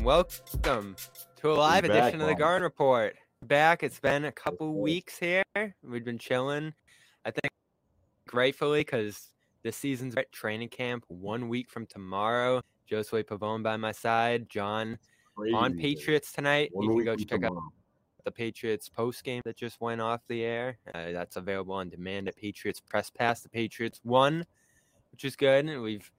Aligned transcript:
and 0.00 0.06
welcome 0.06 0.96
to 1.36 1.50
a 1.50 1.52
live 1.52 1.82
back, 1.82 1.90
edition 1.90 2.22
of 2.22 2.26
the 2.26 2.34
Garden 2.34 2.62
Report. 2.62 3.14
Back, 3.42 3.82
it's 3.82 4.00
been 4.00 4.24
a 4.24 4.32
couple 4.32 4.80
weeks 4.80 5.18
here. 5.18 5.42
We've 5.82 6.04
been 6.04 6.18
chilling. 6.18 6.72
I 7.26 7.30
think 7.30 7.52
gratefully 8.26 8.80
because 8.80 9.28
this 9.62 9.76
season's 9.76 10.16
at 10.16 10.32
training 10.32 10.70
camp 10.70 11.04
one 11.08 11.50
week 11.50 11.68
from 11.68 11.84
tomorrow. 11.84 12.62
Josue 12.90 13.24
Pavon 13.24 13.62
by 13.62 13.76
my 13.76 13.92
side, 13.92 14.48
John 14.48 14.98
on 15.36 15.72
Crazy. 15.72 15.82
Patriots 15.82 16.32
tonight. 16.32 16.70
One 16.72 16.86
you 16.86 16.96
can 16.96 17.04
go 17.04 17.16
check 17.16 17.44
out 17.44 17.52
the 18.24 18.30
Patriots 18.30 18.88
post 18.88 19.22
game 19.22 19.42
that 19.44 19.56
just 19.56 19.82
went 19.82 20.00
off 20.00 20.22
the 20.28 20.42
air. 20.44 20.78
Uh, 20.94 21.12
that's 21.12 21.36
available 21.36 21.74
on 21.74 21.90
demand 21.90 22.26
at 22.26 22.36
Patriots 22.36 22.80
Press 22.80 23.10
Pass. 23.10 23.42
The 23.42 23.50
Patriots 23.50 24.00
won, 24.02 24.46
which 25.12 25.26
is 25.26 25.36
good. 25.36 25.66
And 25.66 25.82
we've 25.82 26.10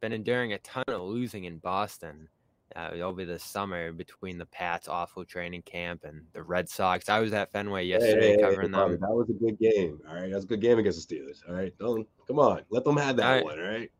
been 0.00 0.12
enduring 0.12 0.54
a 0.54 0.58
ton 0.58 0.84
of 0.88 1.02
losing 1.02 1.44
in 1.44 1.58
Boston 1.58 2.28
uh, 2.76 2.90
over 3.02 3.24
the 3.24 3.38
summer 3.38 3.92
between 3.92 4.38
the 4.38 4.46
Pats' 4.46 4.88
awful 4.88 5.24
training 5.24 5.62
camp 5.62 6.04
and 6.04 6.22
the 6.32 6.42
Red 6.42 6.68
Sox. 6.68 7.08
I 7.08 7.20
was 7.20 7.32
at 7.32 7.50
Fenway 7.52 7.86
yesterday 7.86 8.20
Hey, 8.20 8.26
hey, 8.26 8.36
hey, 8.36 8.42
covering 8.42 8.72
Bobby, 8.72 8.92
them. 8.92 9.00
That 9.00 9.14
was 9.14 9.30
a 9.30 9.32
good 9.32 9.58
game. 9.58 9.98
All 10.08 10.14
right, 10.14 10.28
that 10.28 10.34
was 10.36 10.44
a 10.44 10.48
good 10.48 10.60
game 10.60 10.78
against 10.78 11.08
the 11.08 11.16
Steelers. 11.16 11.48
All 11.48 11.54
right, 11.54 11.72
don't 11.78 12.06
come 12.26 12.38
on, 12.38 12.62
let 12.70 12.84
them 12.84 12.96
have 12.96 13.16
that 13.16 13.26
All 13.26 13.34
right. 13.34 13.44
one. 13.44 13.58
All 13.58 13.68
right. 13.68 13.90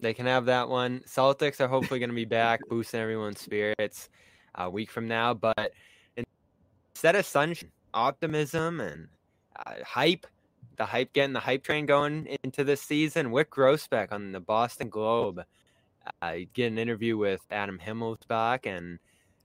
They 0.00 0.14
can 0.14 0.26
have 0.26 0.46
that 0.46 0.68
one. 0.68 1.00
Celtics 1.06 1.60
are 1.60 1.68
hopefully 1.68 2.00
going 2.00 2.10
to 2.10 2.16
be 2.16 2.24
back, 2.24 2.60
boosting 2.68 3.00
everyone's 3.00 3.40
spirits 3.40 4.08
a 4.56 4.68
week 4.68 4.90
from 4.90 5.06
now. 5.06 5.32
But 5.32 5.70
instead 6.94 7.14
of 7.14 7.24
sunshine, 7.24 7.70
optimism 7.94 8.80
and 8.80 9.08
uh, 9.64 9.74
hype, 9.84 10.26
the 10.76 10.86
hype 10.86 11.12
getting 11.12 11.34
the 11.34 11.40
hype 11.40 11.62
train 11.62 11.86
going 11.86 12.36
into 12.42 12.64
this 12.64 12.82
season, 12.82 13.30
Wyc 13.30 13.46
Grousbeck 13.46 14.10
on 14.10 14.32
the 14.32 14.40
Boston 14.40 14.88
Globe 14.88 15.42
uh, 16.20 16.34
get 16.52 16.72
an 16.72 16.78
interview 16.78 17.16
with 17.16 17.40
Adam 17.50 17.78
Himmelsbach 17.78 18.66
and 18.66 18.98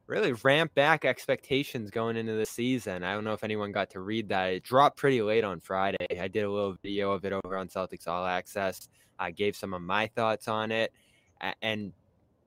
really 0.08 0.34
ramp 0.44 0.74
back 0.74 1.06
expectations 1.06 1.92
going 1.92 2.16
into 2.16 2.34
the 2.34 2.46
season. 2.46 3.04
I 3.04 3.14
don't 3.14 3.24
know 3.24 3.34
if 3.34 3.44
anyone 3.44 3.72
got 3.72 3.90
to 3.92 4.00
read 4.00 4.30
that. 4.30 4.48
It 4.48 4.64
dropped 4.64 4.98
pretty 4.98 5.22
late 5.22 5.44
on 5.44 5.60
Friday. 5.60 5.98
I 6.20 6.28
did 6.28 6.44
a 6.44 6.52
little 6.52 6.78
video 6.82 7.12
of 7.12 7.26
it 7.26 7.34
over 7.34 7.58
on 7.58 7.68
Celtics 7.68 8.08
All 8.08 8.26
Access. 8.26 8.88
I 9.20 9.32
gave 9.32 9.56
some 9.56 9.74
of 9.74 9.82
my 9.82 10.08
thoughts 10.08 10.48
on 10.48 10.72
it, 10.72 10.94
and 11.62 11.92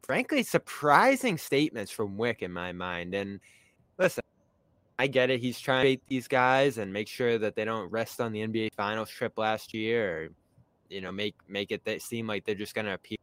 frankly, 0.02 0.42
surprising 0.42 1.36
statements 1.36 1.90
from 1.90 2.16
Wyc 2.16 2.42
in 2.42 2.52
my 2.52 2.72
mind. 2.72 3.14
And 3.14 3.40
listen, 3.98 4.22
I 4.98 5.06
get 5.06 5.30
it. 5.30 5.40
He's 5.40 5.58
trying 5.58 5.84
to 5.84 5.88
beat 5.90 6.02
these 6.08 6.28
guys 6.28 6.78
and 6.78 6.92
make 6.92 7.08
sure 7.08 7.38
that 7.38 7.56
they 7.56 7.64
don't 7.64 7.90
rest 7.90 8.20
on 8.20 8.32
the 8.32 8.40
NBA 8.40 8.74
Finals 8.74 9.10
trip 9.10 9.36
last 9.36 9.74
year, 9.74 10.16
or 10.16 10.28
you 10.88 11.00
know, 11.00 11.12
make 11.12 11.34
make 11.48 11.72
it 11.72 12.02
seem 12.02 12.26
like 12.26 12.44
they're 12.44 12.54
just 12.54 12.74
going 12.74 12.86
to 12.86 12.94
appear 12.94 13.18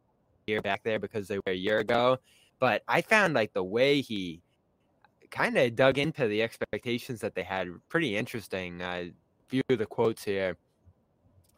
back 0.56 0.82
there 0.82 0.98
because 0.98 1.28
they 1.28 1.36
were 1.38 1.52
a 1.52 1.54
year 1.54 1.78
ago. 1.78 2.18
But 2.58 2.82
I 2.88 3.02
found 3.02 3.34
like 3.34 3.52
the 3.52 3.62
way 3.62 4.00
he 4.00 4.42
kind 5.30 5.56
of 5.56 5.76
dug 5.76 5.98
into 5.98 6.26
the 6.26 6.42
expectations 6.42 7.20
that 7.20 7.34
they 7.34 7.42
had 7.42 7.68
pretty 7.88 8.16
interesting. 8.16 8.82
Uh, 8.82 9.04
few 9.48 9.62
of 9.70 9.78
the 9.78 9.86
quotes 9.86 10.24
here. 10.24 10.56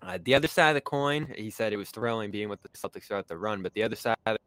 Uh, 0.02 0.18
the 0.24 0.34
other 0.34 0.48
side 0.48 0.70
of 0.70 0.74
the 0.74 0.80
coin, 0.80 1.32
he 1.36 1.50
said 1.50 1.72
it 1.72 1.76
was 1.76 1.90
thrilling 1.90 2.30
being 2.30 2.48
with 2.48 2.62
the 2.62 2.68
Celtics 2.70 3.04
throughout 3.04 3.28
the 3.28 3.36
run, 3.36 3.62
but 3.62 3.74
the 3.74 3.82
other 3.82 3.96
side 3.96 4.16
of 4.26 4.38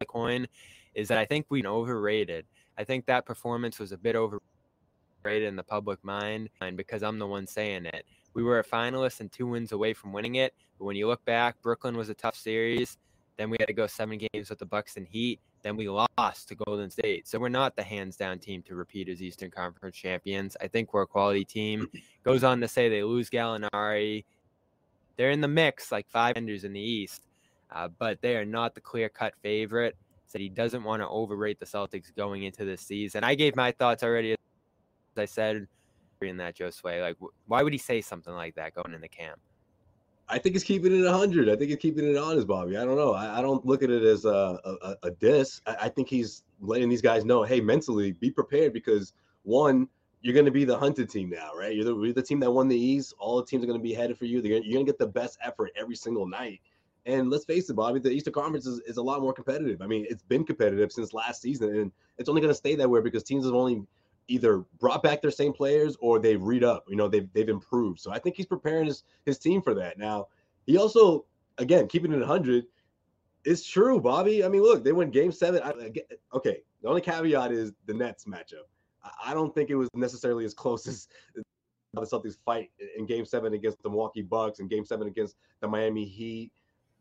the 0.00 0.06
coin 0.06 0.46
is 0.94 1.08
that 1.08 1.18
I 1.18 1.24
think 1.24 1.46
we 1.48 1.64
overrated. 1.64 2.46
I 2.76 2.84
think 2.84 3.06
that 3.06 3.24
performance 3.24 3.78
was 3.78 3.92
a 3.92 3.98
bit 3.98 4.16
overrated 4.16 4.40
in 5.24 5.54
the 5.54 5.62
public 5.62 6.02
mind, 6.02 6.48
and 6.60 6.76
because 6.76 7.02
I'm 7.02 7.18
the 7.18 7.26
one 7.26 7.46
saying 7.46 7.86
it. 7.86 8.04
We 8.32 8.42
were 8.42 8.60
a 8.60 8.64
finalist 8.64 9.20
and 9.20 9.30
two 9.30 9.46
wins 9.46 9.72
away 9.72 9.92
from 9.92 10.12
winning 10.12 10.36
it, 10.36 10.54
but 10.78 10.86
when 10.86 10.96
you 10.96 11.06
look 11.06 11.24
back, 11.24 11.60
Brooklyn 11.62 11.96
was 11.96 12.08
a 12.08 12.14
tough 12.14 12.36
series. 12.36 12.96
Then 13.40 13.48
we 13.48 13.56
had 13.58 13.68
to 13.68 13.72
go 13.72 13.86
seven 13.86 14.18
games 14.18 14.50
with 14.50 14.58
the 14.58 14.66
Bucks 14.66 14.98
and 14.98 15.08
Heat. 15.08 15.40
Then 15.62 15.74
we 15.74 15.88
lost 15.88 16.48
to 16.48 16.54
Golden 16.54 16.90
State. 16.90 17.26
So 17.26 17.38
we're 17.38 17.48
not 17.48 17.74
the 17.74 17.82
hands 17.82 18.14
down 18.14 18.38
team 18.38 18.62
to 18.64 18.74
repeat 18.74 19.08
as 19.08 19.22
Eastern 19.22 19.50
Conference 19.50 19.96
champions. 19.96 20.58
I 20.60 20.68
think 20.68 20.92
we're 20.92 21.04
a 21.04 21.06
quality 21.06 21.46
team. 21.46 21.86
Goes 22.22 22.44
on 22.44 22.60
to 22.60 22.68
say 22.68 22.90
they 22.90 23.02
lose 23.02 23.30
Gallinari. 23.30 24.26
They're 25.16 25.30
in 25.30 25.40
the 25.40 25.48
mix, 25.48 25.90
like 25.90 26.06
five 26.10 26.36
enders 26.36 26.64
in 26.64 26.74
the 26.74 26.82
East, 26.82 27.28
uh, 27.74 27.88
but 27.88 28.20
they 28.20 28.36
are 28.36 28.44
not 28.44 28.74
the 28.74 28.82
clear 28.82 29.08
cut 29.08 29.32
favorite. 29.42 29.96
Said 30.26 30.42
he 30.42 30.50
doesn't 30.50 30.84
want 30.84 31.00
to 31.00 31.08
overrate 31.08 31.58
the 31.58 31.64
Celtics 31.64 32.14
going 32.14 32.42
into 32.42 32.66
this 32.66 32.82
season. 32.82 33.24
I 33.24 33.36
gave 33.36 33.56
my 33.56 33.72
thoughts 33.72 34.02
already. 34.02 34.32
As 34.32 34.38
I 35.16 35.24
said 35.24 35.66
in 36.20 36.36
that 36.36 36.58
Josue, 36.58 37.00
like 37.00 37.16
why 37.46 37.62
would 37.62 37.72
he 37.72 37.78
say 37.78 38.02
something 38.02 38.34
like 38.34 38.56
that 38.56 38.74
going 38.74 38.92
into 38.92 39.08
camp? 39.08 39.40
I 40.30 40.38
think 40.38 40.54
it's 40.54 40.64
keeping 40.64 40.96
it 40.96 41.04
100. 41.04 41.48
I 41.48 41.56
think 41.56 41.72
it's 41.72 41.82
keeping 41.82 42.08
it 42.08 42.16
honest, 42.16 42.46
Bobby. 42.46 42.76
I 42.76 42.84
don't 42.84 42.96
know. 42.96 43.12
I, 43.14 43.38
I 43.38 43.42
don't 43.42 43.66
look 43.66 43.82
at 43.82 43.90
it 43.90 44.04
as 44.04 44.24
a, 44.24 44.58
a, 44.64 44.96
a 45.02 45.10
diss. 45.10 45.60
I, 45.66 45.76
I 45.82 45.88
think 45.88 46.08
he's 46.08 46.44
letting 46.60 46.88
these 46.88 47.02
guys 47.02 47.24
know, 47.24 47.42
hey, 47.42 47.60
mentally 47.60 48.12
be 48.12 48.30
prepared 48.30 48.72
because 48.72 49.12
one, 49.42 49.88
you're 50.22 50.34
going 50.34 50.46
to 50.46 50.52
be 50.52 50.64
the 50.64 50.78
hunted 50.78 51.10
team 51.10 51.30
now, 51.30 51.50
right? 51.58 51.74
You're 51.74 51.84
the, 51.84 51.98
you're 51.98 52.12
the 52.12 52.22
team 52.22 52.38
that 52.40 52.50
won 52.50 52.68
the 52.68 52.78
East. 52.78 53.14
All 53.18 53.38
the 53.38 53.46
teams 53.46 53.64
are 53.64 53.66
going 53.66 53.78
to 53.78 53.82
be 53.82 53.94
headed 53.94 54.18
for 54.18 54.26
you. 54.26 54.40
They're 54.40 54.52
you're 54.52 54.74
going 54.74 54.86
to 54.86 54.92
get 54.92 54.98
the 54.98 55.06
best 55.06 55.38
effort 55.42 55.72
every 55.76 55.96
single 55.96 56.26
night. 56.26 56.60
And 57.06 57.30
let's 57.30 57.44
face 57.44 57.68
it, 57.70 57.74
Bobby, 57.74 57.98
the 57.98 58.10
Eastern 58.10 58.34
Conference 58.34 58.66
is, 58.66 58.80
is 58.80 58.98
a 58.98 59.02
lot 59.02 59.22
more 59.22 59.32
competitive. 59.32 59.80
I 59.80 59.86
mean, 59.86 60.06
it's 60.10 60.22
been 60.22 60.44
competitive 60.44 60.92
since 60.92 61.14
last 61.14 61.40
season, 61.40 61.74
and 61.74 61.92
it's 62.18 62.28
only 62.28 62.42
going 62.42 62.50
to 62.50 62.56
stay 62.56 62.74
that 62.76 62.88
way 62.88 63.00
because 63.00 63.22
teams 63.22 63.46
have 63.46 63.54
only 63.54 63.82
either 64.30 64.64
brought 64.78 65.02
back 65.02 65.20
their 65.20 65.30
same 65.30 65.52
players 65.52 65.96
or 66.00 66.18
they've 66.18 66.42
read 66.42 66.64
up. 66.64 66.84
You 66.88 66.96
know, 66.96 67.08
they've 67.08 67.30
they've 67.32 67.48
improved. 67.48 68.00
So 68.00 68.12
I 68.12 68.18
think 68.18 68.36
he's 68.36 68.46
preparing 68.46 68.86
his 68.86 69.02
his 69.26 69.38
team 69.38 69.60
for 69.60 69.74
that. 69.74 69.98
Now, 69.98 70.28
he 70.66 70.78
also, 70.78 71.26
again, 71.58 71.88
keeping 71.88 72.12
it 72.12 72.18
100, 72.18 72.64
it's 73.44 73.66
true, 73.66 74.00
Bobby. 74.00 74.44
I 74.44 74.48
mean, 74.48 74.62
look, 74.62 74.84
they 74.84 74.92
went 74.92 75.12
game 75.12 75.32
seven. 75.32 75.62
I 75.62 75.72
okay, 76.34 76.62
the 76.82 76.88
only 76.88 77.00
caveat 77.00 77.52
is 77.52 77.72
the 77.86 77.94
Nets 77.94 78.24
matchup. 78.24 78.68
I, 79.02 79.30
I 79.30 79.34
don't 79.34 79.54
think 79.54 79.70
it 79.70 79.76
was 79.76 79.88
necessarily 79.94 80.44
as 80.44 80.54
close 80.54 80.86
as 80.86 81.08
the 81.34 81.42
Celtics 82.02 82.36
fight 82.44 82.70
in 82.96 83.06
game 83.06 83.24
seven 83.24 83.54
against 83.54 83.82
the 83.82 83.88
Milwaukee 83.88 84.22
Bucks 84.22 84.60
and 84.60 84.70
game 84.70 84.84
seven 84.84 85.08
against 85.08 85.36
the 85.60 85.68
Miami 85.68 86.04
Heat. 86.04 86.52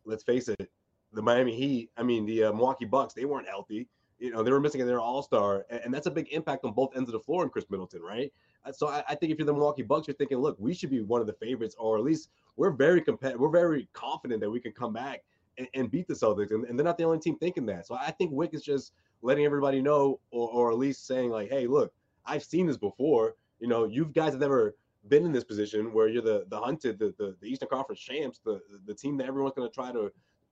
Let's 0.05 0.23
face 0.23 0.47
it, 0.47 0.71
the 1.13 1.21
Miami 1.21 1.55
Heat, 1.55 1.91
I 1.97 2.03
mean, 2.03 2.25
the 2.25 2.45
uh, 2.45 2.53
Milwaukee 2.53 2.85
Bucks, 2.85 3.13
they 3.13 3.25
weren't 3.25 3.47
healthy. 3.47 3.87
You 4.19 4.31
know, 4.31 4.43
they 4.43 4.51
were 4.51 4.59
missing 4.59 4.85
their 4.85 4.99
all 4.99 5.23
star, 5.23 5.65
and, 5.69 5.81
and 5.85 5.93
that's 5.93 6.07
a 6.07 6.11
big 6.11 6.27
impact 6.31 6.65
on 6.65 6.73
both 6.73 6.95
ends 6.95 7.09
of 7.09 7.13
the 7.13 7.19
floor 7.19 7.43
in 7.43 7.49
Khris 7.49 7.69
Middleton, 7.69 8.01
right? 8.01 8.31
Uh, 8.65 8.71
So 8.71 8.87
I, 8.87 9.03
I 9.07 9.15
think 9.15 9.31
if 9.31 9.39
you're 9.39 9.45
the 9.45 9.53
Milwaukee 9.53 9.81
Bucks, 9.81 10.07
you're 10.07 10.15
thinking, 10.15 10.37
look, 10.37 10.57
we 10.59 10.73
should 10.73 10.89
be 10.89 11.01
one 11.01 11.21
of 11.21 11.27
the 11.27 11.33
favorites, 11.33 11.75
or 11.79 11.97
at 11.97 12.03
least 12.03 12.29
we're 12.57 12.71
very 12.71 13.01
competitive. 13.01 13.39
We're 13.39 13.49
very 13.49 13.87
confident 13.93 14.41
that 14.41 14.49
we 14.49 14.59
can 14.59 14.73
come 14.73 14.91
back 14.93 15.23
and, 15.57 15.67
and 15.73 15.89
beat 15.89 16.07
the 16.07 16.13
Celtics, 16.13 16.51
and, 16.51 16.65
and 16.65 16.77
they're 16.77 16.83
not 16.85 16.97
the 16.97 17.05
only 17.05 17.19
team 17.19 17.37
thinking 17.37 17.65
that. 17.67 17.87
So 17.87 17.95
I 17.95 18.11
think 18.11 18.33
Wyc 18.33 18.53
is 18.53 18.61
just 18.61 18.93
letting 19.21 19.45
everybody 19.45 19.81
know, 19.81 20.19
or, 20.31 20.49
or 20.49 20.71
at 20.71 20.77
least 20.77 21.07
saying 21.07 21.29
like, 21.29 21.49
hey, 21.49 21.67
look, 21.67 21.93
I've 22.25 22.43
seen 22.43 22.67
this 22.67 22.77
before. 22.77 23.35
You 23.59 23.67
know, 23.67 23.85
you 23.85 24.05
guys 24.05 24.31
have 24.31 24.41
never 24.41 24.75
been 25.07 25.25
in 25.25 25.31
this 25.31 25.43
position 25.45 25.93
where 25.93 26.07
you're 26.09 26.21
the 26.21 26.45
the 26.49 26.59
hunted, 26.59 26.99
the 26.99 27.13
the, 27.17 27.35
the 27.41 27.47
Eastern 27.47 27.69
Conference 27.69 28.01
champs, 28.01 28.39
the 28.39 28.61
the 28.85 28.93
team 28.93 29.17
that 29.17 29.27
everyone's 29.27 29.55
going 29.55 29.67
to 29.67 29.73
try 29.73 29.91
to, 29.91 30.11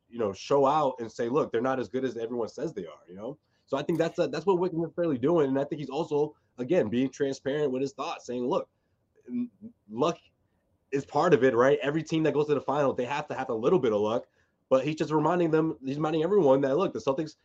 you 0.10 0.20
know, 0.20 0.34
show 0.34 0.66
out 0.66 0.96
and 1.00 1.12
say, 1.12 1.28
look, 1.30 1.52
they're 1.52 1.62
not 1.62 1.80
as 1.80 1.90
good 1.90 2.06
as 2.06 2.18
everyone 2.18 2.50
says 2.50 2.74
they 2.74 2.86
are. 2.86 3.04
You 3.08 3.16
know, 3.16 3.38
so 3.68 3.78
I 3.78 3.84
think 3.84 4.00
that's 4.00 4.18
uh 4.18 4.28
that's 4.28 4.46
what 4.46 4.58
Wyc 4.58 4.74
is 4.74 4.92
fairly 4.96 5.18
doing, 5.18 5.50
and 5.50 5.60
I 5.60 5.64
think 5.64 5.80
he's 5.80 5.90
also 5.90 6.36
again 6.58 6.90
being 6.90 7.10
transparent 7.10 7.72
with 7.72 7.82
his 7.82 7.94
thoughts, 7.94 8.26
saying, 8.26 8.48
look, 8.48 8.68
luck 9.90 10.18
is 10.92 11.06
part 11.06 11.34
of 11.34 11.44
it, 11.44 11.54
right? 11.54 11.78
Every 11.82 12.02
team 12.04 12.24
that 12.24 12.34
goes 12.34 12.48
to 12.48 12.56
the 12.56 12.62
final, 12.62 12.94
they 12.94 13.06
have 13.06 13.28
to 13.28 13.36
have 13.36 13.50
a 13.50 13.54
little 13.54 13.80
bit 13.80 13.94
of 13.94 14.00
luck, 14.00 14.26
but 14.70 14.86
he's 14.86 14.96
just 14.96 15.12
reminding 15.12 15.52
them, 15.52 15.78
he's 15.86 15.98
reminding 15.98 16.24
everyone 16.24 16.62
that 16.62 16.78
look, 16.78 16.94
the 16.94 17.00
Celtics 17.00 17.36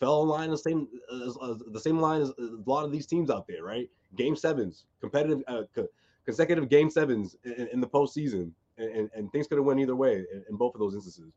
fell 0.00 0.22
in 0.22 0.28
line 0.28 0.50
the 0.50 0.58
same 0.58 0.88
as, 1.12 1.36
as 1.48 1.58
the 1.72 1.80
same 1.80 2.00
line 2.00 2.22
as 2.22 2.30
a 2.30 2.58
lot 2.66 2.84
of 2.84 2.92
these 2.92 3.06
teams 3.06 3.30
out 3.30 3.46
there, 3.46 3.62
right? 3.62 3.88
Game 4.16 4.36
sevens, 4.36 4.84
competitive, 5.00 5.42
uh, 5.48 5.62
co- 5.74 5.88
consecutive 6.24 6.68
game 6.68 6.90
sevens 6.90 7.36
in, 7.44 7.68
in 7.72 7.80
the 7.80 7.86
postseason, 7.86 8.50
and, 8.78 8.90
and, 8.90 9.10
and 9.14 9.32
things 9.32 9.46
could 9.46 9.58
have 9.58 9.64
went 9.64 9.80
either 9.80 9.96
way 9.96 10.24
in, 10.32 10.44
in 10.50 10.56
both 10.56 10.74
of 10.74 10.80
those 10.80 10.94
instances. 10.94 11.32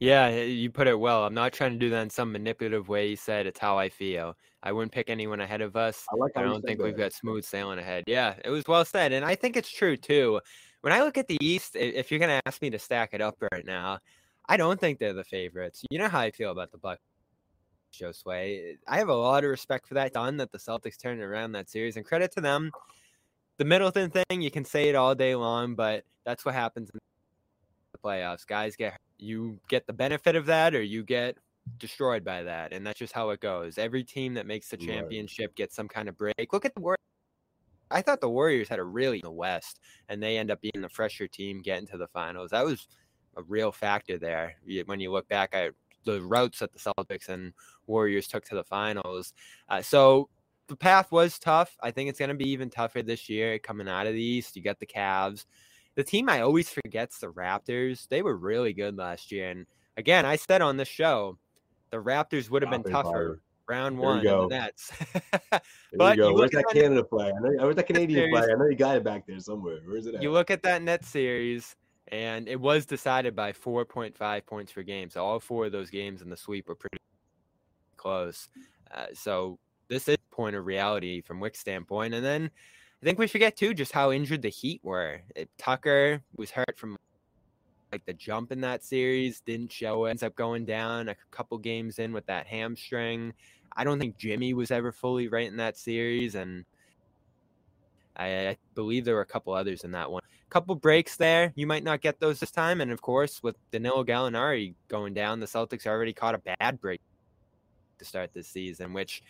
Yeah, 0.00 0.28
you 0.28 0.70
put 0.70 0.86
it 0.86 0.98
well. 0.98 1.24
I'm 1.24 1.34
not 1.34 1.52
trying 1.52 1.72
to 1.72 1.78
do 1.78 1.90
that 1.90 2.02
in 2.02 2.10
some 2.10 2.30
manipulative 2.30 2.88
way. 2.88 3.08
You 3.08 3.16
said 3.16 3.46
it's 3.46 3.58
how 3.58 3.78
I 3.78 3.88
feel. 3.88 4.36
I 4.62 4.70
wouldn't 4.70 4.92
pick 4.92 5.10
anyone 5.10 5.40
ahead 5.40 5.60
of 5.60 5.74
us. 5.74 6.04
I 6.12 6.16
like 6.16 6.36
I 6.36 6.42
don't 6.42 6.62
think 6.62 6.80
we've 6.80 6.96
got 6.96 7.12
smooth 7.12 7.44
sailing 7.44 7.80
ahead. 7.80 8.04
Yeah, 8.06 8.34
it 8.44 8.50
was 8.50 8.64
well 8.68 8.84
said, 8.84 9.12
and 9.12 9.24
I 9.24 9.34
think 9.34 9.56
it's 9.56 9.70
true 9.70 9.96
too. 9.96 10.40
When 10.82 10.92
I 10.92 11.02
look 11.02 11.18
at 11.18 11.26
the 11.26 11.36
East, 11.40 11.74
if 11.74 12.10
you're 12.10 12.20
gonna 12.20 12.40
ask 12.46 12.62
me 12.62 12.70
to 12.70 12.78
stack 12.78 13.10
it 13.12 13.20
up 13.20 13.36
right 13.52 13.64
now, 13.66 13.98
I 14.48 14.56
don't 14.56 14.78
think 14.78 14.98
they're 14.98 15.12
the 15.12 15.24
favorites. 15.24 15.82
You 15.90 15.98
know 15.98 16.08
how 16.08 16.20
I 16.20 16.30
feel 16.30 16.52
about 16.52 16.70
the 16.70 16.78
Bucks. 16.78 17.02
Josue. 17.92 18.76
I 18.86 18.98
have 18.98 19.08
a 19.08 19.14
lot 19.14 19.44
of 19.44 19.50
respect 19.50 19.88
for 19.88 19.94
that 19.94 20.12
done 20.12 20.36
that 20.36 20.52
the 20.52 20.58
Celtics 20.58 21.00
turned 21.00 21.20
around 21.20 21.52
that 21.52 21.68
series, 21.68 21.96
and 21.96 22.04
credit 22.04 22.32
to 22.32 22.40
them. 22.40 22.70
The 23.56 23.64
Middleton 23.64 24.10
thing, 24.10 24.42
you 24.42 24.50
can 24.50 24.64
say 24.64 24.88
it 24.88 24.94
all 24.94 25.14
day 25.14 25.34
long, 25.34 25.74
but 25.74 26.04
that's 26.24 26.44
what 26.44 26.54
happens 26.54 26.90
in 26.90 26.98
the 27.92 27.98
playoffs. 27.98 28.46
Guys 28.46 28.76
get 28.76 29.00
you 29.18 29.58
get 29.68 29.86
the 29.86 29.92
benefit 29.92 30.36
of 30.36 30.46
that, 30.46 30.74
or 30.74 30.82
you 30.82 31.02
get 31.02 31.36
destroyed 31.78 32.24
by 32.24 32.42
that, 32.44 32.72
and 32.72 32.86
that's 32.86 32.98
just 32.98 33.12
how 33.12 33.30
it 33.30 33.40
goes. 33.40 33.78
Every 33.78 34.04
team 34.04 34.34
that 34.34 34.46
makes 34.46 34.68
the 34.68 34.76
Right. 34.78 34.86
championship 34.86 35.54
gets 35.54 35.74
some 35.74 35.88
kind 35.88 36.08
of 36.08 36.16
break. 36.16 36.52
Look 36.52 36.64
at 36.64 36.74
the 36.74 36.80
Warriors. 36.80 36.98
I 37.90 38.02
thought 38.02 38.20
the 38.20 38.28
Warriors 38.28 38.68
had 38.68 38.78
a 38.78 38.84
really 38.84 39.18
in 39.18 39.24
the 39.24 39.30
West, 39.30 39.80
and 40.08 40.22
they 40.22 40.38
end 40.38 40.50
up 40.50 40.60
being 40.60 40.80
the 40.80 40.88
fresher 40.88 41.26
team 41.26 41.62
getting 41.62 41.86
to 41.88 41.98
the 41.98 42.08
finals. 42.08 42.50
That 42.50 42.64
was 42.64 42.86
a 43.36 43.42
real 43.42 43.72
factor 43.72 44.18
there. 44.18 44.56
When 44.86 45.00
you 45.00 45.10
look 45.10 45.28
back, 45.28 45.54
at 45.54 45.74
the 46.04 46.22
routes 46.22 46.60
that 46.60 46.72
the 46.72 46.78
Celtics 46.78 47.28
and 47.28 47.52
Warriors 47.86 48.28
took 48.28 48.44
to 48.46 48.54
the 48.54 48.64
finals. 48.64 49.34
Uh, 49.68 49.82
so 49.82 50.30
the 50.68 50.76
path 50.76 51.12
was 51.12 51.38
tough. 51.38 51.76
I 51.82 51.90
think 51.90 52.08
it's 52.08 52.18
going 52.18 52.30
to 52.30 52.34
be 52.34 52.48
even 52.50 52.70
tougher 52.70 53.02
this 53.02 53.28
year 53.28 53.58
coming 53.58 53.88
out 53.88 54.06
of 54.06 54.14
the 54.14 54.22
East. 54.22 54.56
You 54.56 54.62
got 54.62 54.78
the 54.78 54.86
Cavs. 54.86 55.44
The 55.98 56.04
team 56.04 56.28
I 56.28 56.42
always 56.42 56.70
forget's 56.70 57.18
the 57.18 57.26
Raptors. 57.26 58.06
They 58.06 58.22
were 58.22 58.36
really 58.36 58.72
good 58.72 58.96
last 58.96 59.32
year. 59.32 59.50
And 59.50 59.66
again, 59.96 60.24
I 60.24 60.36
said 60.36 60.62
on 60.62 60.76
this 60.76 60.86
show, 60.86 61.38
the 61.90 61.96
Raptors 61.96 62.48
would 62.48 62.62
have 62.62 62.70
been 62.70 62.84
tougher 62.84 63.42
round 63.68 63.98
one 63.98 64.22
go. 64.22 64.42
the 64.42 64.54
Nets. 64.54 64.92
but 65.96 66.16
you 66.16 66.22
go. 66.22 66.34
Where's 66.34 66.52
that 66.52 66.66
Canada 66.72 67.02
flag? 67.02 67.32
I 67.36 67.40
know, 67.40 67.64
where's 67.64 67.74
that 67.74 67.88
Canadian 67.88 68.30
flag? 68.30 68.48
I 68.48 68.54
know 68.54 68.66
you 68.66 68.76
got 68.76 68.96
it 68.96 69.02
back 69.02 69.26
there 69.26 69.40
somewhere. 69.40 69.80
Where's 69.88 70.06
it 70.06 70.14
at? 70.14 70.22
You 70.22 70.30
look 70.30 70.52
at 70.52 70.62
that 70.62 70.82
net 70.82 71.04
series, 71.04 71.74
and 72.12 72.46
it 72.46 72.60
was 72.60 72.86
decided 72.86 73.34
by 73.34 73.50
4.5 73.50 74.46
points 74.46 74.70
per 74.70 74.84
game. 74.84 75.10
So 75.10 75.24
all 75.24 75.40
four 75.40 75.66
of 75.66 75.72
those 75.72 75.90
games 75.90 76.22
in 76.22 76.30
the 76.30 76.36
sweep 76.36 76.68
were 76.68 76.76
pretty 76.76 76.98
close. 77.96 78.48
Uh, 78.94 79.06
so 79.14 79.58
this 79.88 80.06
is 80.06 80.16
point 80.30 80.54
of 80.54 80.64
reality 80.64 81.22
from 81.22 81.40
Wyc's 81.40 81.58
standpoint. 81.58 82.14
And 82.14 82.24
then 82.24 82.52
I 83.02 83.06
think 83.06 83.18
we 83.18 83.28
forget 83.28 83.56
too 83.56 83.74
just 83.74 83.92
how 83.92 84.10
injured 84.10 84.42
the 84.42 84.48
Heat 84.48 84.80
were. 84.82 85.20
It, 85.36 85.48
Tucker 85.56 86.20
was 86.36 86.50
hurt 86.50 86.76
from 86.76 86.96
like 87.92 88.04
the 88.04 88.12
jump 88.12 88.52
in 88.52 88.60
that 88.62 88.84
series, 88.84 89.40
didn't 89.40 89.72
show 89.72 90.04
it, 90.04 90.10
ends 90.10 90.22
up 90.22 90.34
going 90.34 90.64
down 90.64 91.08
a 91.08 91.16
couple 91.30 91.56
games 91.58 91.98
in 91.98 92.12
with 92.12 92.26
that 92.26 92.46
hamstring. 92.46 93.32
I 93.76 93.84
don't 93.84 93.98
think 93.98 94.18
Jimmy 94.18 94.52
was 94.52 94.70
ever 94.70 94.92
fully 94.92 95.28
right 95.28 95.46
in 95.46 95.56
that 95.58 95.76
series, 95.78 96.34
and 96.34 96.64
I, 98.16 98.48
I 98.48 98.56
believe 98.74 99.04
there 99.04 99.14
were 99.14 99.20
a 99.20 99.26
couple 99.26 99.54
others 99.54 99.84
in 99.84 99.92
that 99.92 100.10
one. 100.10 100.22
A 100.46 100.50
couple 100.50 100.74
breaks 100.74 101.16
there, 101.16 101.52
you 101.54 101.66
might 101.66 101.84
not 101.84 102.00
get 102.00 102.18
those 102.18 102.40
this 102.40 102.50
time, 102.50 102.80
and 102.80 102.90
of 102.90 103.00
course, 103.00 103.42
with 103.42 103.56
Danilo 103.70 104.04
Gallinari 104.04 104.74
going 104.88 105.14
down, 105.14 105.40
the 105.40 105.46
Celtics 105.46 105.86
already 105.86 106.12
caught 106.12 106.34
a 106.34 106.56
bad 106.58 106.80
break 106.80 107.00
to 107.98 108.04
start 108.04 108.32
this 108.34 108.48
season, 108.48 108.92
which 108.92 109.22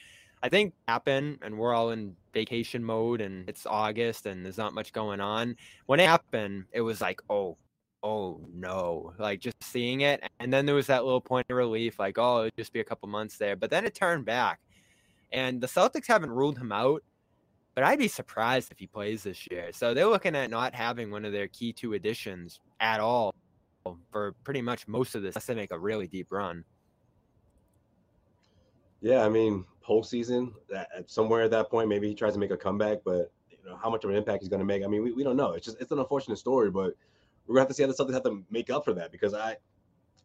I 0.42 0.48
think 0.48 0.74
happened, 0.86 1.38
and 1.42 1.58
we're 1.58 1.74
all 1.74 1.90
in 1.90 2.14
vacation 2.32 2.84
mode, 2.84 3.20
and 3.20 3.48
it's 3.48 3.66
August, 3.66 4.26
and 4.26 4.44
there's 4.44 4.58
not 4.58 4.74
much 4.74 4.92
going 4.92 5.20
on. 5.20 5.56
When 5.86 6.00
it 6.00 6.06
happened, 6.06 6.64
it 6.72 6.80
was 6.80 7.00
like, 7.00 7.20
oh 7.28 7.56
oh 8.02 8.40
no, 8.52 9.12
like 9.18 9.40
just 9.40 9.62
seeing 9.62 10.02
it. 10.02 10.22
And 10.40 10.52
then 10.52 10.66
there 10.66 10.74
was 10.74 10.86
that 10.86 11.04
little 11.04 11.20
point 11.20 11.46
of 11.50 11.56
relief, 11.56 11.98
like, 11.98 12.18
oh, 12.18 12.44
it'll 12.44 12.56
just 12.56 12.72
be 12.72 12.80
a 12.80 12.84
couple 12.84 13.08
months 13.08 13.38
there. 13.38 13.56
But 13.56 13.70
then 13.70 13.84
it 13.84 13.94
turned 13.94 14.24
back. 14.24 14.60
And 15.32 15.60
the 15.60 15.66
Celtics 15.66 16.06
haven't 16.06 16.30
ruled 16.30 16.58
him 16.58 16.72
out, 16.72 17.02
but 17.74 17.84
I'd 17.84 17.98
be 17.98 18.08
surprised 18.08 18.72
if 18.72 18.78
he 18.78 18.86
plays 18.86 19.22
this 19.22 19.46
year. 19.50 19.70
So 19.72 19.94
they're 19.94 20.06
looking 20.06 20.36
at 20.36 20.50
not 20.50 20.74
having 20.74 21.10
one 21.10 21.24
of 21.24 21.32
their 21.32 21.48
key 21.48 21.72
two 21.72 21.94
additions 21.94 22.60
at 22.80 23.00
all 23.00 23.34
for 24.10 24.32
pretty 24.44 24.62
much 24.62 24.88
most 24.88 25.14
of 25.14 25.22
this 25.22 25.34
unless 25.34 25.46
they 25.46 25.54
make 25.54 25.72
a 25.72 25.78
really 25.78 26.06
deep 26.06 26.28
run. 26.30 26.64
Yeah, 29.00 29.24
I 29.24 29.28
mean, 29.28 29.64
postseason, 29.86 30.52
that, 30.70 30.88
somewhere 31.06 31.42
at 31.42 31.50
that 31.52 31.70
point, 31.70 31.88
maybe 31.88 32.08
he 32.08 32.14
tries 32.14 32.34
to 32.34 32.38
make 32.38 32.50
a 32.50 32.56
comeback, 32.56 32.98
but 33.04 33.32
you 33.50 33.58
know 33.66 33.76
how 33.76 33.90
much 33.90 34.04
of 34.04 34.10
an 34.10 34.16
impact 34.16 34.42
he's 34.42 34.48
going 34.48 34.60
to 34.60 34.66
make. 34.66 34.82
I 34.82 34.86
mean, 34.86 35.02
we, 35.02 35.12
we 35.12 35.22
don't 35.22 35.36
know. 35.36 35.52
It's 35.52 35.64
just 35.64 35.80
it's 35.80 35.92
an 35.92 35.98
unfortunate 35.98 36.38
story, 36.38 36.70
but 36.70 36.94
we're 37.46 37.54
gonna 37.54 37.60
have 37.60 37.68
to 37.68 37.74
see 37.74 37.82
how 37.82 37.88
the 37.88 37.94
Celtics 37.94 38.14
have 38.14 38.24
to 38.24 38.44
make 38.50 38.70
up 38.70 38.84
for 38.84 38.92
that 38.94 39.10
because 39.10 39.34
I 39.34 39.56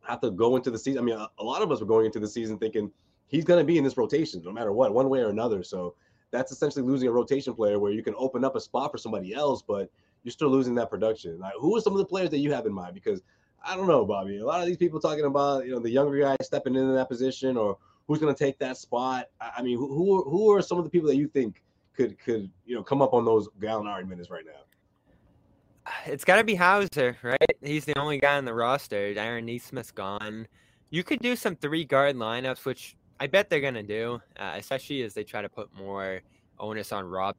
have 0.01 0.19
to 0.21 0.31
go 0.31 0.55
into 0.55 0.71
the 0.71 0.77
season. 0.77 1.01
I 1.01 1.03
mean, 1.03 1.15
a, 1.15 1.29
a 1.39 1.43
lot 1.43 1.61
of 1.61 1.71
us 1.71 1.79
were 1.79 1.85
going 1.85 2.05
into 2.05 2.19
the 2.19 2.27
season 2.27 2.57
thinking 2.57 2.91
he's 3.27 3.45
gonna 3.45 3.63
be 3.63 3.77
in 3.77 3.83
this 3.83 3.95
rotation 3.97 4.41
no 4.43 4.51
matter 4.51 4.73
what, 4.73 4.93
one 4.93 5.09
way 5.09 5.19
or 5.19 5.29
another. 5.29 5.63
So 5.63 5.95
that's 6.31 6.51
essentially 6.51 6.85
losing 6.85 7.07
a 7.07 7.11
rotation 7.11 7.53
player 7.53 7.79
where 7.79 7.91
you 7.91 8.03
can 8.03 8.15
open 8.17 8.43
up 8.43 8.55
a 8.55 8.59
spot 8.59 8.91
for 8.91 8.97
somebody 8.97 9.33
else, 9.33 9.61
but 9.61 9.89
you're 10.23 10.31
still 10.31 10.49
losing 10.49 10.75
that 10.75 10.89
production. 10.89 11.39
Like, 11.39 11.53
who 11.59 11.77
are 11.77 11.81
some 11.81 11.93
of 11.93 11.99
the 11.99 12.05
players 12.05 12.29
that 12.31 12.39
you 12.39 12.51
have 12.51 12.65
in 12.65 12.73
mind? 12.73 12.93
Because 12.93 13.21
I 13.63 13.77
don't 13.77 13.87
know, 13.87 14.03
Bobby. 14.03 14.39
A 14.39 14.45
lot 14.45 14.59
of 14.59 14.67
these 14.67 14.77
people 14.77 14.99
talking 14.99 15.25
about 15.25 15.65
you 15.65 15.71
know 15.71 15.79
the 15.79 15.89
younger 15.89 16.19
guys 16.19 16.37
stepping 16.41 16.75
into 16.75 16.93
that 16.93 17.07
position 17.07 17.55
or 17.55 17.77
who's 18.07 18.19
going 18.19 18.33
to 18.33 18.37
take 18.37 18.59
that 18.59 18.77
spot. 18.77 19.29
I 19.39 19.61
mean, 19.61 19.77
who 19.77 20.23
who 20.23 20.51
are 20.51 20.61
some 20.61 20.77
of 20.77 20.83
the 20.83 20.89
people 20.89 21.07
that 21.09 21.15
you 21.15 21.27
think 21.27 21.61
could 21.95 22.17
could 22.19 22.49
you 22.65 22.75
know 22.75 22.83
come 22.83 23.01
up 23.01 23.13
on 23.13 23.25
those 23.25 23.47
Gallinari 23.59 24.07
minutes 24.07 24.29
right 24.29 24.45
now? 24.45 24.61
It's 26.05 26.23
got 26.23 26.37
to 26.37 26.43
be 26.43 26.55
Hauser, 26.55 27.17
right? 27.21 27.57
He's 27.61 27.85
the 27.85 27.97
only 27.97 28.17
guy 28.17 28.37
on 28.37 28.45
the 28.45 28.53
roster. 28.53 29.13
Aaron 29.17 29.45
Nesmith's 29.45 29.91
gone. 29.91 30.47
You 30.91 31.03
could 31.03 31.19
do 31.19 31.35
some 31.35 31.55
three 31.55 31.83
guard 31.83 32.15
lineups, 32.15 32.65
which 32.65 32.95
I 33.19 33.27
bet 33.27 33.49
they're 33.49 33.59
going 33.59 33.73
to 33.73 33.83
do, 33.83 34.21
uh, 34.39 34.53
especially 34.55 35.01
as 35.01 35.13
they 35.13 35.23
try 35.23 35.41
to 35.41 35.49
put 35.49 35.73
more 35.75 36.21
onus 36.59 36.91
on 36.91 37.05
Rob 37.05 37.35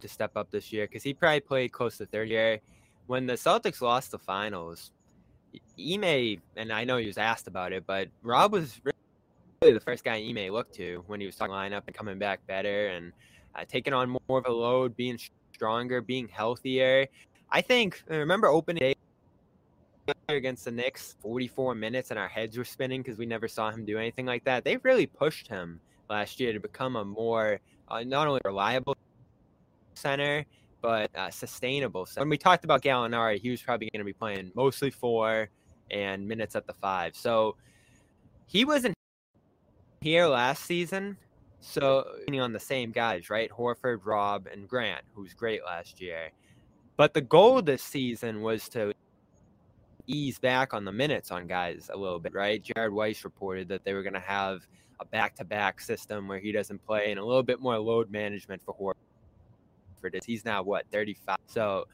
to 0.00 0.08
step 0.08 0.36
up 0.36 0.50
this 0.50 0.72
year 0.72 0.86
because 0.86 1.02
he 1.02 1.12
probably 1.12 1.40
played 1.40 1.72
close 1.72 1.98
to 1.98 2.06
third 2.06 2.28
year. 2.28 2.60
When 3.06 3.26
the 3.26 3.34
Celtics 3.34 3.80
lost 3.80 4.10
the 4.10 4.18
finals, 4.18 4.92
Ime, 5.78 6.40
and 6.56 6.72
I 6.72 6.84
know 6.84 6.96
he 6.96 7.06
was 7.06 7.18
asked 7.18 7.46
about 7.46 7.72
it, 7.72 7.84
but 7.86 8.08
Rob 8.22 8.52
was 8.52 8.80
really 9.66 9.78
the 9.78 9.84
first 9.84 10.04
guy 10.04 10.16
Ime 10.16 10.52
looked 10.52 10.74
to 10.74 11.02
when 11.08 11.18
he 11.20 11.26
was 11.26 11.34
talking 11.34 11.52
lineup 11.52 11.82
and 11.88 11.96
coming 11.96 12.18
back 12.18 12.46
better 12.46 12.88
and 12.88 13.12
uh, 13.56 13.64
taking 13.68 13.92
on 13.92 14.16
more 14.28 14.38
of 14.38 14.46
a 14.46 14.52
load, 14.52 14.96
being 14.96 15.18
stronger, 15.52 16.00
being 16.00 16.28
healthier. 16.28 17.06
I 17.50 17.62
think 17.62 18.02
uh, 18.10 18.16
remember 18.18 18.46
opening 18.46 18.80
day 18.80 18.94
against 20.28 20.64
the 20.66 20.70
Knicks, 20.70 21.16
44 21.20 21.74
minutes, 21.74 22.10
and 22.10 22.18
our 22.18 22.28
heads 22.28 22.56
were 22.56 22.64
spinning 22.64 23.02
because 23.02 23.18
we 23.18 23.26
never 23.26 23.48
saw 23.48 23.70
him 23.70 23.84
do 23.84 23.98
anything 23.98 24.24
like 24.24 24.44
that. 24.44 24.64
They 24.64 24.76
really 24.78 25.06
pushed 25.06 25.48
him 25.48 25.80
last 26.08 26.38
year 26.38 26.52
to 26.52 26.60
become 26.60 26.94
a 26.94 27.04
more 27.04 27.58
uh, 27.88 28.04
not 28.04 28.28
only 28.28 28.40
reliable 28.44 28.96
center 29.94 30.44
but 30.80 31.10
uh, 31.16 31.30
sustainable. 31.30 32.06
So 32.06 32.20
when 32.20 32.28
we 32.28 32.38
talked 32.38 32.64
about 32.64 32.82
Gallinari, 32.82 33.40
he 33.40 33.50
was 33.50 33.60
probably 33.60 33.90
going 33.92 33.98
to 33.98 34.04
be 34.04 34.12
playing 34.12 34.52
mostly 34.54 34.90
four 34.90 35.48
and 35.90 36.28
minutes 36.28 36.54
at 36.54 36.68
the 36.68 36.74
five. 36.74 37.16
So 37.16 37.56
he 38.46 38.64
wasn't 38.64 38.94
here 40.06 40.26
last 40.26 40.66
season, 40.66 41.16
so 41.58 42.06
on 42.40 42.52
the 42.52 42.60
same 42.60 42.92
guys, 42.92 43.28
right? 43.28 43.50
Horford, 43.50 44.02
Rob, 44.04 44.46
and 44.46 44.68
Grant, 44.68 45.02
who's 45.12 45.34
great 45.34 45.64
last 45.64 46.00
year. 46.00 46.30
But 46.96 47.12
the 47.12 47.22
goal 47.22 47.60
this 47.60 47.82
season 47.82 48.40
was 48.40 48.68
to 48.68 48.92
ease 50.06 50.38
back 50.38 50.72
on 50.72 50.84
the 50.84 50.92
minutes 50.92 51.32
on 51.32 51.48
guys 51.48 51.90
a 51.92 51.96
little 51.96 52.20
bit, 52.20 52.34
right? 52.34 52.62
Jared 52.62 52.92
Weiss 52.92 53.24
reported 53.24 53.66
that 53.66 53.82
they 53.82 53.94
were 53.94 54.04
going 54.04 54.12
to 54.12 54.20
have 54.20 54.64
a 55.00 55.04
back-to-back 55.04 55.80
system 55.80 56.28
where 56.28 56.38
he 56.38 56.52
doesn't 56.52 56.86
play 56.86 57.10
and 57.10 57.18
a 57.18 57.24
little 57.24 57.42
bit 57.42 57.60
more 57.60 57.76
load 57.76 58.08
management 58.08 58.62
for 58.62 58.74
Horford. 58.74 60.24
He's 60.24 60.44
now 60.44 60.62
what 60.62 60.86
35. 60.92 61.36
So 61.48 61.88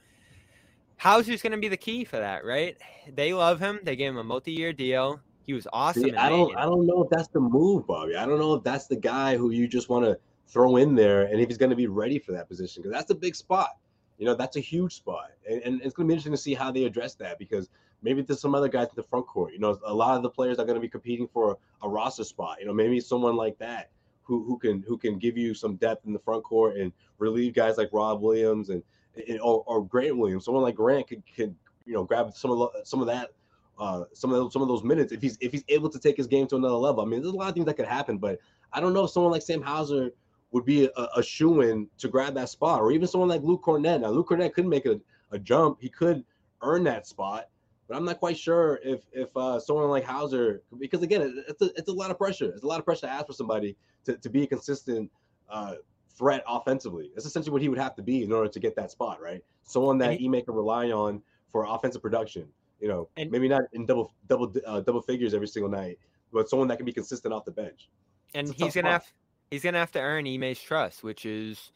Hauser's 0.99 1.41
going 1.41 1.53
to 1.53 1.56
be 1.58 1.69
the 1.69 1.79
key 1.79 2.05
for 2.05 2.19
that, 2.19 2.44
right? 2.44 2.76
They 3.15 3.32
love 3.32 3.58
him. 3.58 3.81
They 3.82 3.97
gave 3.97 4.11
him 4.11 4.19
a 4.19 4.25
multi-year 4.25 4.75
deal. 4.75 5.23
He 5.47 5.53
was 5.53 5.67
awesome. 5.73 6.05
See, 6.05 6.15
I 6.15 6.29
don't. 6.29 6.56
I 6.56 6.62
don't 6.62 6.87
know 6.87 7.03
if 7.03 7.11
that's 7.11 7.29
the 7.29 7.41
move, 7.41 7.87
Bobby. 7.87 8.17
I 8.17 8.27
don't 8.27 8.39
know 8.39 8.55
if 8.55 8.65
that's 8.65 8.87
the 8.87 8.96
guy 8.96 9.37
who 9.37 9.51
you 9.51 9.67
just 9.67 9.89
want 9.89 10.05
to 10.05 10.19
throw 10.46 10.77
in 10.77 10.94
there, 10.94 11.22
and 11.22 11.41
if 11.41 11.49
he's 11.49 11.58
going 11.58 11.70
to 11.70 11.77
be 11.77 11.87
ready 11.87 12.19
for 12.19 12.32
that 12.32 12.49
position, 12.49 12.82
because 12.82 12.96
that's 12.96 13.11
a 13.11 13.15
big 13.15 13.34
spot. 13.34 13.70
You 14.19 14.27
know, 14.27 14.34
that's 14.34 14.56
a 14.56 14.61
huge 14.61 14.94
spot, 14.94 15.31
and, 15.49 15.63
and 15.63 15.82
it's 15.82 15.94
going 15.94 16.06
to 16.06 16.08
be 16.08 16.15
interesting 16.15 16.32
to 16.32 16.39
see 16.39 16.55
how 16.55 16.70
they 16.70 16.84
address 16.84 17.15
that 17.17 17.39
because 17.39 17.70
maybe 18.03 18.22
there's 18.22 18.41
some 18.41 18.55
other 18.55 18.69
guys 18.69 18.89
in 18.89 18.94
the 18.96 19.03
front 19.03 19.27
court. 19.27 19.53
You 19.53 19.58
know, 19.58 19.79
a 19.84 19.94
lot 19.94 20.17
of 20.17 20.22
the 20.22 20.31
players 20.31 20.58
are 20.58 20.65
going 20.65 20.77
to 20.77 20.81
be 20.81 20.89
competing 20.89 21.27
for 21.27 21.53
a, 21.53 21.87
a 21.87 21.89
roster 21.89 22.25
spot. 22.25 22.58
You 22.61 22.67
know, 22.67 22.75
maybe 22.75 23.01
someone 23.01 23.37
like 23.37 23.58
that 23.58 23.91
who 24.25 24.44
who 24.44 24.58
can 24.58 24.82
who 24.87 24.96
can 24.96 25.19
give 25.19 25.37
you 25.37 25.55
some 25.55 25.77
depth 25.77 26.06
in 26.06 26.13
the 26.13 26.19
front 26.19 26.44
court 26.44 26.77
and 26.77 26.93
relieve 27.19 27.55
guys 27.55 27.77
like 27.79 27.89
Rob 27.93 28.20
Williams 28.20 28.70
and, 28.70 28.82
and 29.29 29.41
or, 29.41 29.65
or 29.67 29.84
Grant 29.84 30.17
Williams. 30.17 30.44
Someone 30.44 30.63
like 30.63 30.77
Grant 30.77 31.08
could, 31.08 31.22
could 31.34 31.55
you 31.84 31.94
know 31.94 32.05
grab 32.05 32.32
some 32.34 32.51
of 32.51 32.58
the, 32.58 32.84
some 32.84 33.01
of 33.01 33.06
that 33.06 33.31
uh, 33.79 34.05
some 34.12 34.31
of 34.32 34.36
those, 34.36 34.52
some 34.52 34.62
of 34.62 34.69
those 34.69 34.84
minutes 34.84 35.12
if 35.12 35.20
he's 35.20 35.38
if 35.41 35.52
he's 35.52 35.64
able 35.69 35.88
to 35.88 35.98
take 35.98 36.17
his 36.17 36.26
game 36.26 36.46
to 36.48 36.56
another 36.56 36.74
level. 36.74 37.02
I 37.02 37.06
mean, 37.06 37.22
there's 37.22 37.34
a 37.34 37.36
lot 37.36 37.48
of 37.48 37.55
things 37.55 37.67
that 37.67 37.74
could 37.74 37.86
happen, 37.86 38.19
but 38.19 38.38
I 38.72 38.81
don't 38.81 38.93
know 38.93 39.05
if 39.05 39.10
someone 39.10 39.32
like 39.32 39.43
Sam 39.43 39.62
Hauser 39.62 40.10
would 40.50 40.64
be 40.64 40.84
a, 40.84 41.08
a 41.17 41.22
shoe 41.22 41.62
in 41.62 41.88
to 41.98 42.08
grab 42.08 42.34
that 42.34 42.48
spot, 42.48 42.81
or 42.81 42.93
even 42.93 43.08
someone 43.08 43.29
like 43.29 43.43
Luke 43.43 43.62
Kornet. 43.62 44.00
Now, 44.00 44.10
Luke 44.10 44.29
Kornet 44.29 44.52
could 44.52 44.67
make 44.67 44.86
a, 44.86 45.00
a 45.31 45.38
jump; 45.38 45.79
he 45.81 45.88
could 45.88 46.24
earn 46.62 46.84
that 46.84 47.06
spot, 47.06 47.48
but 47.88 47.96
I'm 47.96 48.05
not 48.05 48.19
quite 48.19 48.38
sure 48.38 48.81
if 48.84 49.00
if 49.12 49.36
uh, 49.36 49.58
someone 49.58 49.88
like 49.88 50.05
Hauser, 50.05 50.62
because 50.79 51.02
again, 51.02 51.44
it's 51.48 51.62
a 51.62 51.70
it's 51.76 51.88
a 51.88 51.93
lot 51.93 52.10
of 52.10 52.19
pressure. 52.19 52.50
It's 52.50 52.62
a 52.62 52.67
lot 52.67 52.79
of 52.79 52.84
pressure 52.84 53.06
to 53.06 53.12
ask 53.12 53.26
for 53.26 53.32
somebody 53.32 53.76
to, 54.05 54.17
to 54.17 54.29
be 54.29 54.43
a 54.44 54.46
consistent 54.46 55.10
uh, 55.48 55.74
threat 56.17 56.44
offensively. 56.46 57.10
That's 57.14 57.26
essentially 57.26 57.52
what 57.52 57.62
he 57.62 57.69
would 57.69 57.79
have 57.79 57.94
to 57.96 58.02
be 58.02 58.22
in 58.22 58.32
order 58.32 58.48
to 58.48 58.60
get 58.60 58.76
that 58.76 58.91
spot, 58.91 59.20
right? 59.20 59.43
Someone 59.64 59.98
that 59.98 60.12
he, 60.19 60.29
he 60.29 60.43
can 60.43 60.55
rely 60.55 60.91
on 60.91 61.22
for 61.50 61.64
offensive 61.64 62.02
production. 62.02 62.46
You 62.82 62.89
know, 62.89 63.08
and, 63.17 63.31
maybe 63.31 63.48
not 63.48 63.62
in 63.72 63.86
double 63.86 64.12
double 64.29 64.53
uh, 64.67 64.81
double 64.81 65.01
figures 65.01 65.32
every 65.32 65.46
single 65.46 65.70
night, 65.70 65.98
but 66.32 66.51
someone 66.51 66.67
that 66.69 66.77
can 66.77 66.84
be 66.84 66.93
consistent 66.93 67.32
off 67.32 67.44
the 67.44 67.53
bench. 67.53 67.89
And 68.34 68.53
he's 68.53 68.74
gonna 68.74 68.91
have 68.91 69.06
he's 69.51 69.62
gonna 69.62 69.79
have 69.79 69.93
to 69.93 70.01
earn 70.01 70.27
Ime's 70.27 70.60
trust, 70.60 71.05
which 71.05 71.24
is 71.24 71.72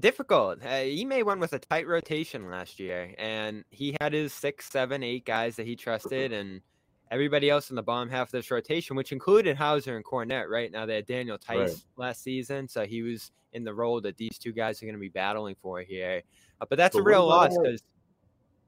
difficult. 0.00 0.64
Uh, 0.64 0.68
Ime 0.68 1.24
went 1.24 1.40
with 1.40 1.52
a 1.52 1.58
tight 1.58 1.86
rotation 1.86 2.50
last 2.50 2.80
year, 2.80 3.14
and 3.18 3.64
he 3.70 3.96
had 4.00 4.12
his 4.12 4.32
six, 4.32 4.70
seven, 4.70 5.02
eight 5.02 5.24
guys 5.24 5.56
that 5.56 5.66
he 5.66 5.76
trusted, 5.76 6.32
and 6.32 6.60
everybody 7.10 7.50
else 7.50 7.70
in 7.70 7.76
the 7.76 7.82
bottom 7.82 8.08
half 8.08 8.28
of 8.28 8.32
this 8.32 8.50
rotation, 8.50 8.96
which 8.96 9.12
included 9.12 9.56
Hauser 9.56 9.96
and 9.96 10.04
Kornet. 10.04 10.48
Right 10.48 10.70
now, 10.70 10.86
they 10.86 10.96
had 10.96 11.06
Daniel 11.06 11.38
Theis 11.38 11.58
right. 11.58 11.84
last 11.96 12.22
season, 12.22 12.68
so 12.68 12.86
he 12.86 13.02
was 13.02 13.32
in 13.52 13.64
the 13.64 13.74
role 13.74 14.00
that 14.00 14.16
these 14.16 14.38
two 14.38 14.52
guys 14.52 14.82
are 14.82 14.86
going 14.86 14.94
to 14.94 15.00
be 15.00 15.08
battling 15.08 15.56
for 15.60 15.80
here. 15.80 16.22
Uh, 16.60 16.66
but 16.68 16.76
that's 16.76 16.94
but 16.94 17.00
a 17.00 17.04
real 17.04 17.26
loss 17.26 17.56
because. 17.56 17.82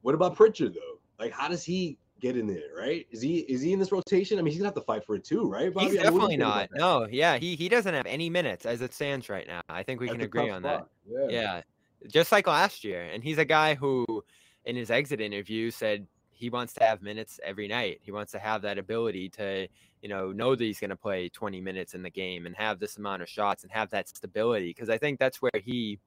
What 0.03 0.17
about 0.17 0.35
Pritchard 0.35 0.75
though? 0.75 0.99
Like, 1.19 1.33
how 1.33 1.49
does 1.49 1.65
he 1.65 1.99
get 2.21 2.37
in 2.37 2.47
there, 2.47 2.75
right? 2.77 3.07
Is 3.11 3.21
he 3.21 3.39
is 3.41 3.61
he 3.61 3.73
in 3.73 3.79
this 3.79 3.93
rotation? 3.93 4.39
I 4.39 4.43
mean, 4.43 4.53
he's 4.53 4.61
gonna 4.61 4.69
have 4.69 4.75
to 4.75 4.81
fight 4.83 5.05
for 5.05 5.17
it 5.17 5.25
too, 5.25 5.49
right? 5.49 5.73
Bobby? 5.73 5.87
He's 5.87 5.97
definitely 5.97 6.37
not. 6.37 6.71
No, 6.75 7.07
yeah, 7.11 7.37
he 7.37 7.57
he 7.57 7.69
doesn't 7.69 7.93
have 7.93 8.07
any 8.07 8.31
minutes 8.31 8.65
as 8.65 8.81
it 8.81 8.95
stands 8.95 9.29
right 9.29 9.47
now. 9.47 9.61
I 9.69 9.83
think 9.83 10.01
we 10.01 10.07
That's 10.07 10.17
can 10.17 10.25
agree 10.25 10.51
on 10.51 10.63
spot. 10.63 10.89
that. 11.07 11.31
Yeah. 11.31 11.41
yeah, 11.41 11.63
just 12.09 12.33
like 12.33 12.47
last 12.47 12.85
year. 12.85 13.03
And 13.03 13.23
he's 13.23 13.39
a 13.39 13.45
guy 13.45 13.75
who, 13.75 14.25
in 14.65 14.77
his 14.77 14.91
exit 14.91 15.21
interview, 15.21 15.71
said 15.71 16.07
he 16.31 16.51
wants 16.51 16.73
to 16.75 16.85
have 16.85 17.03
minutes 17.03 17.39
every 17.45 17.69
night. 17.69 18.01
He 18.03 18.13
wants 18.13 18.33
to 18.33 18.39
have 18.39 18.63
that 18.63 18.79
ability 18.79 19.29
to, 19.31 19.69
you 20.01 20.09
know, 20.09 20.33
know 20.33 20.55
that 20.55 20.65
he's 20.65 20.81
going 20.81 20.91
to 20.91 20.97
play 20.97 21.29
20 21.29 21.61
minutes 21.61 21.95
in 21.95 22.03
the 22.03 22.11
game 22.11 22.47
and 22.47 22.57
have 22.57 22.79
this 22.79 22.97
amount 22.97 23.23
of 23.23 23.29
shots 23.29 23.63
and 23.63 23.73
have 23.73 23.91
that 23.91 24.09
stability. 24.09 24.71
Because 24.71 24.91
I 24.91 24.99
think 24.99 25.19
that's 25.19 25.41
where 25.41 25.53
he 25.63 25.99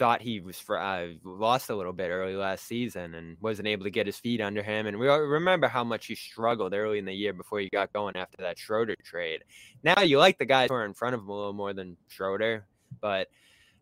thought 0.00 0.22
he 0.22 0.40
was 0.40 0.64
uh, 0.70 1.08
lost 1.24 1.68
a 1.68 1.76
little 1.76 1.92
bit 1.92 2.08
early 2.08 2.34
last 2.34 2.66
season 2.66 3.14
and 3.14 3.36
wasn't 3.42 3.68
able 3.68 3.84
to 3.84 3.90
get 3.90 4.06
his 4.06 4.16
feet 4.16 4.40
under 4.40 4.62
him. 4.62 4.86
And 4.86 4.98
we 4.98 5.06
remember 5.06 5.68
how 5.68 5.84
much 5.84 6.06
he 6.06 6.14
struggled 6.14 6.72
early 6.72 6.98
in 6.98 7.04
the 7.04 7.12
year 7.12 7.34
before 7.34 7.60
he 7.60 7.68
got 7.68 7.92
going 7.92 8.16
after 8.16 8.38
that 8.40 8.58
Schroeder 8.58 8.96
trade. 9.04 9.44
Now 9.84 10.00
you 10.00 10.18
like 10.18 10.38
the 10.38 10.46
guys 10.46 10.70
who 10.70 10.74
are 10.74 10.86
in 10.86 10.94
front 10.94 11.14
of 11.14 11.20
him 11.20 11.28
a 11.28 11.34
little 11.34 11.52
more 11.52 11.74
than 11.74 11.98
Schroeder, 12.08 12.64
but 13.02 13.28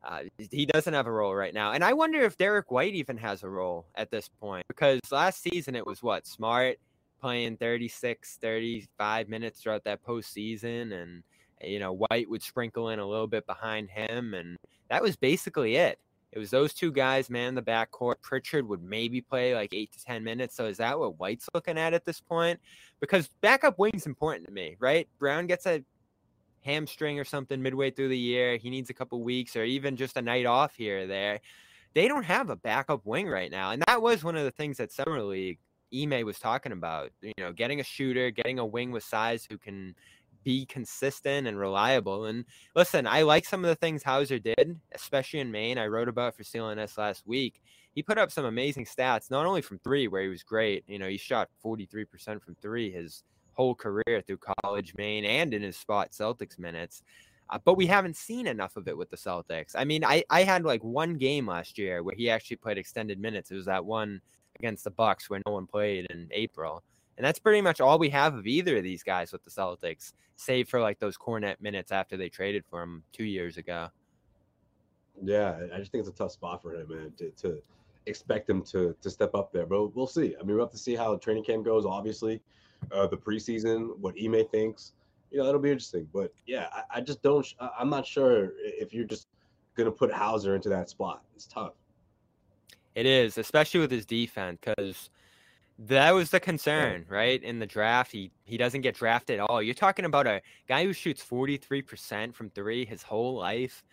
uh, 0.03 0.23
he 0.51 0.67
doesn't 0.67 0.93
have 0.93 1.07
a 1.07 1.13
role 1.13 1.37
right 1.37 1.55
now. 1.55 1.71
And 1.71 1.85
I 1.85 1.93
wonder 1.93 2.21
if 2.23 2.37
Derek 2.37 2.73
White 2.73 2.95
even 2.95 3.17
has 3.19 3.45
a 3.45 3.49
role 3.49 3.87
at 3.95 4.11
this 4.11 4.29
point 4.29 4.67
because 4.67 4.99
last 5.13 5.41
season 5.41 5.77
it 5.77 5.87
was 5.87 6.03
what 6.03 6.27
Smart 6.27 6.79
playing 7.21 7.59
36, 7.59 8.39
35 8.43 9.29
minutes 9.29 9.61
throughout 9.61 9.85
that 9.85 10.05
postseason. 10.05 11.01
And, 11.01 11.23
you 11.63 11.79
know, 11.79 11.93
White 11.93 12.29
would 12.29 12.43
sprinkle 12.43 12.89
in 12.89 12.99
a 12.99 13.07
little 13.07 13.29
bit 13.29 13.47
behind 13.47 13.89
him. 13.89 14.35
And 14.35 14.57
that 14.91 15.01
was 15.01 15.15
basically 15.15 15.77
it. 15.77 16.01
It 16.33 16.39
was 16.39 16.51
those 16.51 16.75
two 16.75 16.93
guys, 16.93 17.31
man, 17.31 17.49
in 17.49 17.55
the 17.55 17.63
backcourt. 17.63 18.21
Pritchard 18.21 18.69
would 18.69 18.83
maybe 18.83 19.21
play 19.21 19.55
like 19.55 19.73
eight 19.73 19.93
to 19.93 20.05
10 20.05 20.23
minutes. 20.23 20.55
So 20.55 20.67
is 20.67 20.77
that 20.77 20.99
what 20.99 21.19
White's 21.19 21.49
looking 21.55 21.79
at 21.79 21.95
at 21.95 22.05
this 22.05 22.21
point? 22.21 22.61
Because 23.01 23.29
backup 23.41 23.79
wing's 23.79 24.07
important 24.07 24.47
to 24.47 24.53
me, 24.53 24.77
right? 24.79 25.09
Brown 25.19 25.47
gets 25.47 25.67
a 25.67 25.83
hamstring 26.63 27.19
or 27.19 27.25
something 27.25 27.63
midway 27.63 27.91
through 27.91 28.09
the 28.09 28.19
year. 28.19 28.57
He 28.57 28.69
needs 28.69 28.91
a 28.91 28.95
couple 28.95 29.23
weeks 29.23 29.57
or 29.57 29.65
even 29.65 29.97
just 29.97 30.17
a 30.17 30.23
night 30.23 30.45
off 30.45 30.75
here 30.75 31.03
or 31.03 31.07
there. 31.07 31.41
They 31.95 32.09
don't 32.09 32.25
have 32.25 32.51
a 32.51 32.57
backup 32.57 33.07
wing 33.07 33.27
right 33.27 33.51
now. 33.51 33.71
And 33.71 33.83
that 33.89 34.03
was 34.03 34.23
one 34.23 34.37
of 34.37 34.45
the 34.45 34.51
things 34.51 34.77
that 34.77 34.93
Summer 34.93 35.23
League 35.23 35.59
Ime 35.95 36.27
was 36.27 36.39
talking 36.39 36.73
about. 36.73 37.11
You 37.23 37.33
know, 37.39 37.53
getting 37.53 37.81
a 37.81 37.85
shooter, 37.85 38.31
getting 38.31 38.59
a 38.59 38.67
wing 38.67 38.91
with 38.91 39.03
size 39.03 39.47
who 39.51 39.57
can 39.57 39.95
be 40.45 40.67
consistent 40.67 41.47
and 41.47 41.59
reliable. 41.59 42.27
And 42.27 42.45
listen, 42.75 43.07
I 43.07 43.23
like 43.23 43.45
some 43.45 43.65
of 43.65 43.69
the 43.69 43.75
things 43.75 44.03
Hauser 44.03 44.39
did, 44.39 44.79
especially 44.93 45.41
in 45.41 45.51
Maine. 45.51 45.79
I 45.79 45.87
wrote 45.87 46.09
about 46.09 46.35
for 46.35 46.43
CLNS 46.43 46.99
last 46.99 47.27
week. 47.27 47.61
He 47.95 48.03
put 48.03 48.19
up 48.19 48.31
some 48.31 48.45
amazing 48.45 48.85
stats, 48.85 49.31
not 49.31 49.47
only 49.47 49.63
from 49.63 49.79
three, 49.79 50.09
where 50.09 50.23
he 50.23 50.29
was 50.29 50.43
great. 50.43 50.85
You 50.87 50.99
know, 50.99 51.09
he 51.09 51.17
shot 51.17 51.49
43% 51.65 52.43
from 52.43 52.55
three 52.63 52.91
his 52.91 53.25
whole 53.55 53.75
career 53.75 54.23
through 54.27 54.39
college, 54.63 54.95
Maine, 54.97 55.25
and 55.25 55.53
in 55.53 55.63
his 55.63 55.77
spot 55.77 56.13
Celtics 56.13 56.59
minutes. 56.59 57.03
Uh, 57.51 57.59
but 57.65 57.77
we 57.77 57.87
haven't 57.87 58.17
seen 58.17 58.47
enough 58.47 58.77
of 58.77 58.89
it 58.89 58.97
with 58.97 59.11
the 59.11 59.17
Celtics. 59.17 59.73
I 59.75 59.85
mean, 59.85 60.05
I, 60.05 60.23
I 60.31 60.43
had 60.45 60.65
like 60.65 60.85
one 60.85 61.15
game 61.15 61.47
last 61.47 61.79
year 61.79 62.03
where 62.03 62.15
he 62.15 62.31
actually 62.31 62.59
played 62.59 62.79
extended 62.79 63.19
minutes. 63.19 63.51
It 63.51 63.57
was 63.57 63.67
that 63.67 63.85
one 63.85 64.21
against 64.59 64.85
the 64.85 64.91
Bucks 64.91 65.29
where 65.29 65.41
no 65.47 65.53
one 65.53 65.67
played 65.67 66.07
in 66.11 66.29
April. 66.31 66.83
And 67.19 67.25
that's 67.27 67.41
pretty 67.41 67.61
much 67.61 67.81
all 67.81 67.99
we 67.99 68.09
have 68.11 68.37
of 68.37 68.47
either 68.47 68.77
of 68.77 68.85
these 68.85 69.03
guys 69.03 69.33
with 69.33 69.45
the 69.45 69.51
Celtics, 69.51 70.13
save 70.37 70.69
for 70.69 70.81
like 70.81 71.01
those 71.01 71.19
Kornet 71.19 71.61
minutes 71.61 71.91
after 71.91 72.17
they 72.17 72.29
traded 72.29 72.65
for 72.65 72.81
him 72.81 73.03
two 73.13 73.25
years 73.25 73.57
ago. 73.57 73.89
Yeah, 75.21 75.59
I 75.75 75.79
just 75.79 75.91
think 75.91 76.03
it's 76.03 76.09
a 76.09 76.13
tough 76.13 76.31
spot 76.31 76.63
for 76.63 76.77
him, 76.77 76.89
man, 76.89 77.13
to, 77.19 77.31
to 77.43 77.61
expect 78.07 78.49
him 78.49 78.63
to 78.67 78.95
to 79.03 79.11
step 79.11 79.35
up 79.35 79.53
there. 79.53 79.67
But 79.67 79.97
we'll 79.97 80.07
see. 80.07 80.37
I 80.37 80.45
mean, 80.45 80.55
we'll 80.55 80.65
have 80.65 80.71
to 80.71 80.79
see 80.79 80.95
how 80.95 81.17
training 81.17 81.43
camp 81.43 81.65
goes. 81.65 81.85
Obviously, 81.85 82.41
uh, 82.93 83.09
the 83.09 83.17
preseason, 83.17 83.99
what 83.99 84.15
Ime 84.23 84.47
thinks, 84.53 84.93
you 85.33 85.39
know, 85.39 85.45
that'll 85.45 85.61
be 85.61 85.73
interesting. 85.73 86.09
But 86.15 86.33
yeah, 86.47 86.69
I, 86.73 86.99
I 86.99 87.01
just 87.01 87.21
don't. 87.21 87.45
I'm 87.77 87.91
not 87.91 88.07
sure 88.07 88.53
if 88.63 88.95
you're 88.95 89.05
just 89.05 89.27
gonna 89.75 89.91
put 89.91 90.13
Hauser 90.13 90.55
into 90.55 90.69
that 90.69 90.89
spot. 90.89 91.25
It's 91.35 91.47
tough. 91.47 91.73
It 92.95 93.07
is, 93.07 93.39
especially 93.39 93.81
with 93.81 93.91
his 93.91 94.07
defense, 94.07 94.59
because 94.61 95.11
that 95.79 96.11
was 96.13 96.31
the 96.31 96.41
concern, 96.41 97.07
right? 97.09 97.41
In 97.43 97.61
the 97.61 97.67
draft, 97.67 98.11
he 98.11 98.33
he 98.45 98.57
doesn't 98.57 98.81
get 98.81 98.97
drafted 98.97 99.39
at 99.39 99.49
all. 99.49 99.63
You're 99.63 99.75
talking 99.75 100.05
about 100.05 100.27
a 100.27 100.43
guy 100.67 100.85
who 100.85 100.93
shoots 100.93 101.25
43% 101.25 102.35
from 102.35 102.51
three 102.51 102.85
his 102.85 103.03
whole 103.03 103.37
life. 103.37 103.85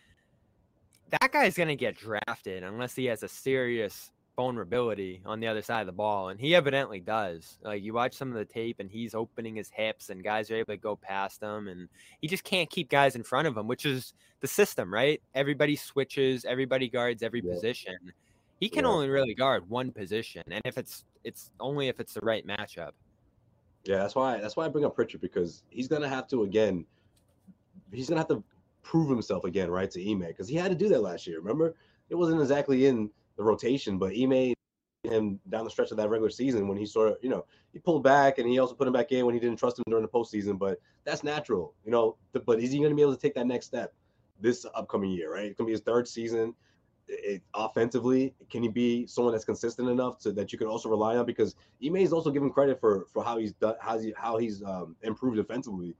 That 1.09 1.31
guy's 1.31 1.55
gonna 1.55 1.75
get 1.75 1.95
drafted 1.95 2.63
unless 2.63 2.95
he 2.95 3.05
has 3.05 3.21
a 3.21 3.27
serious 3.27 4.11
vulnerability 4.35 5.21
on 5.25 5.39
the 5.39 5.47
other 5.47 5.61
side 5.61 5.81
of 5.81 5.85
the 5.85 5.93
ball, 5.93 6.29
and 6.29 6.39
he 6.39 6.55
evidently 6.55 6.99
does. 6.99 7.59
Like 7.63 7.83
you 7.83 7.93
watch 7.93 8.15
some 8.15 8.29
of 8.29 8.35
the 8.35 8.45
tape, 8.45 8.79
and 8.79 8.89
he's 8.89 9.13
opening 9.13 9.55
his 9.55 9.69
hips, 9.69 10.09
and 10.09 10.23
guys 10.23 10.49
are 10.49 10.55
able 10.55 10.73
to 10.73 10.77
go 10.77 10.95
past 10.95 11.43
him, 11.43 11.67
and 11.67 11.87
he 12.19 12.27
just 12.27 12.43
can't 12.43 12.69
keep 12.69 12.89
guys 12.89 13.15
in 13.15 13.23
front 13.23 13.47
of 13.47 13.55
him, 13.55 13.67
which 13.67 13.85
is 13.85 14.13
the 14.41 14.47
system, 14.47 14.91
right? 14.91 15.21
Everybody 15.35 15.75
switches, 15.75 16.45
everybody 16.45 16.89
guards 16.89 17.21
every 17.21 17.43
yeah. 17.45 17.53
position. 17.53 17.97
He 18.59 18.69
can 18.69 18.85
yeah. 18.85 18.91
only 18.91 19.09
really 19.09 19.35
guard 19.35 19.69
one 19.69 19.91
position, 19.91 20.41
and 20.49 20.61
if 20.65 20.79
it's 20.79 21.05
it's 21.25 21.51
only 21.59 21.89
if 21.89 21.99
it's 21.99 22.13
the 22.13 22.21
right 22.21 22.45
matchup. 22.47 22.91
Yeah, 23.83 23.97
that's 23.97 24.15
why 24.15 24.39
that's 24.39 24.55
why 24.55 24.65
I 24.65 24.69
bring 24.69 24.85
up 24.85 24.95
Pritchard 24.95 25.21
because 25.21 25.63
he's 25.69 25.87
gonna 25.87 26.09
have 26.09 26.27
to 26.29 26.43
again. 26.43 26.85
He's 27.91 28.07
gonna 28.07 28.21
have 28.21 28.29
to 28.29 28.43
prove 28.81 29.09
himself 29.09 29.43
again, 29.43 29.69
right, 29.69 29.89
to 29.91 30.11
Ime 30.11 30.19
because 30.19 30.47
he 30.47 30.55
had 30.55 30.69
to 30.69 30.75
do 30.75 30.87
that 30.89 31.01
last 31.01 31.27
year. 31.27 31.39
Remember, 31.39 31.75
it 32.09 32.15
wasn't 32.15 32.39
exactly 32.39 32.85
in 32.85 33.09
the 33.35 33.43
rotation, 33.43 33.97
but 33.97 34.13
Ime 34.15 34.53
him 35.03 35.39
down 35.49 35.63
the 35.63 35.69
stretch 35.69 35.91
of 35.91 35.97
that 35.97 36.09
regular 36.09 36.29
season 36.29 36.67
when 36.67 36.77
he 36.77 36.85
sort 36.85 37.09
of, 37.09 37.17
you 37.21 37.29
know, 37.29 37.45
he 37.73 37.79
pulled 37.79 38.03
back 38.03 38.39
and 38.39 38.49
he 38.49 38.59
also 38.59 38.73
put 38.73 38.87
him 38.87 38.93
back 38.93 39.11
in 39.11 39.25
when 39.25 39.33
he 39.33 39.39
didn't 39.39 39.57
trust 39.57 39.77
him 39.77 39.83
during 39.87 40.01
the 40.03 40.09
postseason. 40.09 40.57
But 40.57 40.79
that's 41.03 41.23
natural, 41.23 41.73
you 41.83 41.91
know. 41.91 42.17
But 42.33 42.59
is 42.59 42.71
he 42.71 42.79
going 42.79 42.89
to 42.89 42.95
be 42.95 43.01
able 43.01 43.15
to 43.15 43.21
take 43.21 43.35
that 43.35 43.47
next 43.47 43.67
step 43.67 43.93
this 44.39 44.65
upcoming 44.73 45.11
year? 45.11 45.31
Right, 45.31 45.45
it's 45.45 45.57
going 45.57 45.67
to 45.67 45.69
be 45.69 45.73
his 45.73 45.81
third 45.81 46.07
season 46.07 46.53
it, 47.07 47.41
offensively, 47.53 48.33
can 48.49 48.63
he 48.63 48.69
be 48.69 49.05
someone 49.07 49.33
that's 49.33 49.45
consistent 49.45 49.89
enough 49.89 50.19
to 50.19 50.31
that 50.33 50.51
you 50.51 50.57
can 50.57 50.67
also 50.67 50.89
rely 50.89 51.17
on? 51.17 51.25
Because 51.25 51.55
Ime 51.83 51.97
is 51.97 52.13
also 52.13 52.31
given 52.31 52.49
credit 52.49 52.79
for 52.79 53.05
for 53.11 53.23
how 53.23 53.37
he's 53.37 53.53
done, 53.53 53.75
how 53.79 53.97
he 53.99 54.13
how 54.17 54.37
he's 54.37 54.63
um, 54.63 54.95
improved 55.01 55.37
defensively, 55.37 55.95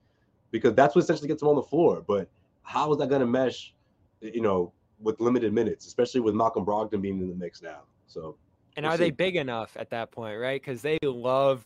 because 0.51 0.73
that's 0.73 0.95
what 0.95 1.03
essentially 1.03 1.27
gets 1.27 1.41
him 1.41 1.49
on 1.49 1.55
the 1.55 1.63
floor. 1.63 2.03
But 2.05 2.29
how 2.63 2.91
is 2.91 2.99
that 2.99 3.09
going 3.09 3.21
to 3.21 3.27
mesh, 3.27 3.73
you 4.21 4.41
know, 4.41 4.73
with 4.99 5.19
limited 5.19 5.53
minutes, 5.53 5.85
especially 5.85 6.21
with 6.21 6.33
Malcolm 6.33 6.65
Brogdon 6.65 7.01
being 7.01 7.19
in 7.19 7.29
the 7.29 7.35
mix 7.35 7.61
now? 7.61 7.81
So, 8.07 8.37
and 8.75 8.85
we'll 8.85 8.93
are 8.93 8.97
see. 8.97 9.05
they 9.05 9.11
big 9.11 9.35
enough 9.35 9.75
at 9.77 9.89
that 9.91 10.11
point, 10.11 10.39
right? 10.39 10.61
Because 10.61 10.81
they 10.81 10.97
love 11.03 11.65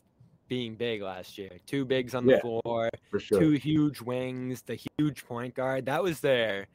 being 0.50 0.76
big 0.76 1.02
last 1.02 1.38
year. 1.38 1.52
Two 1.66 1.86
bigs 1.86 2.16
on 2.16 2.26
the 2.26 2.34
yeah, 2.34 2.42
floor, 2.42 2.90
sure. 3.18 3.40
two 3.40 3.52
huge 3.52 4.02
wings, 4.02 4.64
the 4.64 4.80
huge 4.98 5.26
point 5.26 5.54
guard. 5.54 5.86
That 5.86 6.04
was 6.04 6.20
their 6.20 6.68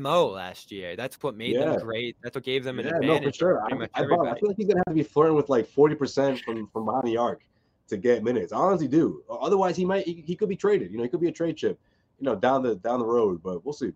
mo 0.00 0.28
last 0.28 0.72
year. 0.72 0.96
That's 0.96 1.16
what 1.22 1.36
made 1.36 1.54
yeah. 1.54 1.70
them 1.70 1.80
great. 1.80 2.16
That's 2.22 2.34
what 2.34 2.44
gave 2.44 2.64
them 2.64 2.78
an 2.78 2.86
yeah, 2.86 2.96
advantage. 2.96 3.22
No, 3.22 3.30
for 3.30 3.34
sure. 3.34 3.62
I, 3.62 3.66
I, 3.94 4.02
I, 4.02 4.38
feel 4.38 4.48
like 4.48 4.56
he's 4.56 4.66
gonna 4.66 4.82
have 4.86 4.94
to 4.94 4.94
be 4.94 5.02
flirting 5.02 5.36
with 5.36 5.48
like 5.48 5.66
forty 5.66 5.94
percent 5.94 6.40
from 6.40 6.66
from 6.68 6.84
behind 6.84 7.04
the 7.04 7.16
arc 7.16 7.42
to 7.88 7.96
get 7.96 8.24
minutes. 8.24 8.52
I 8.52 8.56
honestly 8.56 8.88
do. 8.88 9.22
Otherwise, 9.30 9.76
he 9.76 9.84
might 9.84 10.04
he, 10.04 10.24
he, 10.26 10.36
could 10.36 10.48
be 10.48 10.56
traded. 10.56 10.90
You 10.90 10.98
know, 10.98 11.02
he 11.04 11.08
could 11.08 11.20
be 11.20 11.28
a 11.28 11.32
trade 11.32 11.56
chip. 11.56 11.78
You 12.18 12.24
know, 12.24 12.36
down 12.36 12.62
the 12.62 12.76
down 12.76 12.98
the 12.98 13.06
road. 13.06 13.42
But 13.42 13.64
we'll 13.64 13.72
see. 13.72 13.92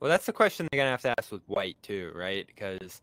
Well, 0.00 0.10
that's 0.10 0.26
the 0.26 0.32
question 0.32 0.68
they're 0.70 0.78
gonna 0.78 0.90
have 0.90 1.02
to 1.02 1.14
ask 1.18 1.32
with 1.32 1.42
White 1.46 1.76
too, 1.82 2.12
right? 2.14 2.46
Because 2.46 3.00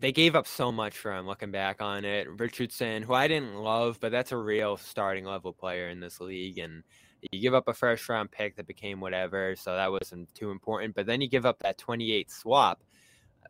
they 0.00 0.12
gave 0.12 0.36
up 0.36 0.46
so 0.46 0.72
much 0.72 0.96
for 0.96 1.12
him. 1.12 1.26
Looking 1.26 1.50
back 1.50 1.82
on 1.82 2.04
it, 2.04 2.28
Richardson, 2.38 3.02
who 3.02 3.14
I 3.14 3.28
didn't 3.28 3.56
love, 3.56 3.98
but 4.00 4.12
that's 4.12 4.32
a 4.32 4.36
real 4.36 4.76
starting 4.76 5.24
level 5.24 5.52
player 5.52 5.88
in 5.88 6.00
this 6.00 6.20
league, 6.20 6.58
and 6.58 6.82
you 7.30 7.40
give 7.40 7.54
up 7.54 7.68
a 7.68 7.74
first 7.74 8.08
round 8.08 8.30
pick 8.30 8.56
that 8.56 8.66
became 8.66 9.00
whatever, 9.00 9.54
so 9.56 9.74
that 9.74 9.92
wasn't 9.92 10.34
too 10.34 10.50
important. 10.50 10.94
But 10.94 11.06
then 11.06 11.20
you 11.20 11.28
give 11.28 11.46
up 11.46 11.60
that 11.60 11.78
28 11.78 12.30
swap, 12.30 12.82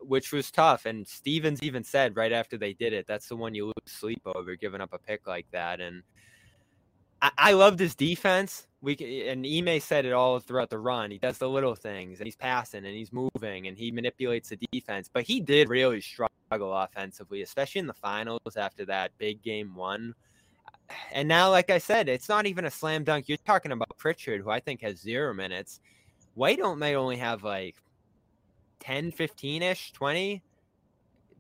which 0.01 0.33
was 0.33 0.51
tough. 0.51 0.85
And 0.85 1.07
Stevens 1.07 1.63
even 1.63 1.83
said 1.83 2.17
right 2.17 2.33
after 2.33 2.59
they 2.59 2.75
did 2.75 2.93
it, 2.93 3.07
that's 3.07 3.29
the 3.29 3.37
one 3.37 3.55
you 3.55 3.67
lose 3.67 3.75
sleep 3.87 4.23
over, 4.27 4.57
giving 4.57 4.81
up 4.81 4.93
a 4.93 4.99
pick 4.99 5.27
like 5.27 5.47
that. 5.53 5.81
And 5.81 6.03
I, 7.23 7.31
I 7.39 7.53
loved 7.53 7.81
his 7.81 7.95
defense. 7.95 8.67
We 8.83 8.97
eh, 9.01 9.31
and 9.31 9.47
Ime 9.47 9.81
said 9.81 10.05
it 10.05 10.13
all 10.13 10.39
throughout 10.39 10.71
the 10.71 10.79
run. 10.79 11.11
He 11.11 11.19
does 11.19 11.39
the 11.39 11.49
little 11.49 11.75
things, 11.75 12.19
and 12.21 12.27
he's 12.27 12.37
passing, 12.37 12.85
and 12.85 12.95
he's 12.95 13.13
moving, 13.13 13.69
and 13.69 13.79
he 13.79 13.91
manipulates 13.91 14.51
the 14.51 14.59
defense. 14.73 15.09
But 15.11 15.23
he 15.23 15.41
did 15.41 15.69
really 15.69 16.01
struggle 16.01 16.75
offensively, 16.75 17.43
especially 17.43 17.79
in 17.79 17.87
the 17.87 17.95
finals 17.95 18.57
after 18.57 18.85
that 18.87 19.13
big 19.19 19.43
game 19.43 19.75
one 19.75 20.15
and 21.13 21.29
now, 21.29 21.51
like 21.51 21.71
I 21.71 21.79
said, 21.79 22.09
it's 22.09 22.29
not 22.29 22.47
even 22.47 22.65
a 22.65 22.71
slam 22.71 23.05
dunk. 23.05 23.29
You're 23.29 23.39
talking 23.39 23.73
about 23.73 23.97
Pritchard, 23.99 24.41
who 24.43 24.51
I 24.51 24.61
think 24.61 24.83
has 24.83 24.99
zero 24.99 25.35
minutes. 25.35 25.81
White 26.35 26.59
don't 26.59 26.79
may 26.79 26.97
only 26.97 27.17
have 27.17 27.43
like 27.43 27.77
10, 28.81 29.13
15 29.13 29.63
ish, 29.63 29.93
20 29.93 30.43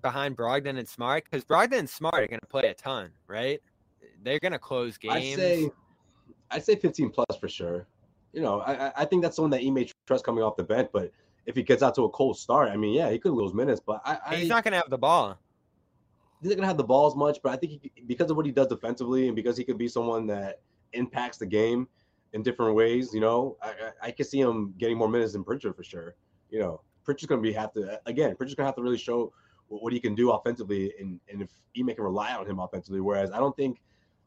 behind 0.02 0.36
Brogdon 0.36 0.78
and 0.78 0.88
Smart 0.88 1.24
because 1.24 1.44
Brogdon 1.44 1.78
and 1.78 1.90
Smart 1.90 2.14
are 2.14 2.26
going 2.26 2.40
to 2.40 2.46
play 2.46 2.68
a 2.68 2.74
ton, 2.74 3.10
right? 3.26 3.60
They're 4.22 4.40
going 4.40 4.52
to 4.52 4.58
close 4.58 4.98
games. 4.98 5.14
I'd 5.14 5.36
say, 5.36 5.70
I'd 6.50 6.64
say 6.64 6.76
15 6.76 7.10
plus 7.10 7.36
for 7.40 7.48
sure. 7.48 7.86
You 8.32 8.40
know, 8.42 8.60
I, 8.60 8.92
I 8.96 9.04
think 9.04 9.22
that's 9.22 9.36
someone 9.36 9.50
that 9.50 9.60
he 9.60 9.70
may 9.70 9.88
trust 10.06 10.24
coming 10.24 10.42
off 10.42 10.56
the 10.56 10.62
bench, 10.62 10.88
but 10.92 11.12
if 11.46 11.56
he 11.56 11.62
gets 11.62 11.82
out 11.82 11.94
to 11.96 12.04
a 12.04 12.10
cold 12.10 12.38
start, 12.38 12.70
I 12.70 12.76
mean, 12.76 12.94
yeah, 12.94 13.10
he 13.10 13.18
could 13.18 13.32
lose 13.32 13.52
minutes, 13.52 13.80
but 13.84 14.00
I, 14.04 14.18
I 14.26 14.36
he's 14.36 14.48
not 14.48 14.64
going 14.64 14.72
to 14.72 14.78
have 14.78 14.90
the 14.90 14.98
ball. 14.98 15.38
He's 16.42 16.50
not 16.50 16.56
gonna 16.56 16.66
have 16.66 16.76
the 16.76 16.84
balls 16.84 17.14
much, 17.16 17.38
but 17.42 17.52
I 17.52 17.56
think 17.56 17.72
he, 17.72 17.92
because 18.06 18.30
of 18.30 18.36
what 18.36 18.44
he 18.46 18.52
does 18.52 18.66
defensively 18.66 19.28
and 19.28 19.36
because 19.36 19.56
he 19.56 19.64
could 19.64 19.78
be 19.78 19.88
someone 19.88 20.26
that 20.26 20.60
impacts 20.92 21.38
the 21.38 21.46
game 21.46 21.88
in 22.32 22.42
different 22.42 22.74
ways, 22.74 23.14
you 23.14 23.20
know, 23.20 23.56
I, 23.62 23.68
I, 23.68 24.08
I 24.08 24.10
can 24.10 24.26
see 24.26 24.40
him 24.40 24.74
getting 24.78 24.96
more 24.96 25.08
minutes 25.08 25.34
than 25.34 25.44
Pritchard 25.44 25.76
for 25.76 25.84
sure. 25.84 26.16
You 26.50 26.60
know, 26.60 26.80
Pritchard's 27.04 27.28
gonna 27.28 27.40
be 27.40 27.52
have 27.52 27.72
to 27.74 27.94
uh, 27.94 27.96
again. 28.06 28.34
Pritchard's 28.36 28.56
gonna 28.56 28.66
have 28.66 28.76
to 28.76 28.82
really 28.82 28.98
show 28.98 29.32
what, 29.68 29.82
what 29.82 29.92
he 29.92 30.00
can 30.00 30.14
do 30.14 30.32
offensively, 30.32 30.92
and 30.98 31.20
and 31.30 31.42
if 31.42 31.48
Ime 31.78 31.94
can 31.94 32.04
rely 32.04 32.34
on 32.34 32.46
him 32.46 32.58
offensively. 32.58 33.00
Whereas 33.00 33.30
I 33.30 33.38
don't 33.38 33.56
think 33.56 33.80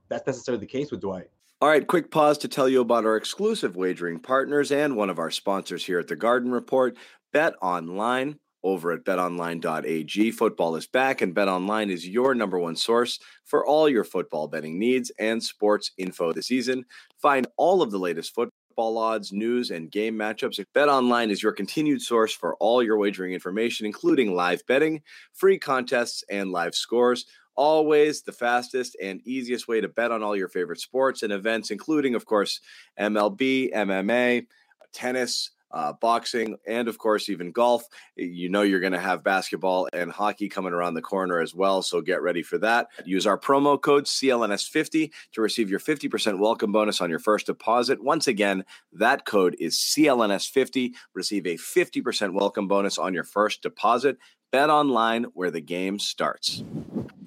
that's 0.07 0.25
necessarily 0.25 0.61
the 0.61 0.71
case 0.71 0.91
with 0.91 1.01
Dwight. 1.01 1.29
All 1.61 1.69
right, 1.69 1.87
quick 1.87 2.11
pause 2.11 2.37
to 2.39 2.47
tell 2.47 2.67
you 2.67 2.81
about 2.81 3.05
our 3.05 3.15
exclusive 3.15 3.75
wagering 3.75 4.19
partners 4.19 4.71
and 4.71 4.95
one 4.95 5.09
of 5.09 5.19
our 5.19 5.31
sponsors 5.31 5.85
here 5.85 5.99
at 5.99 6.07
the 6.07 6.15
Garden 6.15 6.51
Report, 6.51 6.97
Bet 7.31 7.55
Online. 7.61 8.37
Over 8.65 8.93
at 8.93 9.03
betonline.ag, 9.03 10.31
football 10.31 10.75
is 10.75 10.87
back, 10.87 11.21
and 11.21 11.35
BetOnline 11.35 11.91
is 11.91 12.07
your 12.07 12.33
number 12.33 12.57
one 12.57 12.75
source 12.75 13.19
for 13.43 13.63
all 13.63 13.87
your 13.87 14.03
football 14.03 14.47
betting 14.47 14.79
needs 14.79 15.11
and 15.19 15.41
sports 15.43 15.91
info 15.99 16.33
this 16.33 16.47
season. 16.47 16.83
Find 17.21 17.45
all 17.57 17.83
of 17.83 17.91
the 17.91 17.99
latest 17.99 18.33
football 18.33 18.97
odds, 18.97 19.31
news, 19.31 19.69
and 19.69 19.91
game 19.91 20.15
matchups. 20.15 20.65
BetOnline 20.73 21.29
is 21.29 21.43
your 21.43 21.51
continued 21.51 22.01
source 22.01 22.33
for 22.33 22.55
all 22.55 22.81
your 22.81 22.97
wagering 22.97 23.33
information, 23.33 23.85
including 23.85 24.33
live 24.33 24.65
betting, 24.67 25.03
free 25.31 25.59
contests, 25.59 26.23
and 26.31 26.51
live 26.51 26.73
scores 26.73 27.27
always 27.57 28.21
the 28.21 28.33
fastest 28.33 28.97
and 29.01 29.21
easiest 29.25 29.65
way 29.69 29.79
to 29.79 29.87
bet 29.87 30.11
on 30.11 30.21
all 30.21 30.35
your 30.35 30.49
favorite 30.49 30.79
sports 30.79 31.23
and 31.23 31.31
events, 31.31 31.71
including, 31.71 32.13
of 32.13 32.25
course, 32.25 32.59
MLB, 32.99 33.73
MMA, 33.73 34.45
tennis, 34.91 35.51
uh, 35.71 35.93
boxing, 35.93 36.55
and 36.67 36.87
of 36.87 36.97
course, 36.97 37.29
even 37.29 37.51
golf. 37.51 37.83
You 38.15 38.49
know, 38.49 38.61
you're 38.61 38.79
going 38.79 38.93
to 38.93 38.99
have 38.99 39.23
basketball 39.23 39.87
and 39.93 40.11
hockey 40.11 40.49
coming 40.49 40.73
around 40.73 40.93
the 40.93 41.01
corner 41.01 41.39
as 41.39 41.53
well. 41.53 41.81
So 41.81 42.01
get 42.01 42.21
ready 42.21 42.43
for 42.43 42.57
that. 42.59 42.87
Use 43.05 43.27
our 43.27 43.37
promo 43.37 43.79
code 43.79 44.05
CLNS50 44.05 45.11
to 45.33 45.41
receive 45.41 45.69
your 45.69 45.79
50% 45.79 46.39
welcome 46.39 46.71
bonus 46.71 47.01
on 47.01 47.09
your 47.09 47.19
first 47.19 47.47
deposit. 47.47 48.01
Once 48.03 48.27
again, 48.27 48.63
that 48.93 49.25
code 49.25 49.55
is 49.59 49.75
CLNS50. 49.75 50.93
Receive 51.13 51.45
a 51.45 51.55
50% 51.55 52.33
welcome 52.33 52.67
bonus 52.67 52.97
on 52.97 53.13
your 53.13 53.23
first 53.23 53.61
deposit. 53.61 54.17
Bet 54.51 54.69
online 54.69 55.25
where 55.33 55.51
the 55.51 55.61
game 55.61 55.99
starts. 55.99 56.63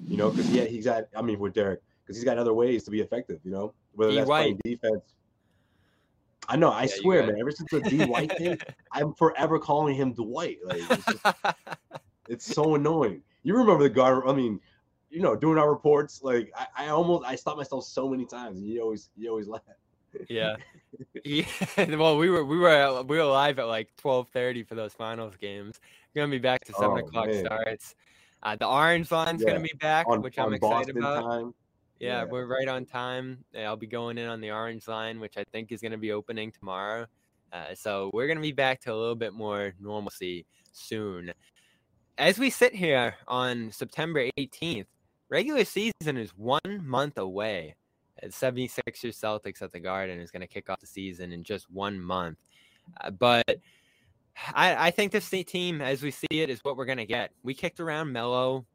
You 0.07 0.17
know, 0.17 0.31
because 0.31 0.49
yeah, 0.49 0.63
he's 0.63 0.85
got. 0.85 1.03
I 1.15 1.21
mean, 1.21 1.37
with 1.37 1.53
Derek, 1.53 1.81
because 2.03 2.17
he's 2.17 2.25
got 2.25 2.39
other 2.39 2.53
ways 2.53 2.83
to 2.85 2.91
be 2.91 3.01
effective. 3.01 3.39
You 3.43 3.51
know, 3.51 3.73
whether 3.93 4.13
that's 4.13 4.27
White. 4.27 4.41
playing 4.41 4.59
defense. 4.63 5.03
I 6.49 6.55
know. 6.55 6.71
I 6.71 6.83
Yeah, 6.83 6.95
swear, 6.95 7.27
man. 7.27 7.39
Ever 7.39 7.51
since 7.51 7.69
the 7.71 7.81
D 7.81 8.03
White 8.05 8.35
thing, 8.37 8.57
I'm 8.91 9.13
forever 9.13 9.59
calling 9.59 9.95
him 9.95 10.13
Dwight. 10.13 10.57
Like, 10.65 10.81
it's, 10.89 11.05
just, 11.05 11.25
it's 12.27 12.45
so 12.55 12.75
annoying. 12.75 13.21
You 13.43 13.55
remember 13.55 13.83
the 13.83 13.89
guard? 13.89 14.23
I 14.27 14.33
mean, 14.33 14.59
you 15.11 15.21
know, 15.21 15.35
doing 15.35 15.57
our 15.59 15.69
reports. 15.69 16.21
Like, 16.23 16.51
I, 16.55 16.85
I 16.85 16.87
almost 16.89 17.25
I 17.25 17.35
stopped 17.35 17.57
myself 17.57 17.85
so 17.85 18.09
many 18.09 18.25
times. 18.25 18.61
You 18.61 18.81
always 18.81 19.09
you 19.15 19.29
always 19.29 19.47
laugh. 19.47 19.61
yeah. 20.27 20.55
yeah. 21.23 21.45
Well, 21.77 22.17
we 22.17 22.29
were 22.31 22.43
we 22.43 22.57
were 22.57 23.03
we 23.03 23.17
were 23.17 23.25
live 23.25 23.59
at 23.59 23.67
like 23.67 23.89
twelve 23.97 24.27
thirty 24.29 24.63
for 24.63 24.73
those 24.75 24.93
finals 24.93 25.35
games. 25.37 25.79
We're 26.13 26.23
gonna 26.23 26.31
be 26.31 26.39
back 26.39 26.65
to 26.65 26.73
seven 26.73 26.97
Oh, 26.97 27.07
o'clock 27.07 27.27
man. 27.27 27.45
starts. 27.45 27.95
Uh, 28.41 28.55
the 28.55 28.67
orange 28.67 29.11
line's 29.11 29.43
Yeah, 29.43 29.49
gonna 29.49 29.59
be 29.63 29.73
back, 29.79 30.07
on, 30.07 30.21
which 30.21 30.39
I'm 30.39 30.53
excited 30.53 30.95
Boston 30.95 30.97
about. 30.97 31.23
time. 31.23 31.53
Yeah, 31.99 32.19
Yeah. 32.19 32.23
we're 32.25 32.45
right 32.45 32.67
on 32.67 32.85
time. 32.85 33.43
Uh, 33.55 33.59
I'll 33.59 33.75
be 33.75 33.87
going 33.87 34.17
in 34.17 34.27
on 34.27 34.41
the 34.41 34.51
orange 34.51 34.87
line, 34.87 35.19
which 35.19 35.37
I 35.37 35.43
think 35.51 35.71
is 35.71 35.81
going 35.81 35.91
to 35.91 35.97
be 35.97 36.11
opening 36.11 36.51
tomorrow. 36.51 37.05
Uh, 37.51 37.73
so 37.75 38.09
we're 38.13 38.27
going 38.27 38.37
to 38.37 38.41
be 38.41 38.51
back 38.51 38.79
to 38.81 38.93
a 38.93 38.95
little 38.95 39.15
bit 39.15 39.33
more 39.33 39.73
normalcy 39.79 40.45
soon. 40.71 41.31
As 42.17 42.37
we 42.37 42.49
sit 42.49 42.75
here 42.75 43.15
on 43.27 43.71
September 43.71 44.27
18th, 44.37 44.85
regular 45.29 45.65
season 45.65 46.17
is 46.17 46.31
one 46.37 46.59
month 46.81 47.17
away. 47.17 47.75
Uh, 48.21 48.27
76ers 48.27 49.17
Celtics 49.19 49.61
at 49.61 49.71
the 49.71 49.79
Garden 49.79 50.19
is 50.19 50.31
going 50.31 50.41
to 50.41 50.47
kick 50.47 50.69
off 50.69 50.79
the 50.79 50.87
season 50.87 51.31
in 51.31 51.43
just 51.43 51.69
one 51.71 51.99
month. 51.99 52.37
Uh, 53.01 53.09
but 53.11 53.59
I, 54.53 54.87
I 54.87 54.91
think 54.91 55.11
this 55.11 55.29
team, 55.29 55.81
as 55.81 56.03
we 56.03 56.11
see 56.11 56.27
it, 56.31 56.49
is 56.49 56.59
what 56.63 56.77
we're 56.77 56.85
going 56.85 56.97
to 56.97 57.05
get. 57.05 57.31
We 57.43 57.53
kicked 57.53 57.79
around 57.79 58.11
Melo 58.11 58.65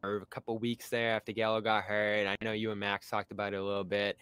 for 0.00 0.16
a 0.22 0.26
couple 0.26 0.58
weeks 0.58 0.88
there 0.88 1.14
after 1.14 1.32
Gallo 1.32 1.60
got 1.60 1.84
hurt. 1.84 2.26
I 2.26 2.36
know 2.44 2.52
you 2.52 2.70
and 2.70 2.80
Max 2.80 3.08
talked 3.08 3.32
about 3.32 3.54
it 3.54 3.56
a 3.56 3.64
little 3.64 3.84
bit. 3.84 4.16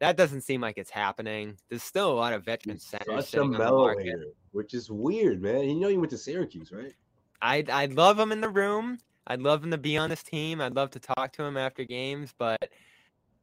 That 0.00 0.16
doesn't 0.16 0.42
seem 0.42 0.60
like 0.60 0.76
it's 0.76 0.90
happening. 0.90 1.56
There's 1.68 1.82
still 1.82 2.10
a 2.10 2.14
lot 2.14 2.32
of 2.32 2.44
veteran 2.44 2.78
centers 2.78 3.06
Such 3.06 3.18
a 3.18 3.22
sitting 3.22 3.46
on 3.46 3.52
the 3.52 3.58
Melo 3.58 3.84
market. 3.84 4.04
hater, 4.06 4.26
which 4.52 4.74
is 4.74 4.90
weird, 4.90 5.40
man. 5.40 5.68
You 5.68 5.76
know, 5.76 5.88
you 5.88 6.00
went 6.00 6.10
to 6.10 6.18
Syracuse, 6.18 6.72
right? 6.72 6.92
I'd 7.40 7.70
I'd 7.70 7.92
love 7.94 8.18
him 8.18 8.32
in 8.32 8.40
the 8.40 8.48
room. 8.48 8.98
I'd 9.26 9.40
love 9.40 9.64
him 9.64 9.70
to 9.70 9.78
be 9.78 9.96
on 9.96 10.10
this 10.10 10.22
team. 10.22 10.60
I'd 10.60 10.74
love 10.74 10.90
to 10.90 11.00
talk 11.00 11.32
to 11.34 11.44
him 11.44 11.56
after 11.56 11.84
games, 11.84 12.34
but 12.36 12.68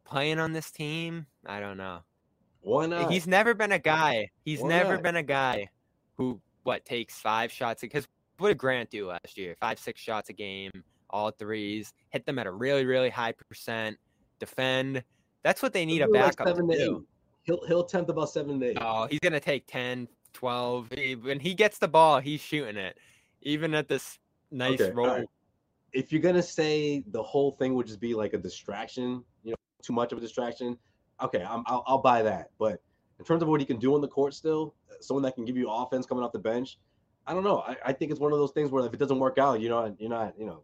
playing 0.06 0.39
on 0.39 0.54
this 0.54 0.72
team, 0.72 1.26
I 1.46 1.60
don't 1.60 1.78
know. 1.78 2.00
Why 2.62 2.84
eh, 2.84 2.88
not? 2.88 3.12
He's 3.12 3.28
never 3.28 3.54
been 3.54 3.72
a 3.72 3.80
guy. 3.80 4.30
He's 4.44 4.60
Why 4.60 4.70
never 4.70 4.94
not? 4.94 5.04
been 5.04 5.15
a 5.15 5.24
guy 5.24 5.70
who 6.17 6.39
what 6.63 6.86
takes 6.86 7.20
five 7.20 7.52
shots 7.52 7.82
because 7.82 8.08
what 8.38 8.50
did 8.50 8.58
Grant 8.58 8.89
do 8.89 9.08
last 9.08 9.38
year? 9.38 9.56
Five, 9.60 9.80
six 9.80 10.02
shots 10.02 10.30
a 10.30 10.34
game, 10.34 10.72
all 11.12 11.32
threes, 11.32 11.93
hit 12.10 12.26
them 12.26 12.39
at 12.39 12.47
a 12.47 12.52
really, 12.52 12.86
really 12.86 13.10
high 13.10 13.32
percent, 13.34 13.97
defend. 14.39 15.04
That's 15.43 15.62
what 15.62 15.74
they 15.74 15.86
need 15.86 16.02
a 16.02 16.06
He'll 16.06 16.13
like 16.13 16.38
backup 16.38 16.47
seven 16.47 16.67
to 16.69 16.78
to 16.78 16.84
do. 16.84 17.06
He'll 17.43 17.65
he'll 17.67 17.82
attempt 17.82 18.10
about 18.10 18.30
seven 18.30 18.60
to 18.60 18.65
eight. 18.71 18.78
Oh, 18.80 19.08
he's 19.10 19.19
gonna 19.19 19.39
take 19.39 19.65
10, 19.67 20.08
12. 20.34 20.88
He- 20.95 21.15
When 21.15 21.39
he 21.39 21.54
gets 21.54 21.78
the 21.80 21.88
ball, 21.88 22.19
he's 22.19 22.39
shooting 22.41 22.78
it. 22.78 22.97
Even 23.41 23.74
at 23.74 23.88
this 23.88 24.19
nice 24.52 24.80
Okay, 24.80 24.91
roll. 24.91 25.08
alright. 25.10 25.28
if 25.93 26.12
you're 26.12 26.21
gonna 26.21 26.43
say 26.43 27.04
the 27.08 27.21
whole 27.24 27.52
thing 27.52 27.74
would 27.76 27.88
just 27.88 28.00
be 28.00 28.13
like 28.13 28.34
a 28.34 28.38
distraction, 28.38 29.24
you 29.43 29.52
know, 29.52 29.56
too 29.82 29.93
much 29.93 30.12
of 30.12 30.17
a 30.19 30.21
distraction, 30.21 30.78
okay, 31.21 31.43
I'm, 31.43 31.63
I'll, 31.65 31.84
I'll 31.88 32.02
buy 32.02 32.21
that. 32.21 32.52
But 32.60 32.82
in 33.19 33.26
terms 33.26 33.41
of 33.41 33.50
what 33.50 33.60
he 33.60 33.65
can 33.65 33.78
do 33.78 33.93
on 33.95 34.02
the 34.02 34.08
court, 34.08 34.34
still, 34.36 34.76
someone 35.00 35.24
that 35.24 35.34
can 35.36 35.43
give 35.45 35.58
you 35.58 35.69
offense 35.69 36.06
coming 36.06 36.24
off 36.24 36.32
the 36.32 36.39
bench, 36.39 36.78
I 37.28 37.34
don't 37.34 37.43
know. 37.43 37.60
I, 37.60 37.76
I 37.88 37.93
think 37.93 38.12
it's 38.12 38.19
one 38.19 38.32
of 38.32 38.39
those 38.39 38.52
things 38.52 38.69
where 38.71 38.86
if 38.86 38.93
it 38.93 38.97
doesn't 38.97 39.19
work 39.19 39.38
out, 39.39 39.60
you're 39.62 39.69
not, 39.71 40.00
you're 40.00 40.10
not, 40.10 40.34
you 40.39 40.45
know, 40.45 40.63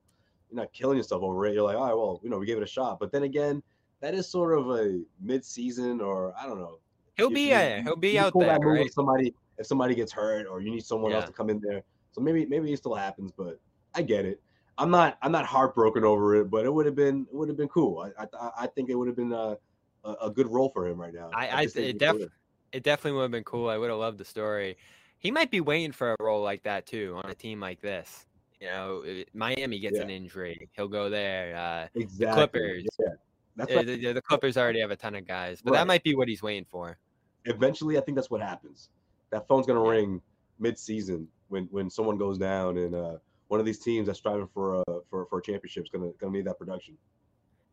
you're 0.49 0.59
not 0.61 0.71
killing 0.73 0.97
yourself 0.97 1.23
over 1.23 1.45
it. 1.45 1.53
You're 1.53 1.63
like, 1.63 1.77
all 1.77 1.85
right, 1.85 1.93
well, 1.95 2.19
you 2.23 2.29
know, 2.29 2.37
we 2.37 2.45
gave 2.45 2.57
it 2.57 2.63
a 2.63 2.67
shot. 2.67 2.99
But 2.99 3.11
then 3.11 3.23
again, 3.23 3.61
that 4.01 4.13
is 4.13 4.27
sort 4.29 4.57
of 4.57 4.69
a 4.69 5.01
mid-season, 5.21 6.01
or 6.01 6.33
I 6.37 6.45
don't 6.45 6.59
know. 6.59 6.79
He'll 7.15 7.29
You- 7.29 7.35
be 7.35 7.47
you- 7.49 7.55
uh, 7.55 7.81
he'll 7.83 7.95
be 7.95 8.19
out 8.19 8.33
there, 8.39 8.57
right? 8.59 8.85
If 8.85 8.93
somebody, 8.93 9.33
if 9.57 9.65
somebody 9.65 9.95
gets 9.95 10.11
hurt, 10.11 10.47
or 10.47 10.61
you 10.61 10.69
need 10.71 10.85
someone 10.85 11.11
else 11.13 11.25
to 11.25 11.31
come 11.33 11.49
in 11.49 11.59
there, 11.59 11.83
so 12.11 12.21
maybe, 12.21 12.45
maybe 12.45 12.71
it 12.71 12.77
still 12.77 12.95
happens. 12.95 13.31
But 13.31 13.59
I 13.95 14.01
get 14.03 14.25
it. 14.25 14.39
I'm 14.77 14.91
not 14.91 15.17
I'm 15.23 15.31
not 15.31 15.45
heartbroken 15.47 16.03
over 16.03 16.35
it, 16.35 16.51
but 16.51 16.63
it 16.65 16.71
would 16.71 16.85
have 16.85 16.93
been 16.95 17.25
it 17.31 17.35
would 17.35 17.47
have 17.49 17.57
been 17.57 17.67
cool. 17.69 18.07
I 18.19 18.25
I, 18.39 18.51
I 18.59 18.67
think 18.67 18.89
it 18.91 18.95
would 18.95 19.07
have 19.07 19.17
been 19.17 19.33
a, 19.33 19.57
a 20.05 20.11
a 20.21 20.29
good 20.29 20.47
role 20.47 20.69
for 20.69 20.87
him 20.87 21.01
right 21.01 21.13
now. 21.13 21.31
I- 21.33 21.47
at 21.47 21.53
I- 21.57 21.61
it 21.63 21.65
of 21.65 21.73
his 21.83 21.93
def- 21.95 22.29
It 22.73 22.83
definitely 22.83 23.13
would 23.17 23.23
have 23.23 23.31
been 23.31 23.43
cool. 23.43 23.69
I 23.69 23.77
would 23.79 23.89
have 23.89 23.97
loved 23.97 24.19
the 24.19 24.25
story. 24.25 24.77
He 25.17 25.31
might 25.31 25.49
be 25.49 25.61
waiting 25.61 25.91
for 25.91 26.11
a 26.11 26.15
role 26.23 26.43
like 26.43 26.61
that 26.63 26.85
too 26.85 27.19
on 27.23 27.31
a 27.31 27.33
team 27.33 27.59
like 27.59 27.81
this. 27.81 28.27
You 28.59 28.67
know, 28.67 29.03
Miami 29.33 29.79
gets 29.79 29.97
Yeah. 29.97 30.03
an 30.03 30.09
injury, 30.09 30.69
he'll 30.73 30.87
go 30.87 31.09
there. 31.09 31.55
Uh, 31.55 31.87
exactly. 31.93 32.33
Clippers. 32.35 32.85
Yeah, 32.99 33.07
that's 33.55 33.71
yeah, 33.71 33.81
the, 33.83 34.13
the 34.13 34.21
Clippers 34.21 34.57
already 34.57 34.79
have 34.79 34.91
a 34.91 34.95
ton 34.95 35.13
of 35.15 35.27
guys, 35.27 35.61
but 35.61 35.71
Right. 35.73 35.79
that 35.79 35.87
might 35.87 36.03
be 36.03 36.15
what 36.15 36.27
he's 36.27 36.41
waiting 36.41 36.65
for. 36.69 36.97
eventually. 37.45 37.97
I 37.97 38.01
think 38.01 38.15
that's 38.15 38.29
what 38.29 38.41
happens. 38.41 38.89
That 39.29 39.47
phone's 39.47 39.67
gonna 39.67 39.81
ring 39.87 40.21
mid-season 40.59 41.27
when 41.49 41.65
when 41.65 41.89
someone 41.89 42.17
goes 42.17 42.37
down, 42.37 42.77
and 42.77 42.95
uh, 42.95 43.17
one 43.47 43.59
of 43.59 43.65
these 43.65 43.79
teams 43.79 44.07
that's 44.07 44.19
striving 44.19 44.47
for 44.53 44.81
a 44.81 44.83
for 45.09 45.25
for 45.27 45.39
a 45.39 45.41
championship 45.41 45.83
is 45.83 45.89
gonna 45.89 46.11
gonna 46.19 46.33
need 46.33 46.45
that 46.45 46.57
production. 46.57 46.97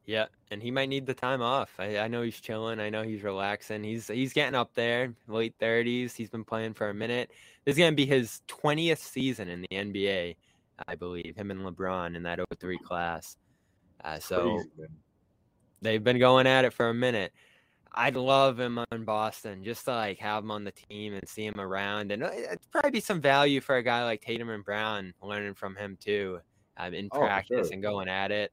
Yeah, 0.06 0.26
and 0.50 0.62
he 0.62 0.70
might 0.70 0.90
need 0.90 1.06
the 1.06 1.14
time 1.14 1.40
off. 1.40 1.74
I, 1.78 1.96
I 1.98 2.08
know 2.08 2.20
he's 2.20 2.38
chilling. 2.38 2.78
I 2.78 2.90
know 2.90 3.02
he's 3.02 3.22
relaxing. 3.22 3.82
He's 3.82 4.06
he's 4.08 4.34
getting 4.34 4.54
up 4.54 4.74
there, 4.74 5.14
late 5.28 5.54
thirties. 5.58 6.14
He's 6.14 6.28
been 6.28 6.44
playing 6.44 6.74
for 6.74 6.90
a 6.90 6.94
minute. 6.94 7.30
This 7.64 7.72
is 7.74 7.78
gonna 7.78 7.96
be 7.96 8.04
his 8.06 8.42
twentieth 8.46 8.98
season 9.02 9.48
in 9.48 9.62
the 9.62 9.68
NBA, 9.68 10.36
I 10.88 10.94
believe. 10.94 11.34
Him 11.36 11.50
and 11.50 11.60
LeBron 11.60 12.16
in 12.16 12.22
that 12.24 12.40
03 12.60 12.78
class. 12.78 13.36
Uh, 14.02 14.18
so 14.18 14.42
Crazy, 14.76 14.92
they've 15.82 16.04
been 16.04 16.18
going 16.18 16.46
at 16.46 16.64
it 16.64 16.72
for 16.72 16.88
a 16.88 16.94
minute. 16.94 17.32
I'd 17.96 18.16
love 18.16 18.58
him 18.58 18.78
on 18.78 19.04
Boston, 19.04 19.62
just 19.62 19.84
to 19.84 19.92
like 19.92 20.18
have 20.18 20.42
him 20.42 20.50
on 20.50 20.64
the 20.64 20.72
team 20.72 21.14
and 21.14 21.28
see 21.28 21.46
him 21.46 21.60
around, 21.60 22.10
and 22.10 22.24
uh, 22.24 22.30
it'd 22.32 22.58
probably 22.72 22.90
be 22.90 23.00
some 23.00 23.20
value 23.20 23.60
for 23.60 23.76
a 23.76 23.82
guy 23.84 24.02
like 24.04 24.20
Tatum 24.20 24.50
and 24.50 24.64
Brown, 24.64 25.14
learning 25.22 25.54
from 25.54 25.76
him 25.76 25.96
too, 26.00 26.40
um, 26.76 26.92
in 26.92 27.08
Oh, 27.12 27.20
practice 27.20 27.68
sure. 27.68 27.72
and 27.72 27.82
going 27.82 28.08
at 28.08 28.32
it. 28.32 28.52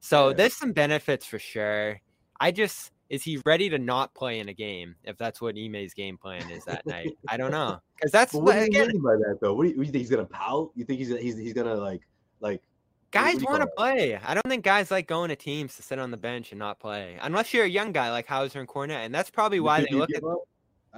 So 0.00 0.28
Yeah. 0.28 0.34
there's 0.34 0.54
some 0.54 0.72
benefits 0.72 1.24
for 1.24 1.38
sure. 1.38 1.98
I 2.40 2.50
just 2.50 2.92
is 3.10 3.22
he 3.22 3.40
ready 3.44 3.68
to 3.68 3.78
not 3.78 4.14
play 4.14 4.40
in 4.40 4.48
a 4.48 4.54
game 4.54 4.94
if 5.04 5.16
that's 5.16 5.40
what 5.40 5.56
Ime's 5.56 5.94
game 5.94 6.16
plan 6.16 6.50
is 6.50 6.64
that 6.64 6.86
night? 6.86 7.16
I 7.28 7.36
don't 7.36 7.50
know 7.50 7.80
because 7.96 8.12
that's 8.12 8.32
But 8.32 8.42
what, 8.42 8.52
do 8.54 8.60
you 8.60 8.66
again, 8.66 8.88
mean 8.88 9.02
by 9.02 9.16
that 9.16 9.38
though? 9.40 9.54
What 9.54 9.64
do 9.64 9.70
you, 9.70 9.76
you 9.76 9.84
think 9.84 9.96
he's 9.96 10.10
gonna 10.10 10.24
pout? 10.24 10.70
You 10.74 10.84
think 10.84 10.98
he's 10.98 11.08
he's 11.08 11.36
he's 11.36 11.52
gonna 11.52 11.74
like 11.74 12.02
like 12.40 12.62
guys 13.10 13.42
want 13.42 13.62
to 13.62 13.68
play. 13.76 14.16
I 14.16 14.34
don't 14.34 14.46
think 14.48 14.64
guys 14.64 14.90
like 14.90 15.06
going 15.06 15.28
to 15.28 15.36
teams 15.36 15.76
to 15.76 15.82
sit 15.82 15.98
on 15.98 16.10
the 16.10 16.16
bench 16.16 16.52
and 16.52 16.58
not 16.58 16.80
play, 16.80 17.16
unless 17.22 17.54
you're 17.54 17.64
a 17.64 17.68
young 17.68 17.92
guy 17.92 18.10
like 18.10 18.26
Hauser 18.26 18.60
and 18.60 18.68
Kornet, 18.68 19.04
and 19.04 19.14
that's 19.14 19.30
probably 19.30 19.60
why 19.60 19.80
they 19.80 19.94
look 19.94 20.10
at? 20.14 20.22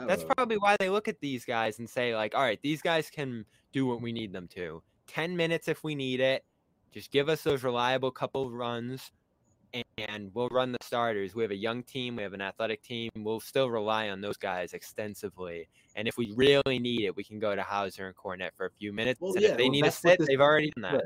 That's 0.07 0.23
know. 0.23 0.29
probably 0.37 0.59
why 0.59 0.77
they 0.79 0.91
look 0.91 1.09
at 1.09 1.21
these 1.21 1.45
guys 1.45 1.79
and 1.79 1.89
say, 1.89 2.15
like, 2.15 2.35
all 2.35 2.43
right, 2.43 2.61
these 2.63 2.83
guys 2.83 3.09
can 3.11 3.45
do 3.73 3.87
what 3.87 4.03
we 4.03 4.13
need 4.13 4.33
them 4.33 4.49
to. 4.49 4.83
10 5.07 5.37
minutes 5.37 5.69
if 5.69 5.85
we 5.85 5.95
need 5.95 6.21
it. 6.21 6.45
Just 6.93 7.11
give 7.11 7.29
us 7.29 7.43
those 7.43 7.63
reliable 7.63 8.11
couple 8.11 8.51
runs 8.51 9.13
and 9.99 10.31
we'll 10.35 10.49
run 10.49 10.73
the 10.73 10.79
starters. 10.83 11.35
We 11.35 11.43
have 11.43 11.51
a 11.51 11.57
young 11.57 11.83
team, 11.83 12.17
we 12.17 12.23
have 12.23 12.33
an 12.33 12.41
athletic 12.41 12.83
team. 12.83 13.11
We'll 13.17 13.41
still 13.41 13.71
rely 13.71 14.11
on 14.11 14.21
those 14.21 14.37
guys 14.37 14.73
extensively. 14.73 15.69
And 15.95 16.07
if 16.07 16.17
we 16.19 16.33
really 16.37 16.79
need 16.79 17.05
it, 17.05 17.17
we 17.17 17.25
can 17.25 17.39
go 17.39 17.57
to 17.57 17.63
Hauser 17.63 18.07
and 18.07 18.17
Kornet 18.17 18.51
for 18.57 18.67
a 18.67 18.71
few 18.71 18.93
minutes. 18.93 19.21
Well, 19.21 19.33
and 19.33 19.43
yeah, 19.43 19.51
if 19.51 19.57
they 19.57 19.65
well, 19.65 19.73
need 19.73 19.87
a 19.87 19.91
sit, 19.91 20.21
they've 20.27 20.41
already 20.41 20.71
done 20.77 20.93
that. 20.93 21.05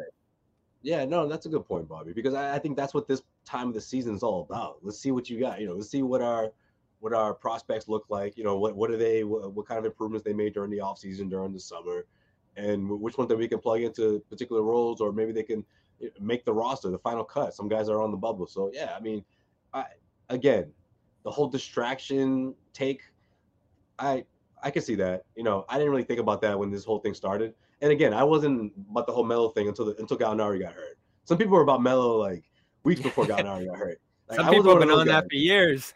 Yeah, 0.82 1.04
no, 1.04 1.28
that's 1.28 1.46
a 1.46 1.48
good 1.48 1.66
point, 1.66 1.88
Bobby, 1.88 2.12
because 2.12 2.32
I, 2.32 2.54
I, 2.54 2.58
think 2.58 2.74
that's 2.74 2.94
what 2.94 3.06
this 3.06 3.22
time 3.44 3.68
of 3.68 3.74
the 3.74 3.80
season 3.82 4.14
is 4.14 4.22
all 4.22 4.42
about. 4.48 4.78
Let's 4.82 4.98
see 4.98 5.10
what 5.10 5.28
you 5.28 5.38
got. 5.38 5.60
You 5.60 5.66
know, 5.66 5.74
let's 5.74 5.90
see 5.90 6.02
what 6.02 6.22
our 6.22 6.52
what 7.00 7.12
our 7.12 7.34
prospects 7.34 7.88
look 7.88 8.06
like. 8.08 8.38
You 8.38 8.44
know, 8.44 8.56
what 8.56 8.74
what 8.74 8.90
are 8.90 8.96
they? 8.96 9.22
What, 9.24 9.52
what 9.52 9.66
kind 9.66 9.78
of 9.78 9.84
improvements 9.84 10.24
they 10.24 10.32
made 10.32 10.54
during 10.54 10.70
the 10.70 10.78
offseason, 10.78 11.28
during 11.28 11.52
the 11.52 11.60
summer, 11.60 12.06
and 12.56 12.88
which 12.88 13.18
ones 13.18 13.28
that 13.28 13.36
we 13.36 13.46
can 13.46 13.58
plug 13.58 13.82
into 13.82 14.20
particular 14.30 14.62
roles, 14.62 15.02
or 15.02 15.12
maybe 15.12 15.32
they 15.32 15.42
can 15.42 15.66
make 16.20 16.44
the 16.44 16.52
roster, 16.52 16.90
the 16.90 16.98
final 16.98 17.24
cut. 17.24 17.54
Some 17.54 17.68
guys 17.68 17.88
are 17.88 18.02
on 18.02 18.10
the 18.10 18.16
bubble. 18.16 18.46
So 18.46 18.70
yeah, 18.72 18.94
I 18.96 19.00
mean, 19.00 19.24
I 19.72 19.84
again, 20.28 20.72
the 21.24 21.30
whole 21.30 21.48
distraction 21.48 22.54
take, 22.72 23.02
I 23.98 24.24
I 24.62 24.70
can 24.70 24.82
see 24.82 24.94
that. 24.96 25.24
You 25.36 25.44
know, 25.44 25.64
I 25.68 25.78
didn't 25.78 25.90
really 25.90 26.04
think 26.04 26.20
about 26.20 26.40
that 26.42 26.58
when 26.58 26.70
this 26.70 26.84
whole 26.84 26.98
thing 26.98 27.14
started. 27.14 27.54
And 27.80 27.92
again, 27.92 28.12
I 28.12 28.24
wasn't 28.24 28.72
about 28.90 29.06
the 29.06 29.12
whole 29.12 29.24
Melo 29.24 29.50
thing 29.50 29.68
until 29.68 29.86
the, 29.86 29.96
until 29.96 30.18
Gallinari 30.18 30.60
got 30.60 30.74
hurt. 30.74 30.98
Some 31.24 31.38
people 31.38 31.54
were 31.54 31.62
about 31.62 31.82
Melo 31.82 32.16
like 32.16 32.44
weeks 32.84 33.00
before 33.00 33.24
Gallinari 33.26 33.66
got 33.66 33.76
hurt. 33.76 34.00
Like, 34.28 34.38
Some 34.38 34.50
people 34.50 34.70
have 34.70 34.80
been 34.80 34.90
on 34.90 35.06
that 35.06 35.24
for 35.28 35.36
years. 35.36 35.94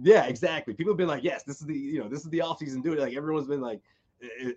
Yeah, 0.00 0.24
exactly. 0.24 0.74
People 0.74 0.92
have 0.92 0.98
been 0.98 1.08
like, 1.08 1.22
yes, 1.22 1.42
this 1.44 1.60
is 1.60 1.66
the 1.66 1.74
you 1.74 2.00
know 2.00 2.08
this 2.08 2.20
is 2.24 2.30
the 2.30 2.38
offseason, 2.38 2.82
dude. 2.82 2.98
Like 2.98 3.14
everyone's 3.14 3.48
been 3.48 3.60
like, 3.60 3.80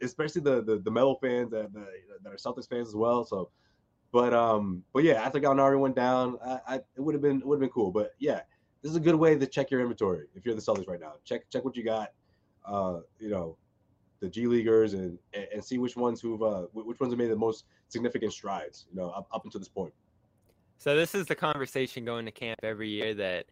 especially 0.02 0.42
the 0.42 0.64
the, 0.64 0.80
the 0.80 0.92
Melo 0.92 1.16
fans 1.16 1.52
that 1.52 1.74
the, 1.74 1.86
that 2.24 2.32
are 2.32 2.38
Celtics 2.38 2.70
fans 2.70 2.88
as 2.88 2.96
well. 2.96 3.26
So 3.26 3.50
but 4.16 4.34
um, 4.34 4.82
but 4.94 5.04
yeah, 5.04 5.16
after 5.16 5.42
Gallinari 5.42 5.78
went 5.78 5.94
down, 5.94 6.38
I, 6.42 6.60
I 6.66 6.76
it 6.76 7.02
would 7.02 7.14
have 7.16 7.22
been 7.22 7.42
would 7.44 7.56
have 7.56 7.60
been 7.60 7.70
cool. 7.70 7.92
But 7.92 8.12
yeah, 8.18 8.40
this 8.82 8.90
is 8.90 8.96
a 8.96 9.02
good 9.02 9.16
way 9.16 9.38
to 9.38 9.46
check 9.46 9.70
your 9.70 9.82
inventory 9.82 10.28
if 10.36 10.46
you're 10.46 10.56
the 10.56 10.62
Celtics 10.62 10.88
right 10.88 11.02
now. 11.02 11.16
Check 11.26 11.50
check 11.50 11.66
what 11.66 11.76
you 11.76 11.84
got. 11.84 12.14
Uh, 12.66 13.02
you 13.20 13.30
know, 13.30 13.58
the 14.22 14.30
G 14.30 14.48
leaguers 14.48 14.94
and 14.94 15.20
and 15.34 15.62
see 15.62 15.80
which 15.80 15.98
ones 15.98 16.22
who've 16.22 16.42
uh 16.42 16.62
which 16.72 16.98
ones 17.02 17.12
have 17.12 17.20
made 17.20 17.30
the 17.30 17.36
most 17.36 17.66
significant 17.90 18.32
strides. 18.32 18.86
You 18.90 19.02
know, 19.02 19.10
up 19.10 19.28
up 19.34 19.44
until 19.44 19.60
this 19.60 19.68
point. 19.68 19.94
So 20.78 20.96
this 20.96 21.14
is 21.14 21.26
the 21.26 21.36
conversation 21.36 22.06
going 22.06 22.24
to 22.24 22.32
camp 22.32 22.62
every 22.64 22.88
year 22.88 23.14
that 23.16 23.48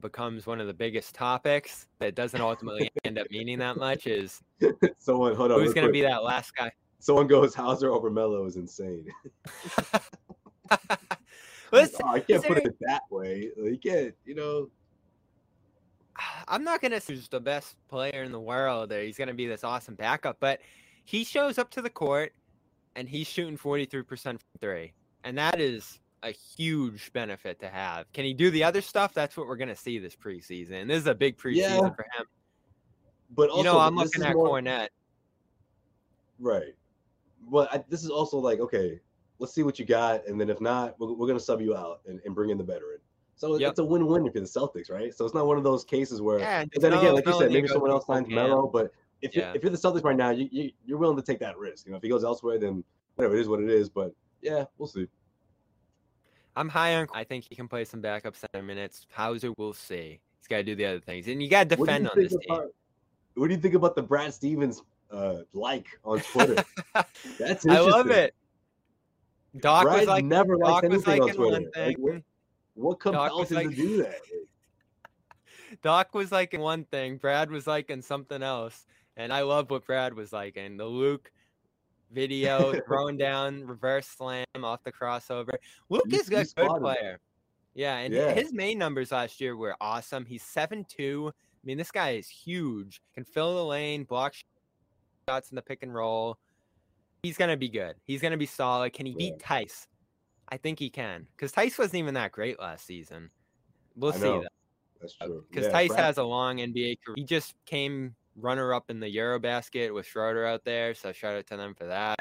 becomes 0.00 0.44
one 0.44 0.60
of 0.60 0.66
the 0.66 0.74
biggest 0.74 1.14
topics 1.14 1.86
that 2.00 2.16
doesn't 2.16 2.40
ultimately 2.40 2.90
end 3.04 3.16
up 3.16 3.28
meaning 3.30 3.60
that 3.60 3.76
much 3.76 4.08
is 4.08 4.40
someone 4.98 5.36
hold 5.36 5.52
on 5.52 5.60
who's 5.60 5.74
going 5.74 5.86
to 5.86 5.92
be 5.92 6.00
that 6.00 6.22
last 6.22 6.54
guy 6.54 6.70
someone 7.00 7.26
goes 7.26 7.54
Hauser 7.54 7.90
over 7.90 8.10
Melo 8.10 8.44
is 8.44 8.54
insane. 8.56 9.06
Listen, 11.72 12.00
oh, 12.04 12.14
I 12.14 12.20
can't 12.20 12.44
put 12.44 12.58
it 12.58 12.76
that 12.80 13.02
way. 13.10 13.50
You 13.56 13.78
can't, 13.82 14.14
you 14.24 14.34
know. 14.34 14.70
I'm 16.46 16.62
not 16.62 16.82
gonna 16.82 17.00
say 17.00 17.14
he's 17.14 17.28
the 17.28 17.40
best 17.40 17.76
player 17.88 18.22
in 18.22 18.32
the 18.32 18.40
world 18.40 18.92
or 18.92 19.02
he's 19.02 19.16
gonna 19.16 19.34
be 19.34 19.46
this 19.46 19.64
awesome 19.64 19.94
backup, 19.94 20.36
but 20.40 20.60
he 21.04 21.24
shows 21.24 21.58
up 21.58 21.70
to 21.70 21.82
the 21.82 21.90
court 21.90 22.34
and 22.96 23.08
he's 23.08 23.26
shooting 23.26 23.56
43% 23.56 24.22
from 24.22 24.38
three, 24.60 24.92
and 25.24 25.38
that 25.38 25.58
is 25.60 26.00
a 26.22 26.32
huge 26.32 27.10
benefit 27.14 27.58
to 27.60 27.68
have. 27.68 28.12
Can 28.12 28.24
he 28.26 28.34
do 28.34 28.50
the 28.50 28.62
other 28.62 28.82
stuff? 28.82 29.14
That's 29.14 29.36
what 29.36 29.46
we're 29.46 29.56
gonna 29.56 29.76
see 29.76 29.98
this 29.98 30.14
preseason. 30.16 30.88
This 30.88 30.98
is 30.98 31.06
a 31.06 31.14
big 31.14 31.38
preseason 31.38 31.56
yeah. 31.56 31.78
for 31.78 32.02
him. 32.02 32.26
But 33.30 33.48
also, 33.48 33.58
you 33.58 33.64
know, 33.64 33.78
I'm 33.78 33.94
looking 33.94 34.24
at 34.24 34.34
more... 34.34 34.48
Kornet. 34.48 34.88
Right 36.40 36.74
but 37.48 37.72
I, 37.72 37.84
this 37.88 38.04
is 38.04 38.10
also 38.10 38.38
like 38.38 38.60
okay, 38.60 39.00
let's 39.38 39.54
see 39.54 39.62
what 39.62 39.78
you 39.78 39.84
got, 39.84 40.26
and 40.26 40.40
then 40.40 40.50
if 40.50 40.60
not, 40.60 40.98
we're, 40.98 41.12
we're 41.12 41.26
gonna 41.26 41.40
sub 41.40 41.60
you 41.60 41.76
out 41.76 42.00
and, 42.06 42.20
and 42.24 42.34
bring 42.34 42.50
in 42.50 42.58
the 42.58 42.64
veteran. 42.64 42.98
So 43.36 43.56
yep. 43.56 43.70
it's 43.70 43.78
a 43.78 43.84
win-win 43.84 44.26
if 44.26 44.34
you're 44.34 44.44
the 44.44 44.50
Celtics, 44.50 44.90
right? 44.90 45.14
So 45.14 45.24
it's 45.24 45.32
not 45.32 45.46
one 45.46 45.56
of 45.56 45.64
those 45.64 45.82
cases 45.82 46.20
where. 46.20 46.40
Yeah, 46.40 46.64
then 46.74 46.92
again, 46.92 47.14
like 47.14 47.26
you 47.26 47.38
said, 47.38 47.50
maybe 47.50 47.68
someone 47.68 47.90
else 47.90 48.06
signs 48.06 48.28
Melo, 48.28 48.66
but 48.66 48.92
if 49.22 49.34
yeah. 49.34 49.46
you're, 49.46 49.56
if 49.56 49.62
you're 49.62 49.72
the 49.72 49.78
Celtics 49.78 50.04
right 50.04 50.16
now, 50.16 50.28
you, 50.28 50.46
you 50.52 50.70
you're 50.84 50.98
willing 50.98 51.16
to 51.16 51.22
take 51.22 51.38
that 51.40 51.56
risk. 51.56 51.86
You 51.86 51.92
know, 51.92 51.96
if 51.96 52.02
he 52.02 52.10
goes 52.10 52.22
elsewhere, 52.22 52.58
then 52.58 52.84
whatever 53.14 53.36
it 53.36 53.40
is, 53.40 53.48
what 53.48 53.60
it 53.60 53.70
is. 53.70 53.88
But 53.88 54.14
yeah, 54.42 54.64
we'll 54.76 54.88
see. 54.88 55.06
I'm 56.54 56.68
high 56.68 56.96
on. 56.96 57.06
I 57.14 57.24
think 57.24 57.46
he 57.48 57.54
can 57.54 57.66
play 57.66 57.86
some 57.86 58.02
backup 58.02 58.36
center 58.36 58.62
minutes. 58.62 59.06
Hauser, 59.10 59.52
we'll 59.56 59.72
see. 59.72 60.20
He's 60.38 60.46
got 60.46 60.56
to 60.56 60.64
do 60.64 60.74
the 60.74 60.84
other 60.84 61.00
things, 61.00 61.26
and 61.26 61.42
you 61.42 61.48
got 61.48 61.70
to 61.70 61.76
defend 61.76 62.10
on 62.10 62.18
this 62.18 62.34
about, 62.34 62.60
team. 62.60 62.70
What 63.36 63.48
do 63.48 63.54
you 63.54 63.60
think 63.60 63.74
about 63.74 63.96
the 63.96 64.02
Brad 64.02 64.34
Stevens 64.34 64.82
uh, 65.10 65.38
like 65.52 65.86
on 66.04 66.20
Twitter. 66.32 66.64
That's 67.38 67.66
I 67.66 67.80
love 67.80 68.10
it. 68.10 68.34
Doc 69.58 69.84
Brad 69.84 69.98
was 70.00 70.08
like 70.08 70.24
never 70.24 70.56
liked 70.56 70.84
anything 70.84 71.22
on 71.22 71.32
Twitter. 71.32 71.70
Like, 71.76 71.98
what, 71.98 72.22
what 72.74 73.00
compels 73.00 73.50
him 73.50 73.56
like, 73.56 73.70
to 73.70 73.74
do 73.74 73.96
that? 74.02 74.20
Doc 75.82 76.14
was 76.14 76.32
like 76.32 76.54
in 76.54 76.60
one 76.60 76.84
thing, 76.84 77.16
Brad 77.16 77.50
was 77.50 77.66
like 77.66 77.90
in 77.90 78.02
something 78.02 78.42
else, 78.42 78.86
and 79.16 79.32
I 79.32 79.42
love 79.42 79.70
what 79.70 79.86
Brad 79.86 80.14
was 80.14 80.32
like 80.32 80.56
in 80.56 80.76
the 80.76 80.84
Luke 80.84 81.30
video 82.12 82.74
throwing 82.86 83.16
down 83.16 83.64
reverse 83.64 84.06
slam 84.06 84.44
off 84.62 84.82
the 84.84 84.92
crossover. 84.92 85.54
Luke 85.88 86.12
is 86.12 86.28
a 86.28 86.30
good 86.30 86.48
player. 86.54 87.20
Yeah, 87.74 87.98
and 87.98 88.12
yeah. 88.12 88.32
his 88.32 88.52
Maine 88.52 88.78
numbers 88.78 89.12
last 89.12 89.40
year 89.40 89.56
were 89.56 89.76
awesome. 89.80 90.26
He's 90.26 90.42
seven 90.42 90.84
two. 90.88 91.32
I 91.32 91.62
mean, 91.64 91.78
this 91.78 91.90
guy 91.90 92.10
is 92.10 92.28
huge. 92.28 93.00
Can 93.14 93.24
fill 93.24 93.54
the 93.56 93.64
lane, 93.64 94.04
block 94.04 94.34
shots 95.30 95.50
in 95.50 95.56
the 95.56 95.62
pick 95.62 95.82
and 95.82 95.94
roll. 95.94 96.38
He's 97.22 97.36
gonna 97.36 97.56
be 97.56 97.68
good. 97.68 97.94
He's 98.04 98.20
gonna 98.20 98.36
be 98.36 98.46
solid. 98.46 98.92
Can 98.92 99.06
he 99.06 99.14
beat 99.14 99.38
Theis? 99.38 99.86
I 100.48 100.56
think 100.56 100.78
he 100.78 100.90
can, 100.90 101.26
because 101.36 101.52
Theis 101.52 101.78
wasn't 101.78 101.96
even 101.96 102.14
that 102.14 102.32
great 102.32 102.58
last 102.58 102.86
season. 102.86 103.30
We'll 103.94 104.12
see 104.12 104.20
that. 104.20 104.48
That's 105.00 105.14
true. 105.14 105.44
Because 105.48 105.66
yeah, 105.66 105.72
Theis 105.72 105.88
Brad- 105.88 106.00
has 106.00 106.18
a 106.18 106.24
long 106.24 106.58
NBA 106.58 106.98
career. 107.04 107.14
He 107.16 107.24
just 107.24 107.54
came 107.66 108.14
runner 108.36 108.74
up 108.74 108.90
in 108.90 109.00
the 109.00 109.14
Eurobasket 109.14 109.94
with 109.94 110.06
Schroeder 110.06 110.46
out 110.46 110.64
there, 110.64 110.94
so 110.94 111.12
shout 111.12 111.36
out 111.36 111.46
to 111.48 111.56
them 111.56 111.74
for 111.74 111.86
that. 111.86 112.20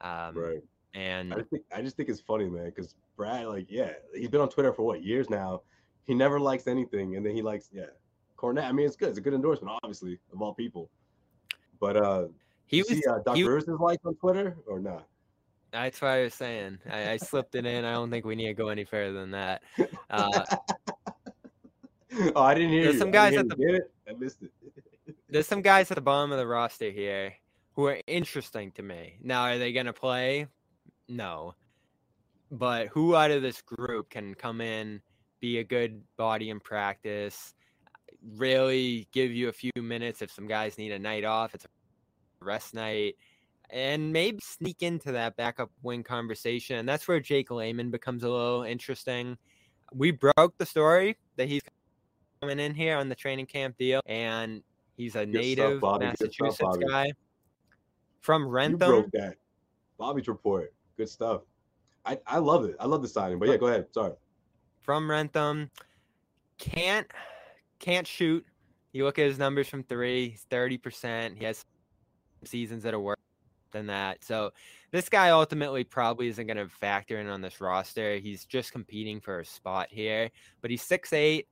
Um, 0.00 0.36
right. 0.36 0.62
And 0.94 1.34
I 1.34 1.38
just 1.38 1.50
think 1.50 1.62
I 1.74 1.82
just 1.82 1.96
think 1.96 2.08
it's 2.08 2.20
funny, 2.20 2.48
man, 2.48 2.66
because 2.66 2.94
Brad, 3.16 3.46
like, 3.46 3.66
yeah, 3.68 3.92
he's 4.14 4.28
been 4.28 4.40
on 4.40 4.48
Twitter 4.48 4.72
for 4.72 4.84
what 4.84 5.02
years 5.02 5.28
now. 5.28 5.62
He 6.06 6.14
never 6.14 6.40
likes 6.40 6.66
anything, 6.66 7.16
and 7.16 7.26
then 7.26 7.34
he 7.34 7.42
likes, 7.42 7.68
yeah, 7.70 7.86
Kornet. 8.38 8.64
I 8.64 8.72
mean, 8.72 8.86
it's 8.86 8.96
good. 8.96 9.10
It's 9.10 9.18
a 9.18 9.20
good 9.20 9.34
endorsement, 9.34 9.78
obviously, 9.82 10.18
of 10.32 10.40
all 10.40 10.54
people. 10.54 10.90
But 11.80 11.96
uh, 11.96 12.24
he 12.66 12.82
was 12.82 12.88
see, 12.88 13.02
uh, 13.08 13.18
Dr. 13.24 13.56
Earth's 13.56 13.68
like 13.68 14.00
on 14.04 14.14
Twitter 14.16 14.56
or 14.66 14.78
not? 14.78 15.06
That's 15.72 16.00
what 16.00 16.10
I 16.12 16.22
was 16.22 16.34
saying. 16.34 16.78
I, 16.90 17.12
I, 17.12 17.16
slipped 17.18 17.54
it 17.54 17.66
in. 17.66 17.84
I 17.84 17.92
don't 17.92 18.10
think 18.10 18.24
we 18.24 18.34
need 18.34 18.46
to 18.46 18.54
go 18.54 18.68
any 18.68 18.84
further 18.84 19.12
than 19.12 19.32
that. 19.32 19.62
Uh, 20.08 20.44
oh, 22.34 22.42
I 22.42 22.54
didn't 22.54 22.70
hear 22.70 22.84
there's 22.84 22.94
you. 22.94 23.00
some 23.00 23.10
guys 23.10 23.36
at 23.36 23.48
the? 23.48 23.82
I 24.08 24.12
missed 24.14 24.42
it. 24.42 24.50
there's 25.28 25.46
some 25.46 25.60
guys 25.60 25.90
at 25.90 25.96
the 25.96 26.00
bottom 26.00 26.32
of 26.32 26.38
the 26.38 26.46
roster 26.46 26.90
here 26.90 27.34
who 27.74 27.86
are 27.86 28.00
interesting 28.06 28.72
to 28.72 28.82
me. 28.82 29.18
Now, 29.22 29.42
are 29.42 29.58
they 29.58 29.72
going 29.72 29.86
to 29.86 29.92
play? 29.92 30.46
No. 31.08 31.54
But 32.50 32.88
who 32.88 33.14
out 33.14 33.30
of 33.30 33.42
this 33.42 33.60
group 33.60 34.08
can 34.08 34.34
come 34.34 34.60
in, 34.60 35.02
be 35.40 35.58
a 35.58 35.64
good 35.64 36.02
body 36.16 36.50
in 36.50 36.60
practice, 36.60 37.54
really 38.36 39.08
give 39.12 39.32
you 39.32 39.48
a 39.48 39.52
few 39.52 39.72
minutes 39.76 40.22
if 40.22 40.30
some 40.30 40.46
guys 40.46 40.78
need 40.78 40.92
a 40.92 40.98
night 40.98 41.24
off. 41.24 41.54
It's 41.54 41.64
a 41.64 41.68
rest 42.40 42.74
night. 42.74 43.16
And 43.70 44.12
maybe 44.12 44.38
sneak 44.42 44.82
into 44.82 45.12
that 45.12 45.36
backup 45.36 45.70
wing 45.82 46.02
conversation. 46.02 46.76
And 46.78 46.88
that's 46.88 47.06
where 47.06 47.20
Jake 47.20 47.50
Layman 47.50 47.90
becomes 47.90 48.22
a 48.22 48.30
little 48.30 48.62
interesting. 48.62 49.36
We 49.92 50.10
broke 50.10 50.56
the 50.58 50.66
story 50.66 51.16
that 51.36 51.48
he's 51.48 51.62
coming 52.40 52.58
in 52.58 52.74
here 52.74 52.96
on 52.96 53.08
the 53.08 53.14
training 53.14 53.46
camp 53.46 53.76
deal, 53.78 54.00
and 54.06 54.62
he's 54.96 55.16
a 55.16 55.26
Good 55.26 55.34
native 55.34 55.78
stuff, 55.78 56.00
Massachusetts 56.00 56.56
stuff, 56.56 56.76
guy 56.88 57.12
from 58.20 58.46
Wrentham. 58.46 58.88
You 58.88 59.00
broke 59.00 59.10
that. 59.12 59.34
Bobby's 59.98 60.28
report. 60.28 60.72
Good 60.96 61.08
stuff. 61.08 61.42
I, 62.04 62.18
I 62.26 62.38
love 62.38 62.64
it. 62.64 62.76
I 62.78 62.86
love 62.86 63.02
the 63.02 63.08
signing. 63.08 63.38
But 63.38 63.48
yeah, 63.48 63.56
go 63.56 63.66
ahead. 63.66 63.86
Sorry. 63.92 64.12
From 64.82 65.10
Wrentham. 65.10 65.70
Can't 66.58 67.06
can't 67.78 68.06
shoot. 68.06 68.44
You 68.92 69.04
look 69.04 69.18
at 69.18 69.26
his 69.26 69.38
numbers 69.38 69.68
from 69.68 69.82
three, 69.82 70.30
he's 70.30 70.46
30%. 70.50 71.36
He 71.36 71.44
has 71.44 71.64
seasons 72.44 72.82
that 72.82 72.94
are 72.94 73.00
worse 73.00 73.16
than 73.72 73.86
that. 73.86 74.24
So 74.24 74.50
this 74.90 75.08
guy 75.08 75.30
ultimately 75.30 75.84
probably 75.84 76.28
isn't 76.28 76.46
going 76.46 76.56
to 76.56 76.68
factor 76.68 77.18
in 77.18 77.28
on 77.28 77.40
this 77.40 77.60
roster. 77.60 78.16
He's 78.16 78.44
just 78.44 78.72
competing 78.72 79.20
for 79.20 79.40
a 79.40 79.44
spot 79.44 79.88
here, 79.90 80.30
but 80.62 80.70
he's 80.70 80.82
six 80.82 81.12
eight, 81.12 81.48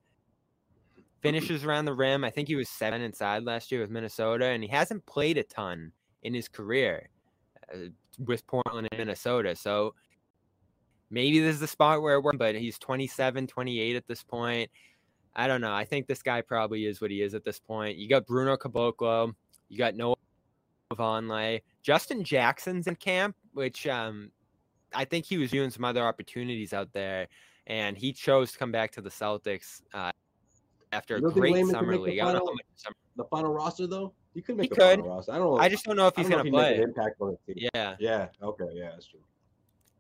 finishes 1.20 1.64
around 1.64 1.84
the 1.84 1.94
rim. 1.94 2.24
I 2.24 2.30
think 2.30 2.48
he 2.48 2.56
was 2.56 2.68
seven 2.68 3.02
inside 3.02 3.42
last 3.44 3.70
year 3.70 3.80
with 3.80 3.90
Minnesota, 3.90 4.46
and 4.46 4.62
he 4.62 4.68
hasn't 4.68 5.04
played 5.06 5.38
a 5.38 5.42
ton 5.42 5.92
in 6.22 6.34
his 6.34 6.48
career 6.48 7.10
uh, 7.72 7.88
with 8.18 8.46
Portland 8.46 8.88
and 8.90 8.98
Minnesota. 8.98 9.54
So 9.54 9.94
maybe 11.10 11.40
this 11.40 11.54
is 11.54 11.60
the 11.60 11.66
spot 11.66 12.02
where 12.02 12.14
it 12.14 12.22
works, 12.22 12.38
but 12.38 12.54
he's 12.54 12.78
27, 12.78 13.46
28 13.46 13.96
at 13.96 14.06
this 14.06 14.22
point. 14.22 14.70
I 15.36 15.46
don't 15.46 15.60
know. 15.60 15.72
I 15.72 15.84
think 15.84 16.06
this 16.06 16.22
guy 16.22 16.40
probably 16.40 16.86
is 16.86 17.00
what 17.00 17.10
he 17.10 17.20
is 17.20 17.34
at 17.34 17.44
this 17.44 17.60
point. 17.60 17.98
You 17.98 18.08
got 18.08 18.26
Bruno 18.26 18.56
Caboclo, 18.56 19.34
you 19.68 19.76
got 19.76 19.94
Noah 19.94 20.16
Vonleh, 20.92 21.60
Justin 21.82 22.24
Jackson's 22.24 22.86
in 22.86 22.96
camp, 22.96 23.36
which 23.52 23.86
um, 23.86 24.30
I 24.94 25.04
think 25.04 25.26
he 25.26 25.36
was 25.36 25.50
viewing 25.50 25.70
some 25.70 25.84
other 25.84 26.02
opportunities 26.02 26.72
out 26.72 26.92
there, 26.92 27.28
and 27.66 27.98
he 27.98 28.12
chose 28.12 28.52
to 28.52 28.58
come 28.58 28.72
back 28.72 28.92
to 28.92 29.02
the 29.02 29.10
Celtics 29.10 29.82
uh, 29.92 30.10
after 30.92 31.16
a 31.16 31.20
great 31.20 31.66
summer 31.66 31.98
league. 31.98 32.18
The 32.18 32.24
final, 32.24 32.54
the 33.16 33.24
final 33.24 33.52
roster 33.52 33.86
though, 33.86 34.14
he 34.34 34.40
could 34.40 34.56
make 34.56 34.64
he 34.64 34.68
the 34.70 34.74
could. 34.76 35.00
final 35.00 35.16
roster. 35.16 35.32
I 35.32 35.38
don't. 35.38 35.54
know. 35.54 35.60
I 35.60 35.68
just 35.68 35.84
don't 35.84 35.96
know 35.96 36.06
if 36.06 36.16
he's 36.16 36.28
going 36.28 36.44
to 36.44 36.50
play. 36.50 36.80
impact 36.80 37.20
on 37.20 37.36
the 37.46 37.54
team. 37.54 37.68
Yeah. 37.74 37.96
Yeah. 37.98 38.28
Okay. 38.42 38.64
Yeah, 38.72 38.90
that's 38.92 39.06
true. 39.06 39.20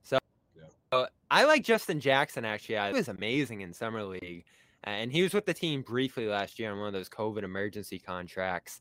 So, 0.02 0.18
yeah. 0.56 0.64
so 0.92 1.08
I 1.30 1.44
like 1.44 1.62
Justin 1.62 2.00
Jackson 2.00 2.44
actually. 2.44 2.78
He 2.88 2.92
was 2.92 3.08
amazing 3.08 3.60
in 3.60 3.72
summer 3.72 4.02
league, 4.04 4.44
and 4.86 5.12
he 5.12 5.22
was 5.22 5.34
with 5.34 5.46
the 5.46 5.54
team 5.54 5.82
briefly 5.82 6.26
last 6.26 6.58
year 6.58 6.72
on 6.72 6.78
one 6.78 6.86
of 6.86 6.92
those 6.92 7.08
COVID 7.08 7.42
emergency 7.42 7.98
contracts, 7.98 8.80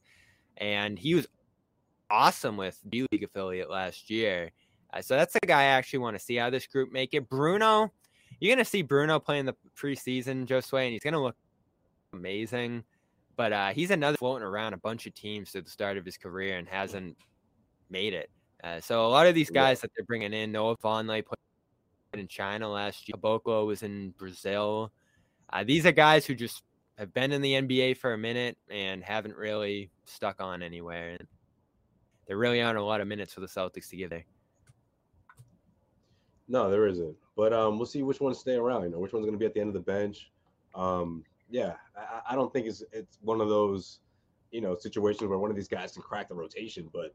and 0.57 0.97
he 0.97 1.15
was 1.15 1.27
awesome 2.09 2.57
with 2.57 2.79
B 2.87 3.05
League 3.11 3.23
affiliate 3.23 3.69
last 3.69 4.09
year. 4.09 4.51
Uh, 4.93 5.01
so 5.01 5.15
that's 5.15 5.33
the 5.33 5.47
guy 5.47 5.61
I 5.61 5.65
actually 5.65 5.99
want 5.99 6.17
to 6.17 6.23
see 6.23 6.35
how 6.35 6.49
this 6.49 6.67
group 6.67 6.91
make 6.91 7.13
it. 7.13 7.27
Bruno, 7.27 7.91
you're 8.39 8.55
going 8.55 8.63
to 8.63 8.69
see 8.69 8.81
Bruno 8.81 9.19
playing 9.19 9.45
the 9.45 9.55
preseason, 9.75 10.45
Josue, 10.45 10.83
and 10.83 10.93
he's 10.93 11.03
going 11.03 11.13
to 11.13 11.19
look 11.19 11.35
amazing. 12.13 12.83
But 13.35 13.51
uh, 13.51 13.69
he's 13.69 13.91
another 13.91 14.17
floating 14.17 14.47
around 14.47 14.73
a 14.73 14.77
bunch 14.77 15.07
of 15.07 15.13
teams 15.13 15.51
to 15.51 15.61
the 15.61 15.69
start 15.69 15.97
of 15.97 16.05
his 16.05 16.17
career 16.17 16.57
and 16.57 16.67
hasn't 16.67 17.17
made 17.89 18.13
it. 18.13 18.29
Uh, 18.63 18.79
so 18.79 19.05
a 19.05 19.09
lot 19.09 19.27
of 19.27 19.35
these 19.35 19.49
guys 19.49 19.81
that 19.81 19.91
they're 19.95 20.05
bringing 20.05 20.33
in, 20.33 20.51
Noah 20.51 20.77
Vonleh 20.77 21.25
put 21.25 21.37
in 22.13 22.27
China 22.27 22.69
last 22.69 23.09
year. 23.09 23.15
Boklo 23.21 23.67
was 23.67 23.83
in 23.83 24.11
Brazil. 24.11 24.91
Uh, 25.51 25.63
these 25.63 25.85
are 25.85 25.91
guys 25.91 26.25
who 26.25 26.35
just 26.35 26.63
have 26.97 27.13
been 27.13 27.31
in 27.31 27.41
the 27.41 27.53
NBA 27.53 27.97
for 27.97 28.13
a 28.13 28.17
minute 28.17 28.57
and 28.69 29.03
haven't 29.03 29.35
really 29.35 29.89
stuck 30.05 30.41
on 30.41 30.61
anywhere. 30.61 31.17
And 31.19 31.27
there 32.27 32.37
really 32.37 32.61
aren't 32.61 32.77
a 32.77 32.83
lot 32.83 33.01
of 33.01 33.07
minutes 33.07 33.33
for 33.33 33.41
the 33.41 33.47
Celtics 33.47 33.89
to 33.89 33.97
give 33.97 34.09
there. 34.09 34.25
No, 36.47 36.69
there 36.69 36.87
isn't. 36.87 37.15
But 37.35 37.53
um, 37.53 37.77
we'll 37.77 37.85
see 37.85 38.03
which 38.03 38.21
ones 38.21 38.39
stay 38.39 38.55
around. 38.55 38.83
You 38.83 38.89
know, 38.89 38.99
which 38.99 39.13
one's 39.13 39.25
going 39.25 39.33
to 39.33 39.39
be 39.39 39.45
at 39.45 39.53
the 39.53 39.59
end 39.59 39.69
of 39.69 39.73
the 39.73 39.79
bench. 39.79 40.31
Um, 40.73 41.23
yeah, 41.49 41.73
I, 41.95 42.33
I, 42.33 42.35
don't 42.35 42.51
think 42.51 42.67
it's 42.67 42.83
it's 42.91 43.17
one 43.21 43.41
of 43.41 43.49
those, 43.49 43.99
you 44.51 44.61
know, 44.61 44.75
situations 44.75 45.27
where 45.27 45.39
one 45.39 45.49
of 45.49 45.55
these 45.55 45.67
guys 45.67 45.93
can 45.93 46.01
crack 46.01 46.29
the 46.29 46.35
rotation. 46.35 46.89
But 46.91 47.13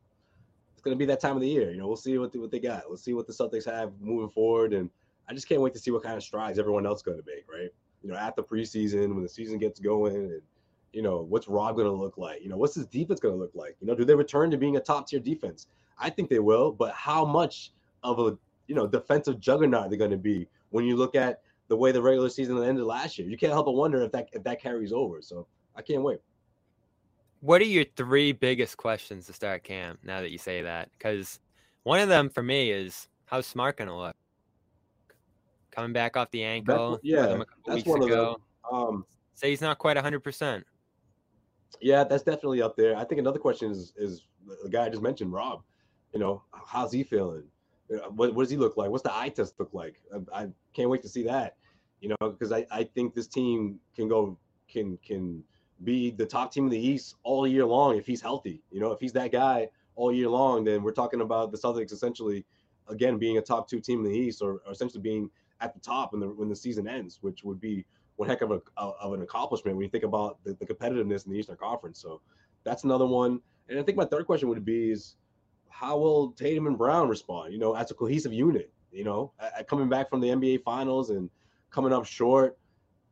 it's 0.72 0.82
going 0.82 0.94
to 0.94 0.98
be 0.98 1.06
that 1.06 1.20
time 1.20 1.36
of 1.36 1.42
the 1.42 1.48
year. 1.48 1.70
You 1.70 1.78
know, 1.78 1.86
we'll 1.86 1.96
see 1.96 2.16
what 2.18 2.32
the, 2.32 2.38
what 2.40 2.50
they 2.50 2.58
got. 2.58 2.84
Let's 2.88 3.02
see 3.02 3.12
what 3.12 3.26
the 3.26 3.32
Celtics 3.32 3.66
have 3.66 3.92
moving 4.00 4.30
forward, 4.30 4.72
and 4.72 4.90
I 5.28 5.34
just 5.34 5.48
can't 5.48 5.60
wait 5.60 5.74
to 5.74 5.78
see 5.78 5.90
what 5.90 6.02
kind 6.02 6.16
of 6.16 6.22
strides 6.22 6.58
everyone 6.58 6.86
else 6.86 7.02
going 7.02 7.18
to 7.18 7.24
make. 7.26 7.44
Right? 7.50 7.70
You 8.02 8.10
know, 8.10 8.16
at 8.16 8.36
the 8.36 8.42
preseason 8.42 9.14
when 9.14 9.22
the 9.22 9.28
season 9.28 9.58
gets 9.58 9.80
going, 9.80 10.16
and 10.16 10.42
you 10.92 11.02
know, 11.02 11.20
what's 11.28 11.48
Rob 11.48 11.76
going 11.76 11.86
to 11.86 11.92
look 11.92 12.18
like? 12.18 12.42
You 12.42 12.48
know, 12.48 12.56
what's 12.56 12.74
his 12.74 12.86
defense 12.86 13.20
going 13.20 13.34
to 13.34 13.38
look 13.40 13.54
like? 13.54 13.76
You 13.80 13.86
know, 13.86 13.94
do 13.94 14.04
they 14.04 14.14
return 14.14 14.50
to 14.50 14.56
being 14.56 14.76
a 14.76 14.80
top 14.80 15.08
tier 15.08 15.20
defense? 15.20 15.66
I 15.98 16.10
think 16.10 16.30
they 16.30 16.38
will, 16.38 16.72
but 16.72 16.94
how 16.94 17.24
much 17.24 17.72
of 18.02 18.18
a 18.18 18.36
you 18.66 18.74
know 18.74 18.86
defensive 18.86 19.40
juggernaut 19.40 19.90
they're 19.90 19.98
going 19.98 20.10
to 20.10 20.16
be 20.16 20.46
when 20.70 20.84
you 20.84 20.96
look 20.96 21.14
at 21.14 21.42
the 21.68 21.76
way 21.76 21.92
the 21.92 22.02
regular 22.02 22.28
season 22.28 22.62
ended 22.62 22.84
last 22.84 23.18
year. 23.18 23.28
You 23.28 23.36
can't 23.36 23.52
help 23.52 23.66
but 23.66 23.72
wonder 23.72 24.02
if 24.02 24.12
that 24.12 24.28
if 24.32 24.42
that 24.44 24.60
carries 24.60 24.92
over. 24.92 25.20
So 25.22 25.46
I 25.76 25.82
can't 25.82 26.02
wait. 26.02 26.18
What 27.40 27.60
are 27.60 27.64
your 27.64 27.84
three 27.96 28.32
biggest 28.32 28.76
questions 28.76 29.26
to 29.26 29.32
start 29.32 29.64
camp? 29.64 30.00
Now 30.02 30.20
that 30.20 30.30
you 30.30 30.38
say 30.38 30.62
that, 30.62 30.90
because 30.98 31.40
one 31.84 32.00
of 32.00 32.08
them 32.08 32.28
for 32.28 32.42
me 32.42 32.70
is 32.70 33.08
how's 33.24 33.46
Smart 33.46 33.78
going 33.78 33.88
to 33.88 33.94
look 33.94 34.16
coming 35.70 35.92
back 35.92 36.16
off 36.16 36.30
the 36.30 36.42
ankle? 36.42 36.92
That's, 36.92 37.04
yeah, 37.04 37.42
that's 37.66 37.84
one 37.84 38.02
ago. 38.02 38.40
of 38.64 38.72
them. 38.72 38.88
Um, 38.88 39.06
Say 39.34 39.50
he's 39.50 39.60
not 39.60 39.78
quite 39.78 39.96
hundred 39.96 40.20
percent. 40.20 40.64
Yeah, 41.80 42.04
that's 42.04 42.22
definitely 42.22 42.62
up 42.62 42.76
there. 42.76 42.96
I 42.96 43.04
think 43.04 43.20
another 43.20 43.38
question 43.38 43.70
is 43.70 43.92
is 43.96 44.26
the 44.62 44.68
guy 44.68 44.84
I 44.84 44.88
just 44.88 45.02
mentioned, 45.02 45.32
Rob. 45.32 45.62
You 46.12 46.20
know, 46.20 46.42
how's 46.66 46.92
he 46.92 47.02
feeling? 47.04 47.44
What, 47.88 48.34
what 48.34 48.42
does 48.42 48.50
he 48.50 48.56
look 48.56 48.76
like? 48.76 48.90
What's 48.90 49.02
the 49.02 49.14
eye 49.14 49.30
test 49.30 49.54
look 49.58 49.70
like? 49.72 50.00
I, 50.32 50.42
I 50.42 50.48
can't 50.74 50.90
wait 50.90 51.02
to 51.02 51.08
see 51.08 51.24
that. 51.24 51.56
You 52.00 52.10
know, 52.10 52.30
because 52.30 52.52
I, 52.52 52.66
I 52.70 52.84
think 52.84 53.14
this 53.14 53.26
team 53.26 53.80
can 53.94 54.08
go 54.08 54.38
can 54.68 54.98
can 55.04 55.42
be 55.84 56.10
the 56.10 56.26
top 56.26 56.52
team 56.52 56.64
in 56.64 56.70
the 56.70 56.78
East 56.78 57.16
all 57.22 57.46
year 57.46 57.64
long 57.64 57.96
if 57.96 58.06
he's 58.06 58.20
healthy. 58.20 58.62
You 58.70 58.80
know, 58.80 58.92
if 58.92 59.00
he's 59.00 59.12
that 59.14 59.32
guy 59.32 59.68
all 59.96 60.12
year 60.12 60.28
long, 60.28 60.64
then 60.64 60.82
we're 60.82 60.92
talking 60.92 61.20
about 61.20 61.52
the 61.52 61.58
Celtics 61.58 61.92
essentially 61.92 62.44
again 62.88 63.18
being 63.18 63.38
a 63.38 63.42
top 63.42 63.68
two 63.68 63.80
team 63.80 64.04
in 64.04 64.12
the 64.12 64.18
East 64.18 64.42
or, 64.42 64.60
or 64.66 64.72
essentially 64.72 65.02
being 65.02 65.30
at 65.60 65.74
the 65.74 65.80
top 65.80 66.12
when 66.12 66.20
the 66.20 66.28
when 66.28 66.48
the 66.48 66.56
season 66.56 66.88
ends, 66.88 67.18
which 67.20 67.44
would 67.44 67.60
be 67.60 67.84
one 68.16 68.28
heck 68.28 68.42
of 68.42 68.50
a 68.50 68.60
of 68.76 69.12
an 69.12 69.22
accomplishment 69.22 69.76
when 69.76 69.84
you 69.84 69.90
think 69.90 70.04
about 70.04 70.38
the, 70.44 70.54
the 70.54 70.66
competitiveness 70.66 71.26
in 71.26 71.32
the 71.32 71.38
Eastern 71.38 71.56
Conference. 71.56 72.00
So 72.00 72.20
that's 72.64 72.84
another 72.84 73.06
one. 73.06 73.40
And 73.68 73.78
I 73.78 73.82
think 73.82 73.96
my 73.96 74.04
third 74.04 74.26
question 74.26 74.48
would 74.48 74.64
be 74.64 74.90
is 74.90 75.16
how 75.68 75.96
will 75.98 76.32
Tatum 76.32 76.66
and 76.66 76.76
Brown 76.76 77.08
respond? 77.08 77.52
You 77.52 77.58
know, 77.58 77.74
as 77.74 77.90
a 77.90 77.94
cohesive 77.94 78.32
unit. 78.32 78.72
You 78.92 79.04
know, 79.04 79.32
coming 79.68 79.88
back 79.88 80.10
from 80.10 80.20
the 80.20 80.28
NBA 80.28 80.64
Finals 80.64 81.10
and 81.10 81.30
coming 81.70 81.92
up 81.92 82.04
short. 82.04 82.58